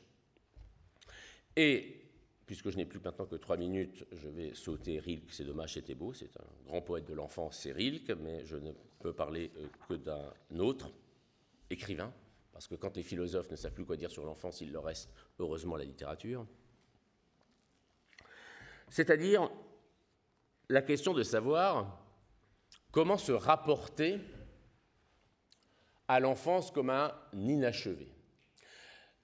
Et 1.56 2.00
puisque 2.46 2.70
je 2.70 2.76
n'ai 2.76 2.84
plus 2.84 3.00
maintenant 3.00 3.26
que 3.26 3.36
trois 3.36 3.56
minutes, 3.56 4.04
je 4.12 4.28
vais 4.28 4.54
sauter 4.54 4.98
Rilke, 4.98 5.32
c'est 5.32 5.44
dommage, 5.44 5.74
c'était 5.74 5.94
beau, 5.94 6.12
c'est 6.12 6.36
un 6.38 6.66
grand 6.66 6.82
poète 6.82 7.06
de 7.06 7.14
l'enfance, 7.14 7.58
c'est 7.62 7.72
Rilke, 7.72 8.10
mais 8.20 8.44
je 8.44 8.56
ne 8.56 8.72
peux 9.00 9.12
parler 9.12 9.50
euh, 9.56 9.66
que 9.88 9.94
d'un 9.94 10.58
autre 10.58 10.90
écrivain, 11.74 12.12
parce 12.52 12.66
que 12.66 12.74
quand 12.74 12.96
les 12.96 13.02
philosophes 13.02 13.50
ne 13.50 13.56
savent 13.56 13.74
plus 13.74 13.84
quoi 13.84 13.96
dire 13.96 14.10
sur 14.10 14.24
l'enfance, 14.24 14.60
il 14.60 14.72
leur 14.72 14.84
reste 14.84 15.12
heureusement 15.38 15.76
la 15.76 15.84
littérature. 15.84 16.46
C'est-à-dire 18.88 19.50
la 20.68 20.82
question 20.82 21.12
de 21.12 21.22
savoir 21.22 22.00
comment 22.90 23.18
se 23.18 23.32
rapporter 23.32 24.20
à 26.08 26.20
l'enfance 26.20 26.70
comme 26.70 26.90
un 26.90 27.12
inachevé. 27.32 28.08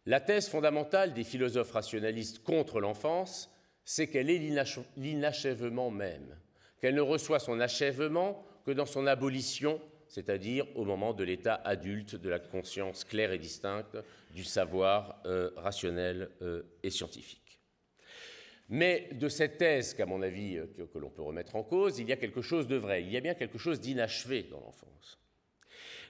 La 0.07 0.21
thèse 0.21 0.49
fondamentale 0.49 1.13
des 1.15 1.25
philosophes 1.25 1.73
rationalistes 1.73 2.43
contre 2.43 2.81
l'enfance, 2.81 3.51
c'est 3.85 4.09
qu'elle 4.09 4.31
est 4.31 4.39
l'inachèvement 4.97 5.91
même, 5.91 6.37
qu'elle 6.81 6.95
ne 6.95 7.01
reçoit 7.01 7.39
son 7.39 7.61
achèvement 7.61 8.45
que 8.65 8.71
dans 8.71 8.87
son 8.87 9.07
abolition, 9.07 9.81
c'est-à-dire 10.11 10.67
au 10.75 10.85
moment 10.85 11.15
de 11.15 11.23
l'état 11.23 11.55
adulte 11.55 12.17
de 12.17 12.29
la 12.29 12.41
conscience 12.41 13.05
claire 13.05 13.31
et 13.31 13.39
distincte 13.39 13.97
du 14.35 14.43
savoir 14.43 15.23
euh, 15.25 15.51
rationnel 15.57 16.31
euh, 16.43 16.63
et 16.83 16.91
scientifique. 16.91 17.61
Mais 18.69 19.09
de 19.13 19.29
cette 19.29 19.57
thèse, 19.57 19.95
qu'à 19.95 20.07
mon 20.07 20.21
avis, 20.21 20.59
euh, 20.59 20.67
que 20.93 20.99
l'on 20.99 21.11
peut 21.11 21.23
remettre 21.23 21.55
en 21.55 21.63
cause, 21.63 22.01
il 22.01 22.09
y 22.09 22.13
a 22.13 22.17
quelque 22.17 22.43
chose 22.43 22.67
de 22.67 22.75
vrai, 22.75 23.05
il 23.05 23.11
y 23.11 23.17
a 23.17 23.21
bien 23.21 23.35
quelque 23.35 23.57
chose 23.57 23.81
d'inachevé 23.81 24.43
dans 24.43 24.61
l'enfance. 24.61 25.21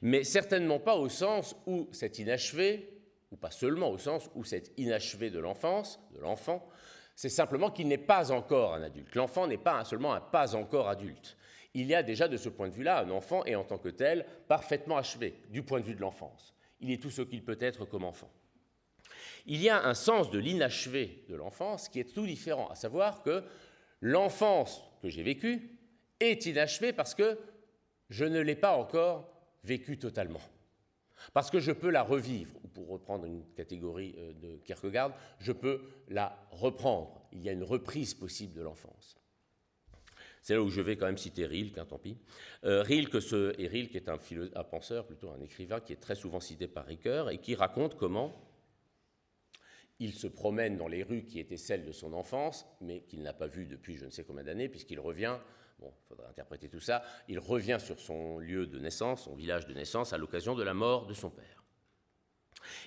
Mais 0.01 0.25
certainement 0.25 0.81
pas 0.81 0.97
au 0.97 1.11
sens 1.11 1.55
où 1.67 1.87
cet 1.93 2.19
inachevé 2.19 2.89
ou 3.31 3.37
pas 3.37 3.51
seulement 3.51 3.91
au 3.91 3.99
sens 3.99 4.31
où 4.35 4.45
c'est 4.45 4.73
inachevé 4.79 5.29
de 5.29 5.39
l'enfance, 5.39 6.01
de 6.15 6.21
l'enfant, 6.21 6.67
c'est 7.15 7.29
simplement 7.29 7.71
qu'il 7.71 7.87
n'est 7.87 7.99
pas 7.99 8.33
encore 8.33 8.73
un 8.73 8.83
adulte. 8.83 9.15
L'enfant 9.15 9.47
n'est 9.47 9.59
pas 9.59 9.85
seulement 9.85 10.15
un 10.15 10.23
pas 10.23 10.55
encore 10.55 10.89
adulte. 10.89 11.37
Il 11.75 11.87
y 11.87 11.95
a 11.95 12.03
déjà 12.03 12.29
de 12.29 12.37
ce 12.37 12.49
point 12.49 12.69
de 12.69 12.75
vue-là 12.75 13.01
un 13.01 13.11
enfant 13.11 13.45
et 13.45 13.55
en 13.55 13.65
tant 13.65 13.79
que 13.79 13.89
tel 13.89 14.27
parfaitement 14.49 14.97
achevé 14.97 15.35
du 15.51 15.63
point 15.63 15.81
de 15.81 15.85
vue 15.85 15.95
de 15.95 16.01
l'enfance. 16.01 16.55
Il 16.81 16.91
est 16.91 17.01
tout 17.01 17.11
ce 17.11 17.23
qu'il 17.23 17.45
peut 17.45 17.59
être 17.61 17.85
comme 17.85 18.05
enfant. 18.05 18.31
Il 19.47 19.61
y 19.63 19.69
a 19.69 19.85
un 19.85 19.95
sens 19.95 20.31
de 20.31 20.39
l'inachevé 20.39 21.25
de 21.29 21.35
l'enfance 21.35 21.89
qui 21.89 22.01
est 22.01 22.13
tout 22.13 22.27
différent, 22.27 22.69
à 22.69 22.75
savoir 22.75 23.23
que 23.23 23.45
l'enfance 24.01 24.83
que 25.01 25.09
j'ai 25.09 25.23
vécue 25.23 25.79
est 26.19 26.47
inachevée 26.47 26.93
parce 26.93 27.15
que 27.15 27.39
je 28.11 28.25
ne 28.25 28.41
l'ai 28.41 28.57
pas 28.57 28.77
encore 28.77 29.31
vécue 29.65 29.99
totalement. 29.99 30.41
Parce 31.33 31.51
que 31.51 31.61
je 31.61 31.73
peux 31.73 31.91
la 31.91 32.03
revivre, 32.03 32.55
ou 32.65 32.69
pour 32.69 32.89
reprendre 32.89 33.27
une 33.27 33.45
catégorie 33.55 34.15
euh, 34.19 34.33
de 34.33 34.57
Kierkegaard, 34.65 35.13
je 35.39 35.53
peux 35.53 35.83
la 36.09 36.37
reprendre. 36.51 37.23
Il 37.33 37.43
y 37.43 37.49
a 37.49 37.53
une 37.53 37.63
reprise 37.63 38.15
possible 38.15 38.55
de 38.55 38.63
l'enfance. 38.63 39.20
C'est 40.43 40.55
là 40.55 40.63
où 40.63 40.71
je 40.71 40.81
vais 40.81 40.97
quand 40.97 41.07
même 41.07 41.19
citer 41.19 41.47
Rilke, 41.47 41.79
hein, 41.79 41.87
tant 41.87 41.99
pis. 41.99 42.17
Euh, 42.65 42.83
Rilke, 42.83 43.21
ce, 43.21 43.55
est 43.59 44.09
un, 44.09 44.19
un, 44.55 44.65
penseur, 44.65 45.07
plutôt 45.07 45.31
un 45.31 45.41
écrivain, 45.41 45.81
qui 45.81 45.93
est 45.93 46.01
très 46.01 46.15
souvent 46.15 46.41
cité 46.41 46.67
par 46.67 46.87
Ricoeur, 46.87 47.31
et 47.31 47.39
qui 47.39 47.55
raconte 47.55 47.97
comment 47.97 48.33
il 49.99 50.15
se 50.15 50.27
promène 50.27 50.79
dans 50.79 50.89
les 50.89 51.03
rues 51.03 51.25
qui 51.25 51.39
étaient 51.39 51.59
celles 51.59 51.85
de 51.85 51.93
son 51.93 52.15
enfance, 52.15 52.67
mais 52.81 53.03
qu'il 53.03 53.23
n'a 53.23 53.35
pas 53.35 53.47
vues 53.47 53.67
depuis 53.67 53.97
je 53.97 54.07
ne 54.07 54.11
sais 54.11 54.25
combien 54.25 54.45
d'années, 54.45 54.69
puisqu'il 54.69 54.99
revient 54.99 55.39
Bon, 55.81 55.95
il 56.05 56.09
faudra 56.09 56.29
interpréter 56.29 56.69
tout 56.69 56.81
ça. 56.81 57.03
Il 57.27 57.39
revient 57.39 57.79
sur 57.81 57.99
son 57.99 58.39
lieu 58.39 58.67
de 58.67 58.79
naissance, 58.79 59.25
son 59.25 59.35
village 59.35 59.67
de 59.67 59.73
naissance, 59.73 60.13
à 60.13 60.19
l'occasion 60.19 60.55
de 60.55 60.63
la 60.63 60.75
mort 60.75 61.07
de 61.07 61.15
son 61.15 61.31
père. 61.31 61.65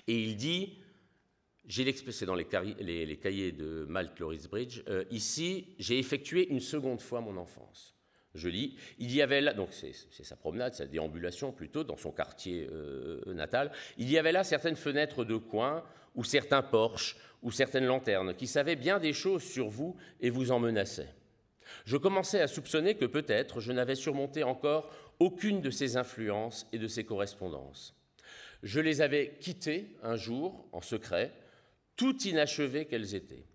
Et 0.06 0.16
il 0.16 0.36
dit, 0.36 0.78
j'ai 1.66 1.94
c'est 1.94 2.26
dans 2.26 2.34
les, 2.34 2.44
cahiers 2.44 3.52
de 3.52 3.86
Malte 3.88 4.18
Loris 4.20 4.48
Bridge, 4.48 4.82
euh, 4.88 5.04
ici, 5.10 5.74
j'ai 5.78 5.98
effectué 5.98 6.48
une 6.48 6.60
seconde 6.60 7.00
fois 7.00 7.20
mon 7.20 7.36
enfance. 7.36 7.94
Je 8.34 8.48
lis, 8.48 8.76
il 8.98 9.14
y 9.14 9.22
avait 9.22 9.40
là, 9.40 9.54
donc 9.54 9.68
c'est 9.70 9.92
sa 9.92 10.36
promenade, 10.36 10.74
sa 10.74 10.86
déambulation 10.86 11.52
plutôt, 11.52 11.84
dans 11.84 11.96
son 11.96 12.10
quartier 12.10 12.68
euh, 12.70 13.20
natal, 13.32 13.70
il 13.96 14.10
y 14.10 14.18
avait 14.18 14.32
là 14.32 14.42
certaines 14.42 14.76
fenêtres 14.76 15.24
de 15.24 15.36
coin, 15.36 15.84
ou 16.14 16.24
certains 16.24 16.62
porches, 16.62 17.16
ou 17.42 17.50
certaines 17.50 17.86
lanternes, 17.86 18.34
qui 18.34 18.46
savaient 18.46 18.76
bien 18.76 18.98
des 18.98 19.12
choses 19.12 19.42
sur 19.42 19.68
vous 19.68 19.96
et 20.20 20.30
vous 20.30 20.50
en 20.50 20.58
menaçaient. 20.58 21.14
Je 21.84 21.96
commençais 21.96 22.40
à 22.40 22.46
soupçonner 22.46 22.96
que 22.96 23.04
peut-être 23.04 23.60
je 23.60 23.72
n'avais 23.72 23.94
surmonté 23.94 24.42
encore 24.42 24.90
aucune 25.18 25.60
de 25.60 25.70
ces 25.70 25.96
influences 25.96 26.66
et 26.72 26.78
de 26.78 26.88
ces 26.88 27.04
correspondances. 27.04 27.94
Je 28.62 28.80
les 28.80 29.00
avais 29.00 29.36
quittées 29.40 29.96
un 30.02 30.16
jour, 30.16 30.66
en 30.72 30.80
secret, 30.80 31.32
tout 31.96 32.22
inachevées 32.22 32.86
qu'elles 32.86 33.14
étaient. 33.14 33.46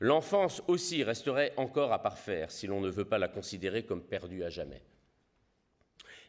L'enfance 0.00 0.62
aussi 0.66 1.04
resterait 1.04 1.52
encore 1.56 1.92
à 1.92 2.02
parfaire 2.02 2.50
si 2.50 2.66
l'on 2.66 2.80
ne 2.80 2.88
veut 2.88 3.04
pas 3.04 3.18
la 3.18 3.28
considérer 3.28 3.84
comme 3.84 4.02
perdue 4.02 4.44
à 4.44 4.48
jamais. 4.48 4.82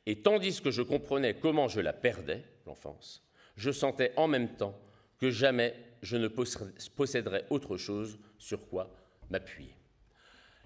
Et 0.05 0.21
tandis 0.21 0.61
que 0.61 0.71
je 0.71 0.81
comprenais 0.81 1.35
comment 1.35 1.67
je 1.67 1.79
la 1.79 1.93
perdais, 1.93 2.43
l'enfance, 2.65 3.23
je 3.55 3.71
sentais 3.71 4.13
en 4.17 4.27
même 4.27 4.55
temps 4.55 4.77
que 5.19 5.29
jamais 5.29 5.75
je 6.01 6.17
ne 6.17 6.27
posséderais 6.27 7.45
autre 7.49 7.77
chose 7.77 8.19
sur 8.37 8.67
quoi 8.67 8.93
m'appuyer. 9.29 9.75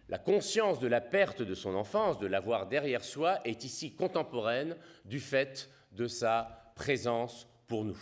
La 0.07 0.17
conscience 0.17 0.79
de 0.79 0.87
la 0.87 1.01
perte 1.01 1.41
de 1.41 1.53
son 1.53 1.75
enfance, 1.75 2.19
de 2.19 2.27
l'avoir 2.27 2.67
derrière 2.67 3.03
soi, 3.03 3.39
est 3.43 3.63
ici 3.63 3.95
contemporaine 3.95 4.77
du 5.03 5.19
fait 5.19 5.69
de 5.91 6.07
sa 6.07 6.71
présence 6.75 7.47
pour 7.67 7.85
nous. 7.85 7.99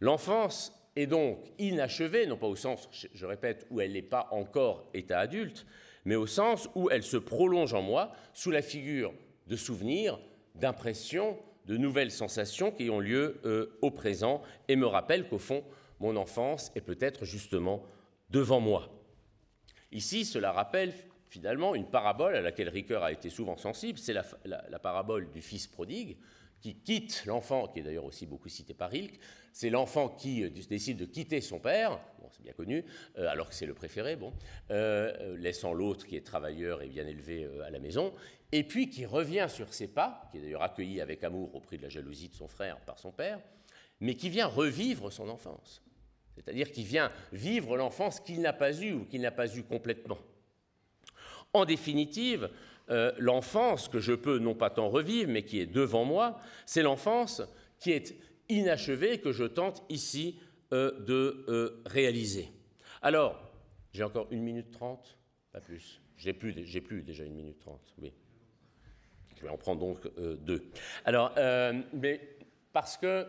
L'enfance 0.00 0.72
est 0.96 1.06
donc 1.06 1.38
inachevée, 1.58 2.26
non 2.26 2.36
pas 2.36 2.46
au 2.46 2.56
sens, 2.56 2.88
je 3.12 3.26
répète, 3.26 3.66
où 3.70 3.80
elle 3.80 3.92
n'est 3.92 4.02
pas 4.02 4.28
encore 4.30 4.88
état 4.94 5.18
adulte, 5.18 5.66
mais 6.04 6.16
au 6.16 6.26
sens 6.26 6.68
où 6.74 6.90
elle 6.90 7.02
se 7.02 7.16
prolonge 7.16 7.74
en 7.74 7.82
moi 7.82 8.12
sous 8.32 8.50
la 8.50 8.62
figure 8.62 9.12
de 9.46 9.56
souvenirs, 9.56 10.18
d'impressions, 10.54 11.38
de 11.66 11.76
nouvelles 11.76 12.10
sensations 12.10 12.72
qui 12.72 12.90
ont 12.90 13.00
lieu 13.00 13.40
euh, 13.44 13.78
au 13.82 13.90
présent 13.90 14.42
et 14.68 14.76
me 14.76 14.86
rappellent 14.86 15.28
qu'au 15.28 15.38
fond, 15.38 15.62
mon 16.00 16.16
enfance 16.16 16.72
est 16.74 16.80
peut-être 16.80 17.24
justement 17.24 17.84
devant 18.30 18.60
moi. 18.60 18.88
Ici, 19.92 20.24
cela 20.24 20.52
rappelle 20.52 20.92
finalement 21.28 21.74
une 21.74 21.86
parabole 21.86 22.34
à 22.34 22.40
laquelle 22.40 22.68
Ricoeur 22.68 23.04
a 23.04 23.12
été 23.12 23.30
souvent 23.30 23.56
sensible, 23.56 23.98
c'est 23.98 24.12
la, 24.12 24.78
parabole 24.78 25.30
du 25.30 25.40
fils 25.40 25.66
prodigue 25.66 26.16
qui 26.60 26.76
quitte 26.76 27.24
l'enfant, 27.26 27.68
qui 27.68 27.80
est 27.80 27.82
d'ailleurs 27.82 28.04
aussi 28.04 28.26
beaucoup 28.26 28.48
cité 28.48 28.74
par 28.74 28.90
Rilke, 28.90 29.18
c'est 29.52 29.70
l'enfant 29.70 30.08
qui 30.08 30.44
euh, 30.44 30.50
décide 30.50 30.98
de 30.98 31.04
quitter 31.04 31.40
son 31.40 31.58
père, 31.58 31.98
bon, 32.20 32.28
c'est 32.30 32.42
bien 32.42 32.52
connu, 32.52 32.84
euh, 33.18 33.28
alors 33.28 33.48
que 33.48 33.54
c'est 33.54 33.66
le 33.66 33.74
préféré, 33.74 34.16
bon, 34.16 34.32
euh, 34.70 35.36
laissant 35.36 35.72
l'autre 35.72 36.06
qui 36.06 36.16
est 36.16 36.26
travailleur 36.26 36.82
et 36.82 36.88
bien 36.88 37.06
élevé 37.06 37.48
à 37.64 37.70
la 37.70 37.78
maison, 37.78 38.12
et 38.52 38.64
puis 38.64 38.88
qui 38.88 39.06
revient 39.06 39.46
sur 39.48 39.72
ses 39.72 39.88
pas, 39.88 40.28
qui 40.30 40.38
est 40.38 40.40
d'ailleurs 40.42 40.62
accueilli 40.62 41.00
avec 41.00 41.24
amour 41.24 41.54
au 41.54 41.60
prix 41.60 41.78
de 41.78 41.82
la 41.82 41.88
jalousie 41.88 42.28
de 42.28 42.34
son 42.34 42.48
frère 42.48 42.78
par 42.80 42.98
son 42.98 43.12
père, 43.12 43.40
mais 44.00 44.14
qui 44.14 44.30
vient 44.30 44.46
revivre 44.46 45.12
son 45.12 45.28
enfance, 45.28 45.82
c'est-à-dire 46.34 46.70
qui 46.72 46.84
vient 46.84 47.12
vivre 47.32 47.76
l'enfance 47.76 48.20
qu'il 48.20 48.40
n'a 48.40 48.52
pas 48.52 48.72
eue 48.80 48.92
ou 48.92 49.04
qu'il 49.04 49.20
n'a 49.20 49.30
pas 49.30 49.54
eue 49.56 49.62
complètement. 49.62 50.18
En 51.52 51.64
définitive, 51.64 52.48
euh, 52.90 53.12
l'enfance 53.18 53.88
que 53.88 54.00
je 54.00 54.12
peux 54.12 54.38
non 54.38 54.54
pas 54.54 54.70
tant 54.70 54.88
revivre, 54.88 55.30
mais 55.30 55.44
qui 55.44 55.60
est 55.60 55.66
devant 55.66 56.04
moi, 56.04 56.38
c'est 56.66 56.82
l'enfance 56.82 57.42
qui 57.78 57.92
est 57.92 58.16
inachevée 58.48 59.20
que 59.20 59.30
je 59.30 59.44
tente 59.44 59.84
ici 59.88 60.40
euh, 60.72 60.98
de 61.00 61.44
euh, 61.48 61.82
réaliser. 61.86 62.48
Alors, 63.00 63.40
j'ai 63.92 64.02
encore 64.02 64.26
une 64.30 64.42
minute 64.42 64.70
trente, 64.70 65.16
pas 65.52 65.60
plus. 65.60 66.00
J'ai 66.16 66.32
plus, 66.32 66.66
j'ai 66.66 66.80
plus 66.80 67.02
déjà 67.02 67.24
une 67.24 67.34
minute 67.34 67.60
trente, 67.60 67.94
oui. 67.98 68.12
Je 69.36 69.42
vais 69.42 69.48
en 69.48 69.56
prendre 69.56 69.80
donc 69.80 70.06
deux. 70.44 70.70
Alors, 71.06 71.32
mais 71.94 72.20
parce 72.74 72.98
que 72.98 73.26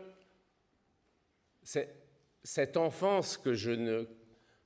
cette 1.64 2.76
enfance 2.76 3.38
que 3.38 3.53
je, 3.53 3.72
ne, 3.72 4.09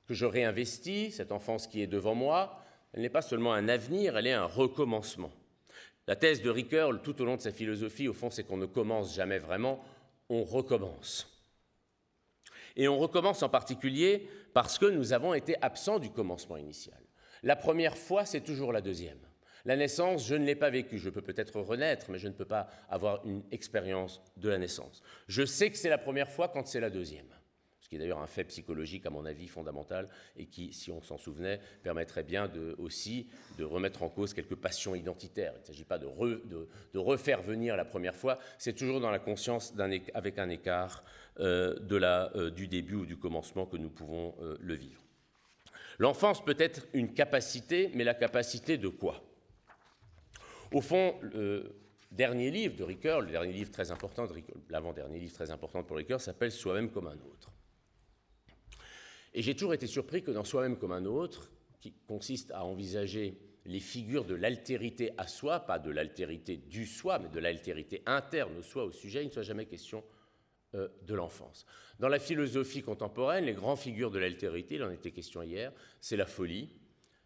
que 0.08 0.16
je 0.16 0.26
réinvestis, 0.26 1.12
cette 1.12 1.32
enfance 1.32 1.68
qui 1.68 1.82
est 1.82 1.88
devant 1.88 2.16
moi, 2.16 2.65
elle 2.96 3.02
n'est 3.02 3.10
pas 3.10 3.22
seulement 3.22 3.54
un 3.54 3.68
avenir, 3.68 4.16
elle 4.16 4.28
est 4.28 4.34
un 4.34 4.46
recommencement. 4.46 5.32
La 6.08 6.16
thèse 6.16 6.42
de 6.42 6.50
Ricoeur, 6.50 7.02
tout 7.02 7.22
au 7.22 7.26
long 7.26 7.36
de 7.36 7.42
sa 7.42 7.52
philosophie, 7.52 8.08
au 8.08 8.14
fond, 8.14 8.30
c'est 8.30 8.46
qu'on 8.46 8.56
ne 8.56 8.66
commence 8.66 9.14
jamais 9.14 9.38
vraiment, 9.38 9.84
on 10.30 10.46
recommence. 10.46 11.30
Et 12.78 12.88
on 12.88 12.98
recommence 12.98 13.44
en 13.44 13.50
particulier 13.50 14.30
parce 14.54 14.78
que 14.78 14.86
nous 14.86 15.12
avons 15.12 15.34
été 15.34 15.56
absents 15.62 16.00
du 16.00 16.10
commencement 16.10 16.56
initial. 16.56 17.00
La 17.44 17.58
première 17.58 17.98
fois, 17.98 18.24
c'est 18.24 18.42
toujours 18.42 18.72
la 18.72 18.82
deuxième. 18.82 19.20
La 19.66 19.76
naissance, 19.76 20.26
je 20.26 20.36
ne 20.36 20.46
l'ai 20.46 20.56
pas 20.56 20.70
vécue. 20.70 20.98
Je 20.98 21.10
peux 21.10 21.22
peut-être 21.22 21.60
renaître, 21.60 22.10
mais 22.10 22.18
je 22.18 22.30
ne 22.30 22.34
peux 22.34 22.46
pas 22.46 22.70
avoir 22.90 23.26
une 23.26 23.44
expérience 23.52 24.22
de 24.38 24.48
la 24.48 24.58
naissance. 24.58 25.02
Je 25.28 25.46
sais 25.46 25.70
que 25.70 25.78
c'est 25.78 25.90
la 25.90 25.98
première 25.98 26.32
fois 26.32 26.48
quand 26.48 26.66
c'est 26.66 26.80
la 26.80 26.90
deuxième 26.90 27.28
ce 27.86 27.90
qui 27.90 27.98
est 27.98 28.00
d'ailleurs 28.00 28.24
un 28.24 28.26
fait 28.26 28.46
psychologique, 28.46 29.06
à 29.06 29.12
mon 29.12 29.28
avis, 29.28 29.48
fondamental, 29.48 30.10
et 30.36 30.48
qui, 30.48 30.74
si 30.74 30.90
on 30.90 31.04
s'en 31.04 31.20
souvenait, 31.20 31.60
permettrait 31.84 32.24
bien 32.24 32.52
aussi 32.80 33.28
de 33.60 33.64
remettre 33.64 34.02
en 34.02 34.10
cause 34.10 34.34
quelques 34.34 34.56
passions 34.56 34.96
identitaires. 34.96 35.54
Il 35.56 35.60
ne 35.60 35.66
s'agit 35.66 35.84
pas 35.84 36.00
de, 36.00 36.08
refaire 36.96 37.44
venir 37.44 37.78
la 37.78 37.86
première 37.86 38.16
fois, 38.16 38.40
c'est 38.58 38.74
toujours 38.74 39.00
dans 39.00 39.12
la 39.12 39.20
conscience 39.20 39.72
avec 40.16 40.40
un 40.40 40.50
écart 40.50 41.04
euh, 41.40 41.76
euh, 41.92 42.50
du 42.50 42.68
début 42.68 42.96
ou 42.96 43.06
du 43.06 43.18
commencement 43.18 43.68
que 43.68 43.78
nous 43.78 43.92
pouvons 43.92 44.34
euh, 44.42 44.58
le 44.60 44.74
vivre. 44.74 45.04
L'enfance 46.00 46.44
peut 46.44 46.56
être 46.58 46.88
une 46.94 47.14
capacité, 47.14 47.92
mais 47.94 48.04
la 48.04 48.16
capacité 48.16 48.80
de 48.80 48.88
quoi? 48.88 49.22
Au 50.72 50.82
fond, 50.82 51.14
le 51.22 51.76
dernier 52.12 52.50
livre 52.50 52.76
de 52.76 52.84
Ricoeur, 52.84 53.22
le 53.22 53.30
dernier 53.30 53.54
livre 53.54 53.70
très 53.70 53.92
important, 53.92 54.28
l'avant-dernier 54.72 55.20
livre 55.20 55.34
très 55.34 55.52
important 55.52 55.84
pour 55.84 55.98
Ricoeur, 55.98 56.20
s'appelle 56.20 56.52
Soi-même 56.52 56.90
comme 56.90 57.06
un 57.06 57.14
autre. 57.14 57.52
Et 59.36 59.42
j'ai 59.42 59.54
toujours 59.54 59.74
été 59.74 59.86
surpris 59.86 60.24
que 60.24 60.32
dans 60.32 60.46
Soi-même 60.46 60.78
comme 60.78 60.94
un 60.94 61.06
autre, 61.06 61.52
qui 61.82 61.94
consiste 62.08 62.52
à 62.52 62.64
envisager 62.64 63.38
les 63.66 63.82
figures 63.82 64.24
de 64.24 64.34
l'altérité 64.34 65.12
à 65.18 65.28
soi, 65.28 65.60
pas 65.60 65.78
de 65.78 65.92
l'altérité 65.92 66.56
du 66.56 66.86
soi, 66.86 67.20
mais 67.20 67.28
de 67.28 67.40
l'altérité 67.40 68.02
interne 68.06 68.58
au 68.58 68.62
soi, 68.62 68.86
au 68.86 68.92
sujet, 68.92 69.24
il 69.24 69.28
ne 69.28 69.32
soit 69.32 69.44
jamais 69.44 69.66
question 69.66 70.04
euh, 70.76 70.88
de 71.06 71.14
l'enfance. 71.14 71.66
Dans 72.00 72.08
la 72.08 72.20
philosophie 72.20 72.82
contemporaine, 72.82 73.46
les 73.46 73.54
grandes 73.54 73.78
figures 73.78 74.10
de 74.10 74.20
l'altérité, 74.20 74.76
il 74.76 74.84
en 74.84 74.90
était 74.92 75.12
question 75.12 75.42
hier, 75.44 75.74
c'est 76.00 76.18
la 76.18 76.26
folie, 76.26 76.70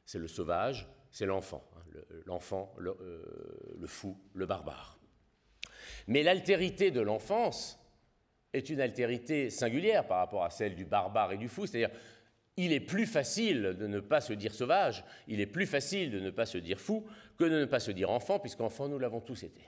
c'est 0.03 0.19
le 0.19 0.27
sauvage, 0.27 0.87
c'est 1.11 1.27
l'enfant, 1.27 1.69
hein, 1.75 1.99
l'enfant, 2.25 2.73
le, 2.79 2.97
euh, 3.01 3.23
le 3.77 3.87
fou, 3.87 4.17
le 4.33 4.47
barbare. 4.47 4.99
Mais 6.07 6.23
l'altérité 6.23 6.89
de 6.89 7.01
l'enfance, 7.01 7.79
est 8.53 8.69
une 8.69 8.81
altérité 8.81 9.49
singulière 9.49 10.07
par 10.07 10.17
rapport 10.17 10.43
à 10.43 10.49
celle 10.49 10.75
du 10.75 10.85
barbare 10.85 11.33
et 11.33 11.37
du 11.37 11.47
fou, 11.47 11.65
c'est-à-dire 11.65 11.95
il 12.57 12.73
est 12.73 12.79
plus 12.79 13.05
facile 13.05 13.75
de 13.79 13.87
ne 13.87 13.99
pas 13.99 14.19
se 14.19 14.33
dire 14.33 14.53
sauvage, 14.53 15.05
il 15.27 15.39
est 15.39 15.45
plus 15.45 15.65
facile 15.65 16.11
de 16.11 16.19
ne 16.19 16.29
pas 16.29 16.45
se 16.45 16.57
dire 16.57 16.79
fou 16.79 17.05
que 17.37 17.45
de 17.45 17.59
ne 17.59 17.65
pas 17.65 17.79
se 17.79 17.91
dire 17.91 18.09
enfant, 18.09 18.39
puisqu'enfant 18.39 18.89
nous 18.89 18.99
l'avons 18.99 19.21
tous 19.21 19.43
été. 19.43 19.61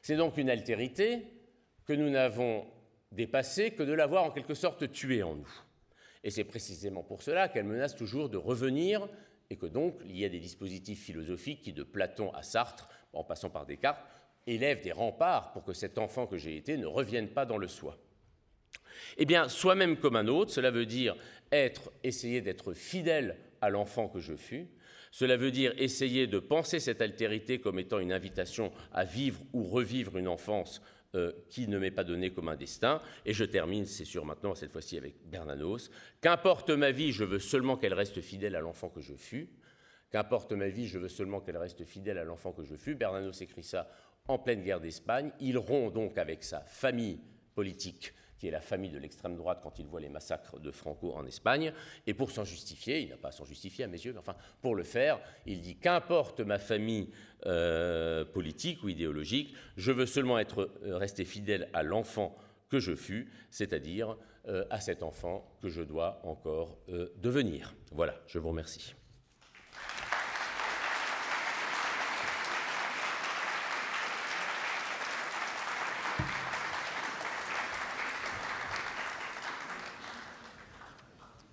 C'est 0.00 0.16
donc 0.16 0.38
une 0.38 0.48
altérité 0.48 1.26
que 1.84 1.92
nous 1.92 2.08
n'avons 2.08 2.66
dépassée 3.12 3.72
que 3.72 3.82
de 3.82 3.92
l'avoir 3.92 4.24
en 4.24 4.30
quelque 4.30 4.54
sorte 4.54 4.90
tuée 4.90 5.22
en 5.22 5.34
nous. 5.34 5.62
Et 6.24 6.30
c'est 6.30 6.44
précisément 6.44 7.02
pour 7.02 7.22
cela 7.22 7.48
qu'elle 7.48 7.64
menace 7.64 7.94
toujours 7.94 8.28
de 8.28 8.36
revenir 8.36 9.06
et 9.50 9.56
que 9.56 9.66
donc 9.66 9.94
il 10.06 10.16
y 10.18 10.24
a 10.24 10.28
des 10.28 10.40
dispositifs 10.40 11.04
philosophiques 11.04 11.62
qui, 11.62 11.72
de 11.72 11.82
Platon 11.82 12.32
à 12.32 12.42
Sartre, 12.42 12.88
en 13.12 13.24
passant 13.24 13.50
par 13.50 13.66
Descartes, 13.66 14.04
élève 14.46 14.82
des 14.82 14.92
remparts 14.92 15.52
pour 15.52 15.64
que 15.64 15.72
cet 15.72 15.98
enfant 15.98 16.26
que 16.26 16.36
j'ai 16.36 16.56
été 16.56 16.76
ne 16.76 16.86
revienne 16.86 17.28
pas 17.28 17.46
dans 17.46 17.58
le 17.58 17.68
soi. 17.68 17.98
Eh 19.18 19.24
bien, 19.24 19.48
soi-même 19.48 19.96
comme 19.96 20.16
un 20.16 20.28
autre, 20.28 20.50
cela 20.50 20.70
veut 20.70 20.86
dire 20.86 21.16
essayer 22.02 22.40
d'être 22.40 22.72
fidèle 22.72 23.36
à 23.60 23.70
l'enfant 23.70 24.08
que 24.08 24.20
je 24.20 24.34
fus. 24.34 24.68
Cela 25.10 25.36
veut 25.36 25.50
dire 25.50 25.72
essayer 25.78 26.26
de 26.26 26.38
penser 26.38 26.80
cette 26.80 27.00
altérité 27.00 27.58
comme 27.58 27.78
étant 27.78 27.98
une 27.98 28.12
invitation 28.12 28.72
à 28.92 29.04
vivre 29.04 29.40
ou 29.52 29.64
revivre 29.64 30.18
une 30.18 30.28
enfance 30.28 30.82
euh, 31.14 31.32
qui 31.48 31.68
ne 31.68 31.78
m'est 31.78 31.90
pas 31.90 32.04
donnée 32.04 32.30
comme 32.30 32.48
un 32.48 32.56
destin. 32.56 33.00
Et 33.24 33.32
je 33.32 33.44
termine, 33.44 33.86
c'est 33.86 34.04
sûr 34.04 34.26
maintenant, 34.26 34.54
cette 34.54 34.72
fois-ci 34.72 34.98
avec 34.98 35.14
Bernanos. 35.24 35.90
Qu'importe 36.20 36.70
ma 36.70 36.90
vie, 36.90 37.12
je 37.12 37.24
veux 37.24 37.38
seulement 37.38 37.76
qu'elle 37.76 37.94
reste 37.94 38.20
fidèle 38.20 38.56
à 38.56 38.60
l'enfant 38.60 38.90
que 38.90 39.00
je 39.00 39.14
fus. 39.14 39.48
Qu'importe 40.10 40.52
ma 40.52 40.68
vie, 40.68 40.86
je 40.86 40.98
veux 40.98 41.08
seulement 41.08 41.40
qu'elle 41.40 41.56
reste 41.56 41.84
fidèle 41.84 42.18
à 42.18 42.24
l'enfant 42.24 42.52
que 42.52 42.64
je 42.64 42.74
fus. 42.74 42.94
Bernanos 42.94 43.40
écrit 43.40 43.62
ça 43.62 43.88
en 44.28 44.38
pleine 44.38 44.62
guerre 44.62 44.80
d'Espagne. 44.80 45.30
Il 45.40 45.58
rompt 45.58 45.92
donc 45.92 46.18
avec 46.18 46.42
sa 46.44 46.60
famille 46.60 47.18
politique, 47.54 48.12
qui 48.38 48.48
est 48.48 48.50
la 48.50 48.60
famille 48.60 48.90
de 48.90 48.98
l'extrême 48.98 49.36
droite 49.36 49.60
quand 49.62 49.78
il 49.78 49.86
voit 49.86 50.00
les 50.00 50.08
massacres 50.08 50.58
de 50.58 50.70
Franco 50.70 51.12
en 51.14 51.24
Espagne. 51.26 51.72
Et 52.06 52.14
pour 52.14 52.30
s'en 52.30 52.44
justifier, 52.44 53.00
il 53.00 53.08
n'a 53.08 53.16
pas 53.16 53.28
à 53.28 53.32
s'en 53.32 53.44
justifier 53.44 53.84
à 53.84 53.88
mes 53.88 53.98
yeux, 53.98 54.12
mais 54.12 54.18
enfin, 54.18 54.36
pour 54.60 54.74
le 54.74 54.82
faire, 54.82 55.20
il 55.46 55.60
dit 55.60 55.76
Qu'importe 55.76 56.40
ma 56.40 56.58
famille 56.58 57.10
euh, 57.46 58.24
politique 58.24 58.82
ou 58.82 58.88
idéologique, 58.88 59.54
je 59.76 59.92
veux 59.92 60.06
seulement 60.06 60.38
être 60.38 60.70
euh, 60.84 60.96
resté 60.96 61.24
fidèle 61.24 61.68
à 61.72 61.82
l'enfant 61.82 62.36
que 62.68 62.78
je 62.80 62.94
fus, 62.94 63.30
c'est-à-dire 63.50 64.16
euh, 64.48 64.64
à 64.70 64.80
cet 64.80 65.02
enfant 65.02 65.48
que 65.62 65.68
je 65.68 65.82
dois 65.82 66.20
encore 66.24 66.78
devenir. 67.16 67.74
Voilà, 67.92 68.14
je 68.26 68.38
vous 68.38 68.48
remercie. 68.48 68.94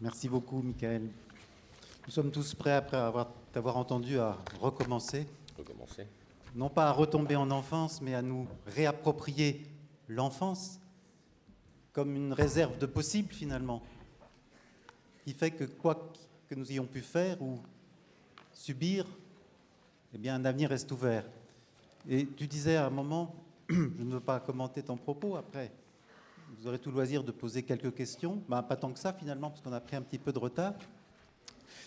Merci 0.03 0.27
beaucoup, 0.27 0.61
Michael. 0.61 1.03
Nous 2.05 2.11
sommes 2.11 2.29
tous 2.29 2.53
prêts, 2.55 2.73
après 2.73 2.97
avoir 2.97 3.29
t'avoir 3.53 3.77
entendu, 3.77 4.19
à 4.19 4.37
recommencer. 4.59 5.25
Recommencer. 5.57 6.07
Non 6.55 6.67
pas 6.67 6.89
à 6.89 6.91
retomber 6.91 7.37
en 7.37 7.49
enfance, 7.49 8.01
mais 8.01 8.13
à 8.13 8.21
nous 8.21 8.45
réapproprier 8.67 9.65
l'enfance 10.09 10.77
comme 11.93 12.17
une 12.17 12.33
réserve 12.33 12.77
de 12.79 12.85
possible, 12.85 13.31
finalement, 13.31 13.81
qui 15.23 15.31
fait 15.31 15.51
que 15.51 15.63
quoi 15.63 16.11
que 16.49 16.55
nous 16.55 16.69
ayons 16.69 16.85
pu 16.85 16.99
faire 16.99 17.41
ou 17.41 17.61
subir, 18.51 19.05
eh 20.13 20.17
bien, 20.17 20.35
un 20.35 20.43
avenir 20.43 20.67
reste 20.67 20.91
ouvert. 20.91 21.23
Et 22.09 22.27
tu 22.27 22.45
disais 22.45 22.75
à 22.75 22.87
un 22.87 22.89
moment, 22.89 23.33
je 23.69 23.75
ne 23.75 24.15
veux 24.15 24.19
pas 24.19 24.41
commenter 24.41 24.83
ton 24.83 24.97
propos 24.97 25.37
après, 25.37 25.71
vous 26.57 26.67
aurez 26.67 26.79
tout 26.79 26.91
loisir 26.91 27.23
de 27.23 27.31
poser 27.31 27.63
quelques 27.63 27.93
questions. 27.93 28.43
Ben, 28.47 28.61
pas 28.61 28.75
tant 28.75 28.91
que 28.91 28.99
ça 28.99 29.13
finalement, 29.13 29.49
parce 29.49 29.61
qu'on 29.61 29.73
a 29.73 29.79
pris 29.79 29.95
un 29.95 30.01
petit 30.01 30.19
peu 30.19 30.31
de 30.31 30.39
retard. 30.39 30.73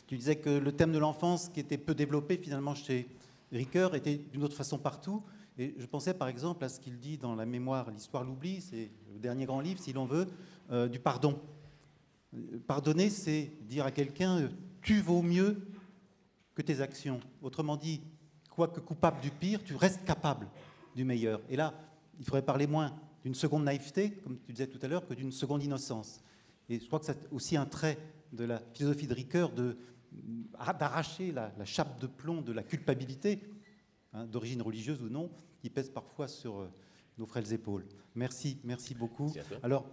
Tu 0.06 0.16
disais 0.16 0.36
que 0.36 0.50
le 0.50 0.72
thème 0.72 0.92
de 0.92 0.98
l'enfance, 0.98 1.48
qui 1.48 1.60
était 1.60 1.78
peu 1.78 1.94
développé 1.94 2.36
finalement 2.36 2.74
chez 2.74 3.08
Ricoeur, 3.52 3.94
était 3.94 4.16
d'une 4.16 4.42
autre 4.42 4.56
façon 4.56 4.78
partout. 4.78 5.22
Et 5.58 5.74
je 5.78 5.86
pensais 5.86 6.14
par 6.14 6.28
exemple 6.28 6.64
à 6.64 6.68
ce 6.68 6.80
qu'il 6.80 6.98
dit 6.98 7.16
dans 7.16 7.34
La 7.34 7.46
mémoire, 7.46 7.90
l'histoire, 7.90 8.24
l'oubli, 8.24 8.60
c'est 8.60 8.90
le 9.12 9.18
dernier 9.18 9.46
grand 9.46 9.60
livre, 9.60 9.80
si 9.80 9.92
l'on 9.92 10.04
veut, 10.04 10.26
euh, 10.70 10.88
du 10.88 10.98
pardon. 10.98 11.40
Pardonner, 12.66 13.08
c'est 13.08 13.52
dire 13.62 13.86
à 13.86 13.90
quelqu'un, 13.90 14.38
euh, 14.38 14.48
tu 14.82 15.00
vaux 15.00 15.22
mieux 15.22 15.56
que 16.54 16.62
tes 16.62 16.80
actions. 16.80 17.20
Autrement 17.42 17.76
dit, 17.76 18.00
quoique 18.50 18.80
coupable 18.80 19.20
du 19.20 19.30
pire, 19.30 19.62
tu 19.64 19.74
restes 19.76 20.04
capable 20.04 20.48
du 20.94 21.04
meilleur. 21.04 21.40
Et 21.48 21.56
là, 21.56 21.74
il 22.18 22.24
faudrait 22.24 22.42
parler 22.42 22.66
moins 22.66 22.92
d'une 23.26 23.34
seconde 23.34 23.64
naïveté, 23.64 24.12
comme 24.22 24.38
tu 24.38 24.52
disais 24.52 24.68
tout 24.68 24.78
à 24.82 24.86
l'heure, 24.86 25.04
que 25.04 25.12
d'une 25.12 25.32
seconde 25.32 25.60
innocence. 25.60 26.22
Et 26.68 26.78
je 26.78 26.86
crois 26.86 27.00
que 27.00 27.06
c'est 27.06 27.28
aussi 27.32 27.56
un 27.56 27.66
trait 27.66 27.98
de 28.32 28.44
la 28.44 28.60
philosophie 28.72 29.08
de 29.08 29.14
Ricoeur 29.14 29.50
d'arracher 30.78 31.32
la, 31.32 31.52
chape 31.64 32.00
de 32.00 32.06
plomb 32.06 32.40
de 32.40 32.52
la 32.52 32.62
culpabilité, 32.62 33.42
hein, 34.12 34.26
d'origine 34.26 34.62
religieuse 34.62 35.02
ou 35.02 35.08
non, 35.08 35.28
qui 35.58 35.70
pèse 35.70 35.90
parfois 35.90 36.28
sur 36.28 36.60
euh, 36.60 36.70
nos 37.18 37.26
frêles 37.26 37.52
épaules. 37.52 37.84
Merci, 38.14 38.60
merci 38.62 38.94
beaucoup. 38.94 39.32
Alors, 39.64 39.86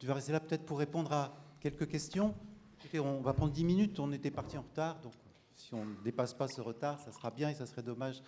tu 0.00 0.06
vas 0.06 0.14
rester 0.14 0.32
là 0.32 0.40
peut-être 0.40 0.66
pour 0.66 0.80
répondre 0.80 1.12
à 1.12 1.32
quelques 1.60 1.86
questions. 1.86 2.34
On 2.92 3.20
va 3.20 3.34
prendre 3.34 3.52
10 3.52 3.62
minutes, 3.62 4.00
on 4.00 4.10
était 4.10 4.32
parti 4.32 4.58
en 4.58 4.62
retard, 4.62 5.00
donc 5.00 5.12
si 5.54 5.74
on 5.74 5.84
ne 5.84 5.94
dépasse 6.02 6.34
pas 6.34 6.48
ce 6.48 6.60
retard, 6.60 6.98
ça 6.98 7.12
sera 7.12 7.30
bien 7.30 7.50
et 7.50 7.54
ça 7.54 7.66
serait 7.66 7.84
dommage 7.84 8.20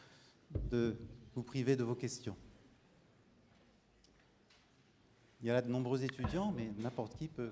de 0.71 0.97
vous 1.35 1.43
priver 1.43 1.75
de 1.75 1.83
vos 1.83 1.97
questions. 1.97 2.37
Il 5.43 5.49
y 5.49 5.51
a 5.51 5.61
de 5.61 5.69
nombreux 5.69 6.03
étudiants, 6.03 6.53
mais 6.57 6.71
n'importe 6.79 7.17
qui 7.17 7.29
peut. 7.29 7.51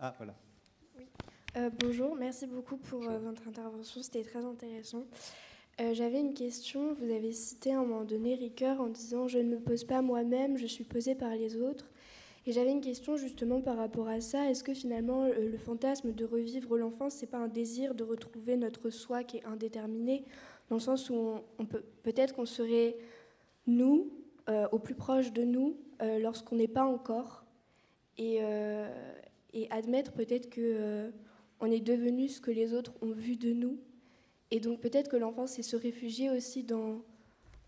Ah, 0.00 0.14
voilà. 0.16 0.34
Euh, 1.56 1.70
bonjour, 1.80 2.14
merci 2.16 2.46
beaucoup 2.46 2.76
pour 2.78 3.02
euh, 3.08 3.18
votre 3.18 3.46
intervention, 3.46 4.02
c'était 4.02 4.22
très 4.22 4.44
intéressant. 4.44 5.04
Euh, 5.80 5.92
j'avais 5.92 6.20
une 6.20 6.32
question. 6.32 6.94
Vous 6.94 7.10
avez 7.10 7.32
cité 7.32 7.72
à 7.72 7.78
un 7.78 7.84
moment 7.84 8.04
donné 8.04 8.34
Ricoeur 8.34 8.80
en 8.80 8.88
disant 8.88 9.28
Je 9.28 9.38
ne 9.38 9.56
me 9.56 9.58
pose 9.58 9.84
pas 9.84 10.00
moi-même, 10.00 10.56
je 10.56 10.66
suis 10.66 10.84
posé 10.84 11.14
par 11.14 11.30
les 11.30 11.56
autres. 11.56 11.90
Et 12.46 12.52
j'avais 12.52 12.70
une 12.70 12.80
question 12.80 13.16
justement 13.16 13.60
par 13.60 13.76
rapport 13.76 14.08
à 14.08 14.20
ça. 14.22 14.50
Est-ce 14.50 14.64
que 14.64 14.72
finalement 14.72 15.26
le 15.26 15.58
fantasme 15.58 16.12
de 16.12 16.24
revivre 16.24 16.76
l'enfance, 16.78 17.14
c'est 17.14 17.26
pas 17.26 17.38
un 17.38 17.48
désir 17.48 17.94
de 17.94 18.04
retrouver 18.04 18.56
notre 18.56 18.88
soi 18.90 19.24
qui 19.24 19.38
est 19.38 19.44
indéterminé, 19.44 20.24
dans 20.70 20.76
le 20.76 20.80
sens 20.80 21.10
où 21.10 21.40
on, 21.58 21.66
peut 21.66 21.82
peut-être 22.02 22.34
qu'on 22.34 22.46
serait 22.46 22.96
nous, 23.66 24.12
au 24.70 24.78
plus 24.78 24.94
proche 24.94 25.32
de 25.32 25.42
nous, 25.42 25.76
euh, 26.02 26.18
lorsqu'on 26.18 26.56
n'est 26.56 26.68
pas 26.68 26.84
encore 26.84 27.44
et, 28.18 28.38
euh, 28.40 28.88
et 29.52 29.70
admettre 29.70 30.12
peut-être 30.12 30.50
que 30.50 30.60
euh, 30.60 31.10
on 31.60 31.70
est 31.70 31.80
devenu 31.80 32.28
ce 32.28 32.40
que 32.40 32.50
les 32.50 32.74
autres 32.74 32.92
ont 33.02 33.12
vu 33.12 33.36
de 33.36 33.52
nous. 33.52 33.78
Et 34.50 34.60
donc 34.60 34.80
peut-être 34.80 35.08
que 35.08 35.16
l'enfant, 35.16 35.46
c'est 35.46 35.62
se 35.62 35.76
réfugier 35.76 36.30
aussi 36.30 36.62
dans, 36.62 37.02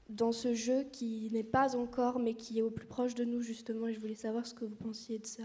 dans 0.09 0.33
ce 0.33 0.55
jeu 0.55 0.85
qui 0.85 1.29
n'est 1.33 1.45
pas 1.45 1.77
encore, 1.77 2.19
mais 2.19 2.35
qui 2.35 2.59
est 2.59 2.63
au 2.63 2.71
plus 2.71 2.87
proche 2.87 3.15
de 3.15 3.25
nous, 3.25 3.43
justement. 3.43 3.89
Et 3.89 3.95
je 3.95 4.01
voulais 4.01 4.15
savoir 4.15 4.47
ce 4.47 4.55
que 4.55 4.65
vous 4.65 4.77
pensiez 4.77 5.19
de 5.19 5.27
ça. 5.27 5.45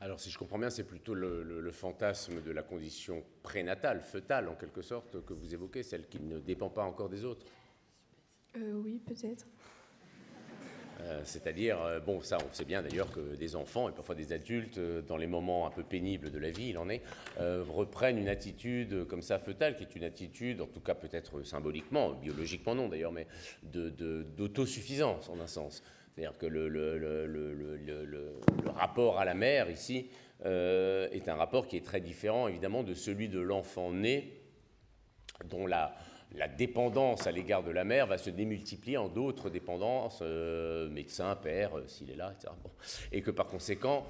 alors, 0.00 0.20
si 0.20 0.30
je 0.30 0.38
comprends 0.38 0.58
bien, 0.58 0.70
c'est 0.70 0.84
plutôt 0.84 1.14
le, 1.14 1.70
fantasme 1.70 2.42
de 2.42 2.50
la 2.50 2.62
condition 2.62 3.24
prénatale, 3.42 4.00
fœtale 4.00 4.48
en 4.48 4.54
quelque 4.54 4.82
sorte, 4.82 5.24
que 5.24 5.32
vous 5.32 5.54
évoquez, 5.54 5.82
celle 5.82 6.08
qui 6.08 6.20
ne 6.20 6.38
dépend 6.38 6.68
pas 6.68 6.84
encore 6.84 7.08
des 7.08 7.24
autres. 7.24 7.46
Euh, 8.56 8.72
oui, 8.74 9.00
peut-être. 9.04 9.46
Euh, 11.00 11.20
c'est-à-dire, 11.24 11.82
euh, 11.82 12.00
bon, 12.00 12.22
ça, 12.22 12.38
on 12.38 12.52
sait 12.52 12.64
bien 12.64 12.82
d'ailleurs 12.82 13.10
que 13.10 13.34
des 13.36 13.56
enfants 13.56 13.88
et 13.88 13.92
parfois 13.92 14.14
des 14.14 14.32
adultes, 14.32 14.78
dans 15.06 15.16
les 15.16 15.26
moments 15.26 15.66
un 15.66 15.70
peu 15.70 15.82
pénibles 15.82 16.30
de 16.30 16.38
la 16.38 16.50
vie, 16.50 16.68
il 16.70 16.78
en 16.78 16.88
est, 16.88 17.02
reprennent 17.38 18.18
une 18.18 18.28
attitude 18.28 19.06
comme 19.06 19.22
ça 19.22 19.38
fœtale, 19.38 19.76
qui 19.76 19.84
est 19.84 19.96
une 19.96 20.04
attitude, 20.04 20.60
en 20.60 20.66
tout 20.66 20.80
cas 20.80 20.94
peut-être 20.94 21.42
symboliquement, 21.42 22.12
biologiquement 22.12 22.74
non 22.74 22.88
d'ailleurs, 22.88 23.12
mais 23.12 23.26
d'autosuffisance 23.62 25.28
en 25.28 25.40
un 25.40 25.46
sens. 25.46 25.82
C'est-à-dire 26.14 26.38
que 26.38 26.46
le, 26.46 28.40
rapport 28.76 29.18
à 29.18 29.24
la 29.24 29.34
mère 29.34 29.70
ici 29.70 30.08
euh, 30.44 31.08
est 31.10 31.28
un 31.28 31.34
rapport 31.34 31.66
qui 31.66 31.76
est 31.76 31.84
très 31.84 32.00
différent 32.00 32.48
évidemment 32.48 32.82
de 32.82 32.94
celui 32.94 33.28
de 33.28 33.40
l'enfant 33.40 33.90
né, 33.92 34.40
dont 35.46 35.66
la, 35.66 35.94
dépendance 36.48 37.26
à 37.26 37.32
l'égard 37.32 37.62
de 37.62 37.70
la 37.70 37.84
mère 37.84 38.06
va 38.06 38.18
se 38.18 38.30
démultiplier 38.30 38.96
en 38.96 39.08
d'autres 39.08 39.50
dépendances, 39.50 40.20
euh, 40.22 40.88
médecin, 40.90 41.36
père, 41.36 41.78
euh, 41.78 41.86
s'il 41.86 42.10
est 42.10 42.16
là, 42.16 42.32
etc. 42.36 42.52
Et 43.12 43.22
que 43.22 43.30
par 43.30 43.46
conséquent, 43.46 44.06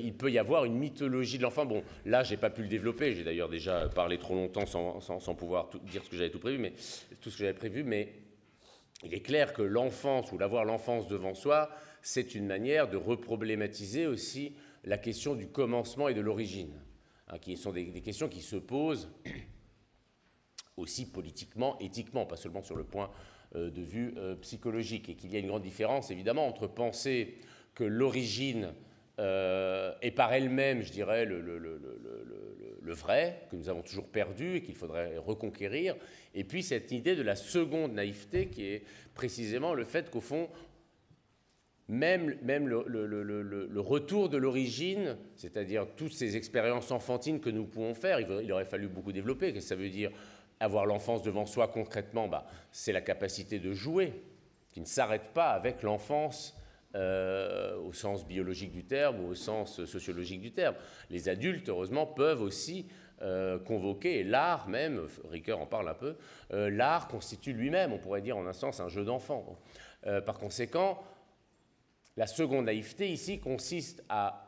il 0.00 0.14
peut 0.14 0.32
y 0.32 0.38
avoir 0.38 0.64
une 0.64 0.74
mythologie 0.74 1.38
de 1.38 1.44
l'enfant. 1.44 1.64
Bon, 1.64 1.84
là, 2.06 2.24
j'ai 2.24 2.36
pas 2.36 2.50
pu 2.50 2.62
le 2.62 2.68
développer, 2.68 3.12
j'ai 3.12 3.22
d'ailleurs 3.22 3.48
déjà 3.48 3.88
parlé 3.88 4.18
trop 4.18 4.34
longtemps 4.34 4.66
sans, 4.66 5.00
sans 5.00 5.34
pouvoir 5.36 5.70
dire 5.84 6.02
ce 6.02 6.10
que 6.10 6.16
j'avais 6.16 6.30
tout 6.30 6.40
prévu, 6.40 6.58
mais 6.58 6.72
tout 7.20 7.30
ce 7.30 7.36
que 7.36 7.44
j'avais 7.44 7.56
prévu, 7.56 7.84
mais 7.84 8.12
il 9.04 9.14
est 9.14 9.20
clair 9.20 9.52
que 9.52 9.62
l'enfance 9.62 10.32
ou 10.32 10.38
l'avoir 10.38 10.64
l'enfance 10.64 11.06
devant 11.06 11.34
soi, 11.34 11.70
c'est 12.02 12.34
une 12.34 12.46
manière 12.46 12.88
de 12.88 12.96
reproblématiser 12.96 14.06
aussi 14.06 14.54
la 14.84 14.96
question 14.96 15.34
du 15.34 15.48
commencement 15.48 16.08
et 16.08 16.14
de 16.14 16.20
l'origine, 16.20 16.80
hein, 17.28 17.38
qui 17.38 17.56
sont 17.56 17.72
des, 17.72 18.00
questions 18.00 18.28
qui 18.28 18.40
se 18.40 18.56
posent 18.56 19.10
aussi 20.76 21.06
politiquement, 21.06 21.78
éthiquement, 21.80 22.26
pas 22.26 22.36
seulement 22.36 22.62
sur 22.62 22.76
le 22.76 22.84
point 22.84 23.10
euh, 23.54 23.70
de 23.70 23.82
vue 23.82 24.14
euh, 24.16 24.34
psychologique, 24.36 25.08
et 25.08 25.14
qu'il 25.14 25.32
y 25.32 25.36
a 25.36 25.38
une 25.38 25.48
grande 25.48 25.62
différence 25.62 26.10
évidemment 26.10 26.46
entre 26.46 26.66
penser 26.66 27.36
que 27.74 27.84
l'origine 27.84 28.72
euh, 29.18 29.92
est 30.02 30.10
par 30.10 30.32
elle-même, 30.32 30.82
je 30.82 30.92
dirais, 30.92 31.24
le, 31.24 31.40
vrai, 32.92 33.42
que 33.50 33.56
nous 33.56 33.68
avons 33.68 33.82
toujours 33.82 34.08
perdu 34.08 34.56
et 34.56 34.62
qu'il 34.62 34.74
faudrait 34.74 35.16
reconquérir, 35.18 35.96
et 36.34 36.44
puis 36.44 36.62
cette 36.62 36.92
idée 36.92 37.16
de 37.16 37.22
la 37.22 37.36
seconde 37.36 37.94
naïveté 37.94 38.48
qui 38.48 38.64
est 38.64 38.82
précisément 39.14 39.74
le 39.74 39.84
fait 39.84 40.10
qu'au 40.10 40.20
fond, 40.20 40.48
même, 41.88 42.36
même 42.42 42.68
le, 42.68 43.80
retour 43.80 44.28
de 44.28 44.36
l'origine, 44.36 45.16
c'est-à-dire 45.36 45.86
toutes 45.96 46.12
ces 46.12 46.36
expériences 46.36 46.90
enfantines 46.90 47.40
que 47.40 47.50
nous 47.50 47.64
pouvons 47.64 47.94
faire, 47.94 48.20
il, 48.20 48.52
aurait 48.52 48.64
fallu 48.64 48.88
beaucoup 48.88 49.12
développer. 49.12 49.52
Qu'est-ce 49.52 49.66
que 49.66 49.68
ça 49.68 49.76
veut 49.76 49.88
dire? 49.88 50.10
Avoir 50.60 50.86
l'enfance 50.86 51.22
devant 51.22 51.46
soi 51.46 51.68
concrètement 51.68 52.28
bah, 52.28 52.46
C'est 52.72 52.92
la 52.92 53.00
capacité 53.00 53.58
de 53.58 53.72
jouer, 53.72 54.22
qui 54.70 54.80
ne 54.80 54.86
s'arrête 54.86 55.32
pas 55.32 55.50
avec 55.50 55.82
l'enfance 55.82 56.54
euh, 56.94 57.76
au 57.80 57.92
sens 57.92 58.26
biologique 58.26 58.72
du 58.72 58.84
terme 58.84 59.20
ou 59.20 59.28
au 59.28 59.34
sens 59.34 59.84
sociologique 59.84 60.40
du 60.40 60.52
terme. 60.52 60.74
Les 61.10 61.28
adultes, 61.28 61.68
heureusement, 61.68 62.06
peuvent 62.06 62.40
aussi 62.40 62.86
euh, 63.20 63.58
convoquer, 63.58 64.24
l'art 64.24 64.66
même, 64.68 65.06
Ricoeur 65.30 65.60
en 65.60 65.66
parle 65.66 65.88
un 65.88 65.94
peu, 65.94 66.16
euh, 66.52 66.70
l'art 66.70 67.08
constitue 67.08 67.52
lui-même, 67.52 67.92
on 67.92 67.98
pourrait 67.98 68.22
dire 68.22 68.38
en 68.38 68.46
un 68.46 68.54
sens, 68.54 68.80
un 68.80 68.88
jeu 68.88 69.04
d'enfant. 69.04 69.58
par 70.24 70.38
conséquent, 70.38 71.02
la 72.16 72.26
seconde 72.26 72.66
naïveté 72.66 73.10
ici 73.10 73.40
consiste 73.40 74.04
à 74.08 74.45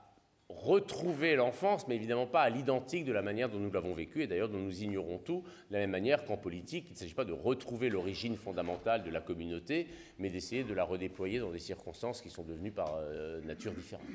retrouver 0.49 1.37
l'enfance, 1.37 1.87
mais 1.89 1.97
évidemment 1.97 2.27
pas 2.27 2.43
à 2.43 2.51
l'identique 2.51 3.05
de 3.05 3.13
la 3.13 3.23
manière 3.23 3.51
dont 3.51 3.59
nous 3.59 3.71
l'avons 3.71 3.95
vécu, 3.95 4.23
et 4.23 4.27
d'ailleurs 4.27 4.49
dont 4.49 4.59
nous 4.59 4.83
ignorons 4.83 5.19
tout, 5.19 5.45
de 5.69 5.75
la 5.75 5.81
même 5.81 5.91
manière 5.91 6.25
qu'en 6.25 6.37
politique, 6.37 6.87
il 6.89 6.93
ne 6.93 6.99
s'agit 6.99 7.15
pas 7.15 7.27
de 7.27 7.33
retrouver 7.33 7.91
l'origine 7.91 8.37
fondamentale 8.37 9.05
de 9.05 9.11
la 9.11 9.21
communauté, 9.21 9.87
mais 10.19 10.31
d'essayer 10.31 10.65
de 10.65 10.75
la 10.75 10.85
redéployer 10.85 11.39
dans 11.39 11.51
des 11.51 11.59
circonstances 11.59 12.23
qui 12.23 12.31
sont 12.31 12.45
devenues 12.45 12.73
par 12.73 12.97
euh, 12.97 13.41
nature 13.43 13.73
différente. 13.73 14.07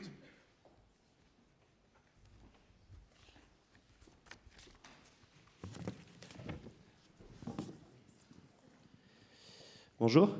Bonjour. 10.00 10.36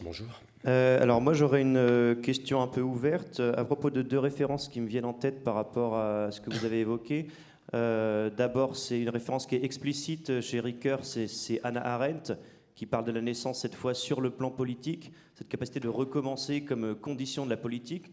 Bonjour. 0.00 0.28
Euh, 0.66 1.02
alors 1.02 1.20
moi 1.20 1.34
j'aurais 1.34 1.60
une 1.60 1.76
euh, 1.76 2.14
question 2.14 2.62
un 2.62 2.66
peu 2.66 2.80
ouverte 2.80 3.38
euh, 3.38 3.52
à 3.54 3.66
propos 3.66 3.90
de 3.90 4.00
deux 4.00 4.18
références 4.18 4.68
qui 4.68 4.80
me 4.80 4.86
viennent 4.86 5.04
en 5.04 5.12
tête 5.12 5.44
par 5.44 5.54
rapport 5.54 5.94
à 5.96 6.30
ce 6.30 6.40
que 6.40 6.50
vous 6.50 6.64
avez 6.64 6.80
évoqué. 6.80 7.26
D'abord 7.72 8.76
c'est 8.76 9.00
une 9.00 9.08
référence 9.08 9.46
qui 9.46 9.56
est 9.56 9.64
explicite 9.64 10.40
chez 10.40 10.60
Ricoeur, 10.60 11.04
c'est 11.04 11.60
Anna 11.64 11.84
Arendt 11.84 12.34
qui 12.76 12.86
parle 12.86 13.04
de 13.04 13.10
la 13.10 13.20
naissance 13.20 13.62
cette 13.62 13.74
fois 13.74 13.94
sur 13.94 14.20
le 14.20 14.30
plan 14.30 14.50
politique, 14.50 15.12
cette 15.34 15.48
capacité 15.48 15.80
de 15.80 15.88
recommencer 15.88 16.62
comme 16.62 16.94
condition 16.94 17.44
de 17.44 17.50
la 17.50 17.56
politique. 17.56 18.12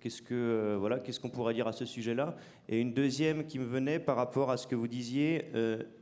qu'est-ce 0.00 0.22
que 0.22 0.76
voilà, 0.78 1.00
qu'est-ce 1.00 1.18
qu'on 1.18 1.28
pourrait 1.28 1.54
dire 1.54 1.66
à 1.66 1.72
ce 1.72 1.86
sujet-là? 1.86 2.36
Et 2.68 2.78
une 2.78 2.94
deuxième 2.94 3.46
qui 3.46 3.58
me 3.58 3.64
venait 3.64 3.98
par 3.98 4.14
rapport 4.14 4.52
à 4.52 4.56
ce 4.56 4.68
que 4.68 4.76
vous 4.76 4.86
disiez, 4.86 5.50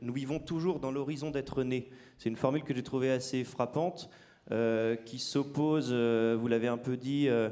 nous 0.03 0.13
vivons 0.13 0.37
toujours 0.37 0.79
dans 0.79 0.91
l'horizon 0.91 1.31
d'être 1.31 1.63
né. 1.63 1.89
C'est 2.19 2.29
une 2.29 2.35
formule 2.35 2.63
que 2.63 2.75
j'ai 2.75 2.83
trouvée 2.83 3.09
assez 3.09 3.43
frappante. 3.43 4.07
Euh, 4.51 4.95
qui 4.95 5.19
s'oppose, 5.19 5.89
euh, 5.91 6.35
vous 6.39 6.47
l'avez 6.47 6.67
un 6.67 6.77
peu 6.77 6.97
dit, 6.97 7.27
euh, 7.29 7.49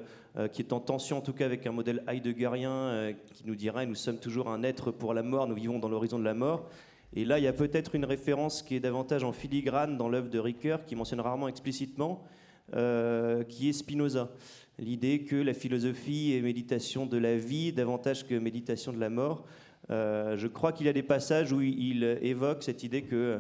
qui 0.52 0.64
est 0.64 0.74
en 0.74 0.80
tension 0.80 1.20
en 1.20 1.22
tout 1.22 1.34
cas 1.34 1.46
avec 1.46 1.68
un 1.68 1.72
modèle 1.72 2.04
heideggerien 2.08 3.14
qui 3.34 3.44
nous 3.46 3.56
dirait 3.56 3.86
nous 3.86 3.96
sommes 3.96 4.18
toujours 4.18 4.50
un 4.50 4.64
être 4.64 4.90
pour 4.92 5.14
la 5.14 5.24
mort, 5.24 5.48
nous 5.48 5.56
vivons 5.56 5.78
dans 5.80 5.90
l'horizon 5.90 6.18
de 6.18 6.24
la 6.24 6.34
mort. 6.34 6.70
Et 7.16 7.24
là, 7.24 7.40
il 7.40 7.44
y 7.44 7.48
a 7.48 7.54
peut-être 7.54 7.96
une 7.96 8.06
référence 8.06 8.62
qui 8.62 8.76
est 8.76 8.80
davantage 8.80 9.24
en 9.24 9.32
filigrane 9.32 9.98
dans 9.98 10.10
l'œuvre 10.10 10.30
de 10.30 10.38
Ricoeur, 10.38 10.86
qui 10.86 10.96
mentionne 10.96 11.22
rarement 11.22 11.48
explicitement, 11.48 12.24
qui 12.72 13.70
est 13.70 13.74
Spinoza. 13.74 14.30
L'idée 14.78 15.24
que 15.24 15.38
la 15.38 15.54
philosophie 15.54 16.34
est 16.34 16.42
méditation 16.42 17.06
de 17.06 17.18
la 17.18 17.38
vie 17.38 17.72
davantage 17.72 18.28
que 18.28 18.36
méditation 18.36 18.92
de 18.92 19.00
la 19.00 19.10
mort. 19.10 19.46
je 19.90 20.48
crois 20.48 20.72
qu'il 20.72 20.86
y 20.86 20.90
a 20.90 20.94
des 20.94 21.02
passages 21.02 21.52
où 21.52 21.62
il 21.62 22.04
évoque 22.22 22.62
cette 22.62 22.84
idée 22.84 23.04
que 23.04 23.40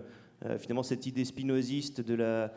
finalement 0.57 0.83
cette 0.83 1.05
idée 1.05 1.25
spinoziste 1.25 2.01
de 2.01 2.15
la 2.15 2.53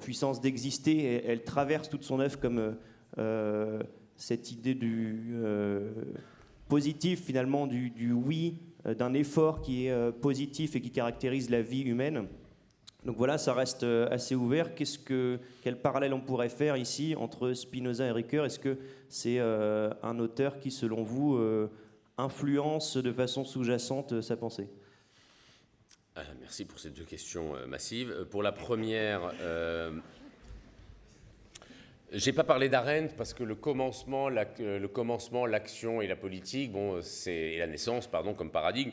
puissance 0.00 0.40
d'exister. 0.40 1.22
Elle 1.26 1.44
traverse 1.44 1.88
toute 1.88 2.02
son 2.02 2.20
œuvre 2.20 2.38
comme 2.40 2.76
euh, 3.18 3.82
cette 4.16 4.50
idée 4.50 4.74
du 4.74 5.34
euh, 5.34 5.92
positif, 6.68 7.24
finalement, 7.24 7.66
du, 7.66 8.12
oui, 8.12 8.58
d'un 8.84 9.14
effort 9.14 9.60
qui 9.60 9.86
est 9.86 10.12
positif 10.20 10.76
et 10.76 10.80
qui 10.80 10.90
caractérise 10.90 11.50
la 11.50 11.62
vie 11.62 11.82
humaine. 11.82 12.26
Donc 13.04 13.16
voilà, 13.16 13.38
ça 13.38 13.54
reste 13.54 13.84
assez 13.84 14.34
ouvert. 14.34 14.74
Qu'est-ce 14.74 14.98
que, 14.98 15.38
quel 15.62 15.80
parallèle 15.80 16.12
on 16.12 16.20
pourrait 16.20 16.48
faire 16.48 16.76
ici 16.76 17.14
entre 17.16 17.52
Spinoza 17.52 18.06
et 18.06 18.10
Ricoeur? 18.10 18.44
Est-ce 18.44 18.58
que 18.58 18.76
c'est 19.08 19.38
un 19.40 20.18
auteur 20.18 20.58
qui, 20.58 20.70
selon 20.70 21.02
vous, 21.04 21.38
influence 22.18 22.96
de 22.96 23.12
façon 23.12 23.44
sous-jacente 23.44 24.20
sa 24.20 24.36
pensée? 24.36 24.68
euh, 24.68 24.77
merci 26.40 26.64
pour 26.64 26.78
ces 26.78 26.90
deux 26.90 27.04
questions 27.04 27.54
euh, 27.56 27.66
massives. 27.66 28.10
Euh, 28.10 28.24
pour 28.24 28.42
la 28.42 28.52
première, 28.52 29.32
je 32.10 32.24
n'ai 32.24 32.32
pas 32.32 32.44
parlé 32.44 32.68
d'Arendt 32.68 33.14
parce 33.16 33.34
que 33.34 33.42
le 33.42 33.54
commencement, 33.54 34.28
l'action 35.46 36.00
et 36.00 36.06
la 36.06 36.16
politique, 36.16 36.72
bon, 36.72 37.00
c'est 37.02 37.34
et 37.34 37.58
la 37.58 37.66
naissance, 37.66 38.06
pardon, 38.06 38.34
comme 38.34 38.50
paradigme. 38.50 38.92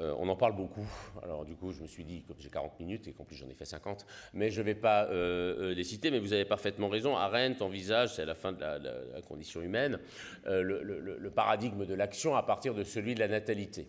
On 0.00 0.28
en 0.28 0.36
parle 0.36 0.54
beaucoup. 0.54 0.86
Alors 1.24 1.44
du 1.44 1.56
coup, 1.56 1.72
je 1.72 1.82
me 1.82 1.88
suis 1.88 2.04
dit, 2.04 2.22
que 2.22 2.32
j'ai 2.38 2.50
40 2.50 2.78
minutes 2.78 3.08
et 3.08 3.12
qu'en 3.12 3.24
plus 3.24 3.34
j'en 3.34 3.48
ai 3.48 3.54
fait 3.54 3.64
50, 3.64 4.06
mais 4.32 4.48
je 4.48 4.60
ne 4.60 4.66
vais 4.66 4.76
pas 4.76 5.08
les 5.10 5.82
citer. 5.82 6.12
Mais 6.12 6.20
vous 6.20 6.34
avez 6.34 6.44
parfaitement 6.44 6.88
raison. 6.88 7.16
Arendt 7.16 7.64
envisage, 7.64 8.14
c'est 8.14 8.24
la 8.24 8.36
fin 8.36 8.52
de 8.52 8.60
la, 8.60 9.22
condition 9.26 9.60
humaine, 9.60 9.98
le 10.44 11.30
paradigme 11.30 11.84
de 11.84 11.94
l'action 11.94 12.36
à 12.36 12.44
partir 12.44 12.74
de 12.74 12.84
celui 12.84 13.14
de 13.14 13.20
la 13.20 13.28
natalité 13.28 13.88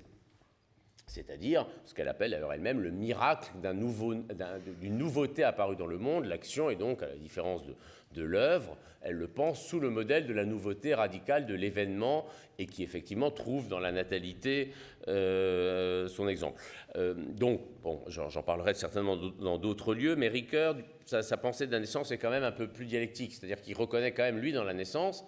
c'est-à-dire 1.10 1.68
ce 1.86 1.94
qu'elle 1.94 2.08
appelle 2.08 2.34
alors 2.34 2.54
elle-même 2.54 2.80
le 2.80 2.92
miracle 2.92 3.52
d'une 4.82 4.98
nouveauté 4.98 5.44
apparue 5.44 5.76
dans 5.76 5.88
le 5.88 5.98
monde. 5.98 6.26
L'action 6.26 6.70
est 6.70 6.76
donc, 6.76 7.02
à 7.02 7.08
la 7.08 7.16
différence 7.16 7.64
de, 7.66 8.22
l'œuvre, 8.22 8.78
elle 9.02 9.16
le 9.16 9.28
pense 9.28 9.66
sous 9.66 9.80
le 9.80 9.90
modèle 9.90 10.28
de 10.28 10.34
la 10.34 10.46
nouveauté 10.46 10.94
radicale 10.94 11.46
de 11.46 11.54
l'événement 11.54 12.26
et 12.58 12.66
qui 12.66 12.84
effectivement 12.84 13.32
trouve 13.32 13.70
dans 13.70 13.80
la 13.80 13.92
natalité 13.92 14.74
euh, 15.08 16.08
son 16.08 16.28
exemple. 16.28 16.62
Euh, 16.96 17.14
donc, 17.16 17.62
bon, 17.82 18.02
j'en 18.08 18.44
parlerai 18.44 18.74
certainement 18.74 19.16
dans 19.16 19.58
d'autres 19.58 19.94
lieux, 19.94 20.16
mais 20.16 20.28
Ricoeur, 20.28 20.76
sa, 21.06 21.22
sa 21.22 21.38
pensée 21.38 21.66
de 21.66 21.72
la 21.72 21.80
naissance 21.80 22.12
est 22.12 22.18
quand 22.18 22.30
même 22.30 22.44
un 22.44 22.52
peu 22.52 22.68
plus 22.68 22.86
dialectique, 22.86 23.34
c'est-à-dire 23.34 23.62
qu'il 23.62 23.76
reconnaît 23.76 24.12
quand 24.12 24.24
même, 24.24 24.40
lui, 24.40 24.52
dans 24.52 24.66
la 24.66 24.74
naissance, 24.74 25.26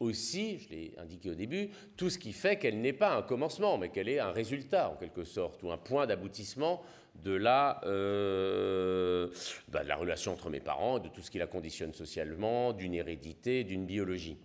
aussi, 0.00 0.58
je 0.58 0.68
l'ai 0.70 0.94
indiqué 0.98 1.30
au 1.30 1.34
début, 1.34 1.70
tout 1.96 2.10
ce 2.10 2.18
qui 2.18 2.32
fait 2.32 2.56
qu'elle 2.56 2.80
n'est 2.80 2.92
pas 2.92 3.14
un 3.14 3.22
commencement, 3.22 3.78
mais 3.78 3.90
qu'elle 3.90 4.08
est 4.08 4.18
un 4.18 4.32
résultat 4.32 4.90
en 4.90 4.96
quelque 4.96 5.24
sorte, 5.24 5.62
ou 5.62 5.70
un 5.70 5.78
point 5.78 6.06
d'aboutissement 6.06 6.82
de 7.22 7.32
la, 7.32 7.80
euh, 7.84 9.28
bah, 9.68 9.82
relation 9.96 10.32
entre 10.32 10.50
mes 10.50 10.60
parents, 10.60 10.98
de 10.98 11.08
tout 11.08 11.22
ce 11.22 11.30
qui 11.30 11.38
la 11.38 11.46
conditionne 11.46 11.92
socialement, 11.92 12.72
d'une 12.72 12.94
hérédité, 12.94 13.64
d'une 13.64 13.86
biologie. 13.86 14.36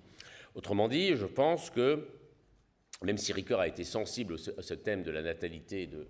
Autrement 0.55 0.87
dit, 0.87 1.15
je 1.15 1.25
pense 1.25 1.69
que 1.69 2.07
même 3.01 3.17
si 3.17 3.31
Ricoeur 3.31 3.61
a 3.61 3.67
été 3.67 3.83
sensible 3.83 4.35
à 4.57 4.61
ce 4.61 4.73
thème 4.73 5.03
de 5.03 5.11
la 5.11 5.21
natalité 5.21 5.87
de, 5.87 6.07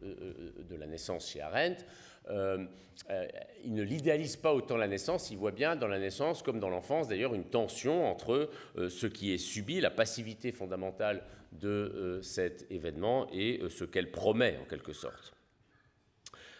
de 0.67 0.75
la 0.75 0.87
naissance 0.87 1.29
chez 1.29 1.39
Arendt, 1.39 1.85
euh, 2.30 2.65
euh, 3.09 3.28
il 3.63 3.74
ne 3.74 3.84
l'idéalise 3.84 4.36
pas 4.36 4.53
autant 4.53 4.78
la 4.78 4.88
naissance, 4.88 5.32
il 5.32 5.38
voit 5.38 5.51
bien 5.51 5.76
dans 5.76 5.88
la 5.88 5.99
naissance, 5.99 6.43
comme 6.43 6.59
dans 6.59 6.70
l'enfance 6.70 7.07
d'ailleurs, 7.07 7.34
une 7.34 7.45
tension 7.45 8.05
entre 8.07 8.49
euh, 8.78 8.89
ce 8.89 9.07
qui 9.07 9.34
est 9.34 9.38
subi, 9.38 9.80
la 9.80 9.91
passivité 9.91 10.51
fondamentale 10.51 11.24
de 11.53 12.20
cet 12.22 12.72
événement, 12.72 13.28
et 13.34 13.59
ce 13.70 13.84
qu'elle 13.84 14.11
promet 14.11 14.59
en 14.61 14.65
quelque 14.65 14.93
sorte. 14.93 15.34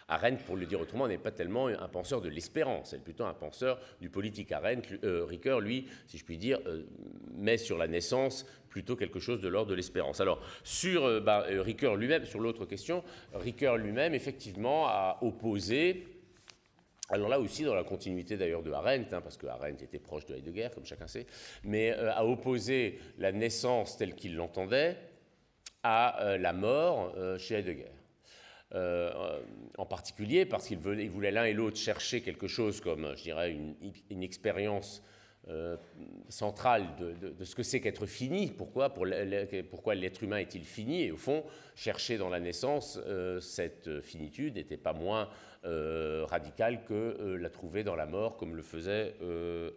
Arendt, 0.10 0.43
pour 0.43 0.57
le 0.57 0.66
dire 0.66 0.82
autrement, 0.82 1.07
n'est 1.07 1.20
pas 1.20 1.32
tellement 1.32 1.68
un 1.68 1.88
penseur 1.88 2.20
de 2.20 2.30
l'espérance, 2.30 2.93
elle 2.93 2.99
est 2.99 3.03
plutôt 3.03 3.26
un 3.26 3.34
penseur 3.34 3.80
du 4.01 4.10
politique. 4.10 4.51
Arendt, 4.51 4.99
euh, 5.03 5.24
Ricoeur, 5.24 5.62
lui, 5.62 5.88
si 6.07 6.18
je 6.18 6.26
puis 6.26 6.38
dire, 6.38 6.60
euh, 6.66 6.84
met 7.36 7.57
sur 7.57 7.78
la 7.78 7.88
naissance 7.88 8.45
plutôt 8.70 8.95
quelque 8.95 9.20
chose 9.20 9.39
de 9.39 9.47
l'ordre 9.47 9.70
de 9.70 9.76
l'espérance. 9.76 10.20
Alors, 10.20 10.41
sur 10.64 11.05
euh, 11.05 11.20
bah, 11.20 11.45
Ricoeur 11.47 11.95
lui-même, 11.95 12.26
sur 12.26 12.39
l'autre 12.39 12.66
question, 12.66 13.03
Ricoeur 13.34 13.78
lui-même, 13.78 14.16
effectivement, 14.16 14.88
a 14.88 15.20
opposé 15.22 16.07
alors 17.12 17.28
là 17.28 17.39
aussi, 17.39 17.64
dans 17.64 17.74
la 17.74 17.84
continuité 17.84 18.38
d'ailleurs 18.38 18.62
de 18.62 18.72
Arendt, 18.72 19.16
hein, 19.16 19.22
parce 19.22 19.36
que 19.36 19.47
Arendt 19.47 19.84
était 19.84 19.97
proche 19.97 20.28
de 20.28 20.36
Heidegger, 20.36 20.70
comme 20.76 20.86
chacun 20.86 21.07
sait, 21.07 21.26
mais 21.64 21.89
a 21.91 22.24
opposé 22.24 22.99
la 23.18 23.32
naissance 23.32 23.97
telle 23.97 24.14
qu'il 24.14 24.36
l'entendait 24.36 24.95
à 25.82 26.38
la 26.39 26.53
mort 26.53 27.16
chez 27.39 27.55
Heidegger. 27.55 27.99
Euh, 28.76 29.39
en 29.80 29.86
particulier 29.88 30.45
parce 30.45 30.67
qu'ils 30.67 30.78
voulaient 30.78 31.32
l'un 31.32 31.45
et 31.45 31.53
l'autre 31.53 31.78
chercher 31.78 32.22
quelque 32.22 32.47
chose 32.47 32.82
comme, 32.82 33.15
je 33.17 33.24
dirais, 33.24 33.51
une, 34.11 34.22
expérience 34.22 35.01
euh, 35.47 35.76
centrale 36.28 36.86
de, 36.99 37.43
ce 37.43 37.55
que 37.55 37.63
c'est 37.63 37.82
qu'être 37.82 38.05
fini. 38.05 38.53
Pourquoi? 38.55 38.93
Pourquoi 39.72 39.95
l'être 39.95 40.22
humain 40.22 40.38
est-il 40.38 40.65
fini? 40.65 41.01
Et 41.01 41.11
au 41.11 41.17
fond, 41.17 41.43
chercher 41.76 42.20
dans 42.20 42.30
la 42.30 42.39
naissance 42.39 42.99
euh, 43.07 43.39
cette 43.39 44.01
finitude 44.01 44.55
n'était 44.55 44.78
pas 44.78 44.93
moins 44.93 45.30
radical 45.63 46.86
que 46.86 47.38
la 47.39 47.49
trouver 47.49 47.84
dans 47.84 47.95
la 47.95 48.05
mort, 48.05 48.38
comme 48.38 48.55
le 48.55 48.61
faisait 48.61 49.15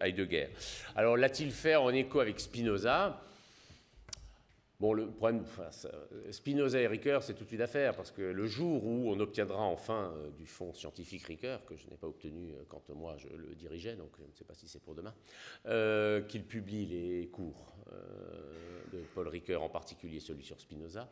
Heidegger. 0.01 0.49
Alors 0.95 1.16
l'a-t-il 1.16 1.51
fait 1.51 1.76
en 1.76 1.88
écho 1.88 2.20
avec 2.20 2.38
Spinoza? 2.38 3.20
Bon, 4.83 4.95
le 4.95 5.07
problème, 5.12 5.45
Spinoza 6.33 6.80
et 6.80 6.89
Ricoeur, 6.89 7.22
c'est 7.22 7.35
toute 7.35 7.53
une 7.53 7.61
affaire, 7.61 7.95
parce 7.95 8.11
que 8.11 8.20
le 8.20 8.47
jour 8.49 8.85
où 8.85 9.12
on 9.12 9.20
obtiendra 9.20 9.62
enfin 9.62 10.12
euh, 10.16 10.30
du 10.30 10.45
fonds 10.45 10.72
scientifique 10.72 11.22
Ricoeur, 11.22 11.64
que 11.64 11.76
je 11.76 11.89
n'ai 11.89 11.97
pas 11.97 12.09
obtenu 12.09 12.51
euh, 12.51 12.64
quand 12.66 12.83
moi 12.89 13.14
je 13.16 13.28
le 13.28 13.55
dirigeais, 13.55 13.95
donc 13.95 14.11
je 14.18 14.24
ne 14.24 14.33
sais 14.35 14.43
pas 14.43 14.55
si 14.55 14.66
c'est 14.66 14.83
pour 14.83 14.97
demain, 14.97 15.14
euh, 15.66 16.22
qu'il 16.22 16.43
publie 16.43 16.87
les 16.87 17.28
cours 17.28 17.76
de 18.93 18.99
Paul 19.14 19.28
Ricoeur, 19.28 19.62
en 19.62 19.68
particulier 19.68 20.18
celui 20.18 20.43
sur 20.43 20.61
Spinoza, 20.61 21.09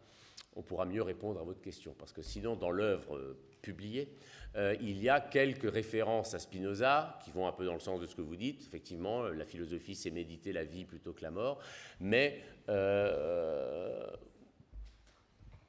on 0.56 0.62
pourra 0.62 0.84
mieux 0.84 1.02
répondre 1.02 1.38
à 1.38 1.44
votre 1.44 1.60
question, 1.60 1.94
parce 1.96 2.12
que 2.12 2.22
sinon, 2.22 2.56
dans 2.56 2.72
l'œuvre 2.72 3.36
publiée, 3.62 4.08
il 4.80 5.00
y 5.00 5.08
a 5.08 5.20
quelques 5.20 5.70
références 5.70 6.34
à 6.34 6.40
Spinoza 6.40 7.18
qui 7.22 7.30
vont 7.30 7.46
un 7.46 7.52
peu 7.52 7.64
dans 7.64 7.74
le 7.74 7.80
sens 7.80 8.00
de 8.00 8.06
ce 8.06 8.16
que 8.16 8.22
vous 8.22 8.34
dites. 8.34 8.62
Effectivement, 8.66 9.28
la 9.28 9.44
philosophie, 9.44 9.94
c'est 9.94 10.10
méditer 10.10 10.52
la 10.52 10.64
vie 10.64 10.84
plutôt 10.84 11.12
que 11.12 11.22
la 11.22 11.30
mort, 11.30 11.60
mais 12.00 12.40
euh, 13.60 14.06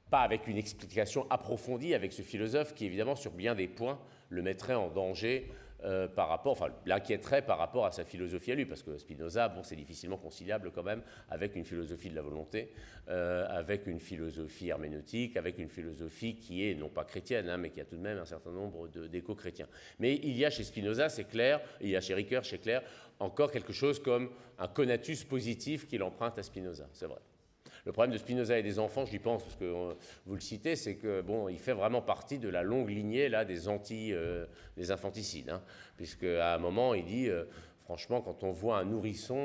pas 0.10 0.22
avec 0.22 0.48
une 0.48 0.58
explication 0.58 1.26
approfondie 1.30 1.94
avec 1.94 2.12
ce 2.12 2.22
philosophe 2.22 2.74
qui, 2.74 2.86
évidemment, 2.86 3.16
sur 3.16 3.32
bien 3.32 3.56
des 3.56 3.68
points, 3.68 4.00
le 4.30 4.42
mettrait 4.42 4.76
en 4.76 4.90
danger 4.90 5.50
euh, 5.84 6.08
par 6.08 6.30
rapport, 6.30 6.52
enfin, 6.52 6.68
l'inquiéterait 6.86 7.42
par 7.42 7.58
rapport 7.58 7.88
à 7.88 7.92
sa 7.92 8.06
philosophie 8.06 8.52
à 8.52 8.56
lui, 8.56 8.66
parce 8.66 8.84
que 8.84 8.98
Spinoza, 9.00 9.50
bon, 9.50 9.64
c'est 9.64 9.76
difficilement 9.76 10.18
conciliable 10.18 10.72
quand 10.72 10.84
même 10.84 11.02
avec 11.30 11.56
une 11.56 11.66
philosophie 11.66 12.10
de 12.12 12.16
la 12.16 12.22
volonté, 12.22 12.72
euh, 13.10 13.48
avec 13.50 13.88
une 13.88 14.00
philosophie 14.00 14.68
herméneutique, 14.68 15.38
avec 15.38 15.58
une 15.58 15.70
philosophie 15.70 16.36
qui 16.36 16.70
est 16.70 16.76
non 16.76 16.90
pas 16.90 17.04
chrétienne, 17.04 17.50
hein, 17.50 17.58
mais 17.58 17.72
qui 17.72 17.82
a 17.82 17.86
tout 17.86 17.96
de 17.96 18.02
même 18.02 18.20
un 18.20 18.26
certain 18.26 18.52
nombre 18.52 18.90
d'échos 18.90 19.34
chrétiens. 19.34 19.68
Mais 19.98 20.16
il 20.18 20.38
y 20.38 20.46
a 20.46 20.52
chez 20.52 20.64
Spinoza, 20.64 21.10
c'est 21.10 21.24
clair, 21.24 21.60
il 21.80 21.90
y 21.90 21.96
a 21.96 22.02
chez 22.02 22.14
Ricoeur, 22.14 22.46
c'est 22.46 22.60
clair, 22.60 22.84
encore 23.20 23.52
quelque 23.52 23.74
chose 23.74 24.00
comme 24.00 24.30
un 24.60 24.68
conatus 24.68 25.24
positif 25.24 25.88
qu'il 25.88 26.04
emprunte 26.04 26.38
à 26.38 26.44
Spinoza, 26.44 26.88
c'est 26.94 27.08
vrai. 27.08 27.22
Le 27.86 27.92
problème 27.92 28.12
de 28.14 28.18
Spinoza 28.18 28.60
et 28.60 28.64
des 28.64 28.80
enfants, 28.80 29.06
lui 29.12 29.20
pense, 29.20 29.44
parce 29.44 29.56
que 29.56 29.66
euh, 29.66 29.94
vous 30.26 30.36
le 30.36 30.42
citez, 30.42 30.76
c'est 30.76 30.96
que 30.96 31.22
bon, 31.22 31.50
il 31.50 31.58
fait 31.58 31.74
vraiment 31.74 32.02
partie 32.02 32.38
de 32.38 32.50
la 32.50 32.62
longue 32.62 32.90
lignée 32.90 33.30
là 33.30 33.44
des 33.46 33.68
anti, 33.68 34.14
euh, 34.14 34.46
des 34.78 34.92
infanticides, 34.92 35.50
hein, 35.50 35.62
puisque 35.98 36.24
à 36.24 36.56
un 36.56 36.60
moment 36.60 36.94
il 36.94 37.06
dit. 37.06 37.30
Euh, 37.30 37.46
franchement, 37.84 38.22
quand 38.22 38.46
on 38.46 38.52
voit 38.52 38.78
un 38.78 38.86
nourrisson 38.86 39.36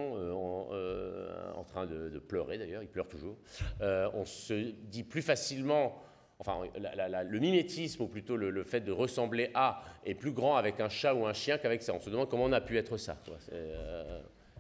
en, 1.57 1.64
train 1.64 1.84
de, 1.84 2.18
pleurer, 2.20 2.59
d'ailleurs, 2.59 2.82
il 2.82 2.89
pleure 2.89 3.09
toujours, 3.09 3.37
on 3.80 4.24
se 4.24 4.70
dit 4.84 5.03
plus 5.03 5.22
facilement 5.22 6.01
enfin 6.39 6.61
le 6.78 7.39
mimétisme, 7.41 8.05
ou 8.05 8.07
plutôt 8.07 8.37
le, 8.37 8.62
fait 8.62 8.82
de 8.82 8.93
ressembler 8.93 9.51
à, 9.55 9.82
est 10.05 10.14
plus 10.14 10.30
grand 10.30 10.55
avec 10.55 10.78
un 10.78 10.89
chat 10.89 11.12
ou 11.12 11.26
un 11.26 11.32
chien 11.32 11.59
qu'avec 11.59 11.82
ça. 11.82 11.93
On 11.93 11.99
se 11.99 12.09
demande 12.09 12.28
comment 12.28 12.45
on 12.45 12.53
a 12.53 12.61
pu 12.61 12.78
être 12.78 12.97
ça. 12.99 13.16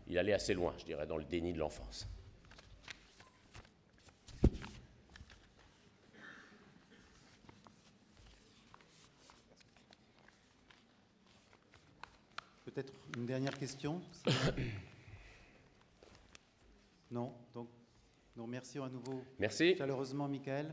il 0.08 0.18
allait 0.18 0.32
assez 0.32 0.54
loin, 0.54 0.74
je 0.78 0.84
dirais, 0.84 1.06
dans 1.06 1.18
le 1.18 1.24
déni 1.24 1.52
de 1.52 1.60
l'enfance. 1.60 2.08
Peut-être 12.76 12.92
une 13.16 13.26
dernière 13.26 13.58
question 13.58 14.00
Non 17.10 17.32
Donc, 17.54 17.68
nous 18.36 18.44
remercions 18.44 18.84
à 18.84 18.90
nouveau 18.90 19.24
Merci. 19.38 19.74
chaleureusement 19.76 20.28
Michael. 20.28 20.72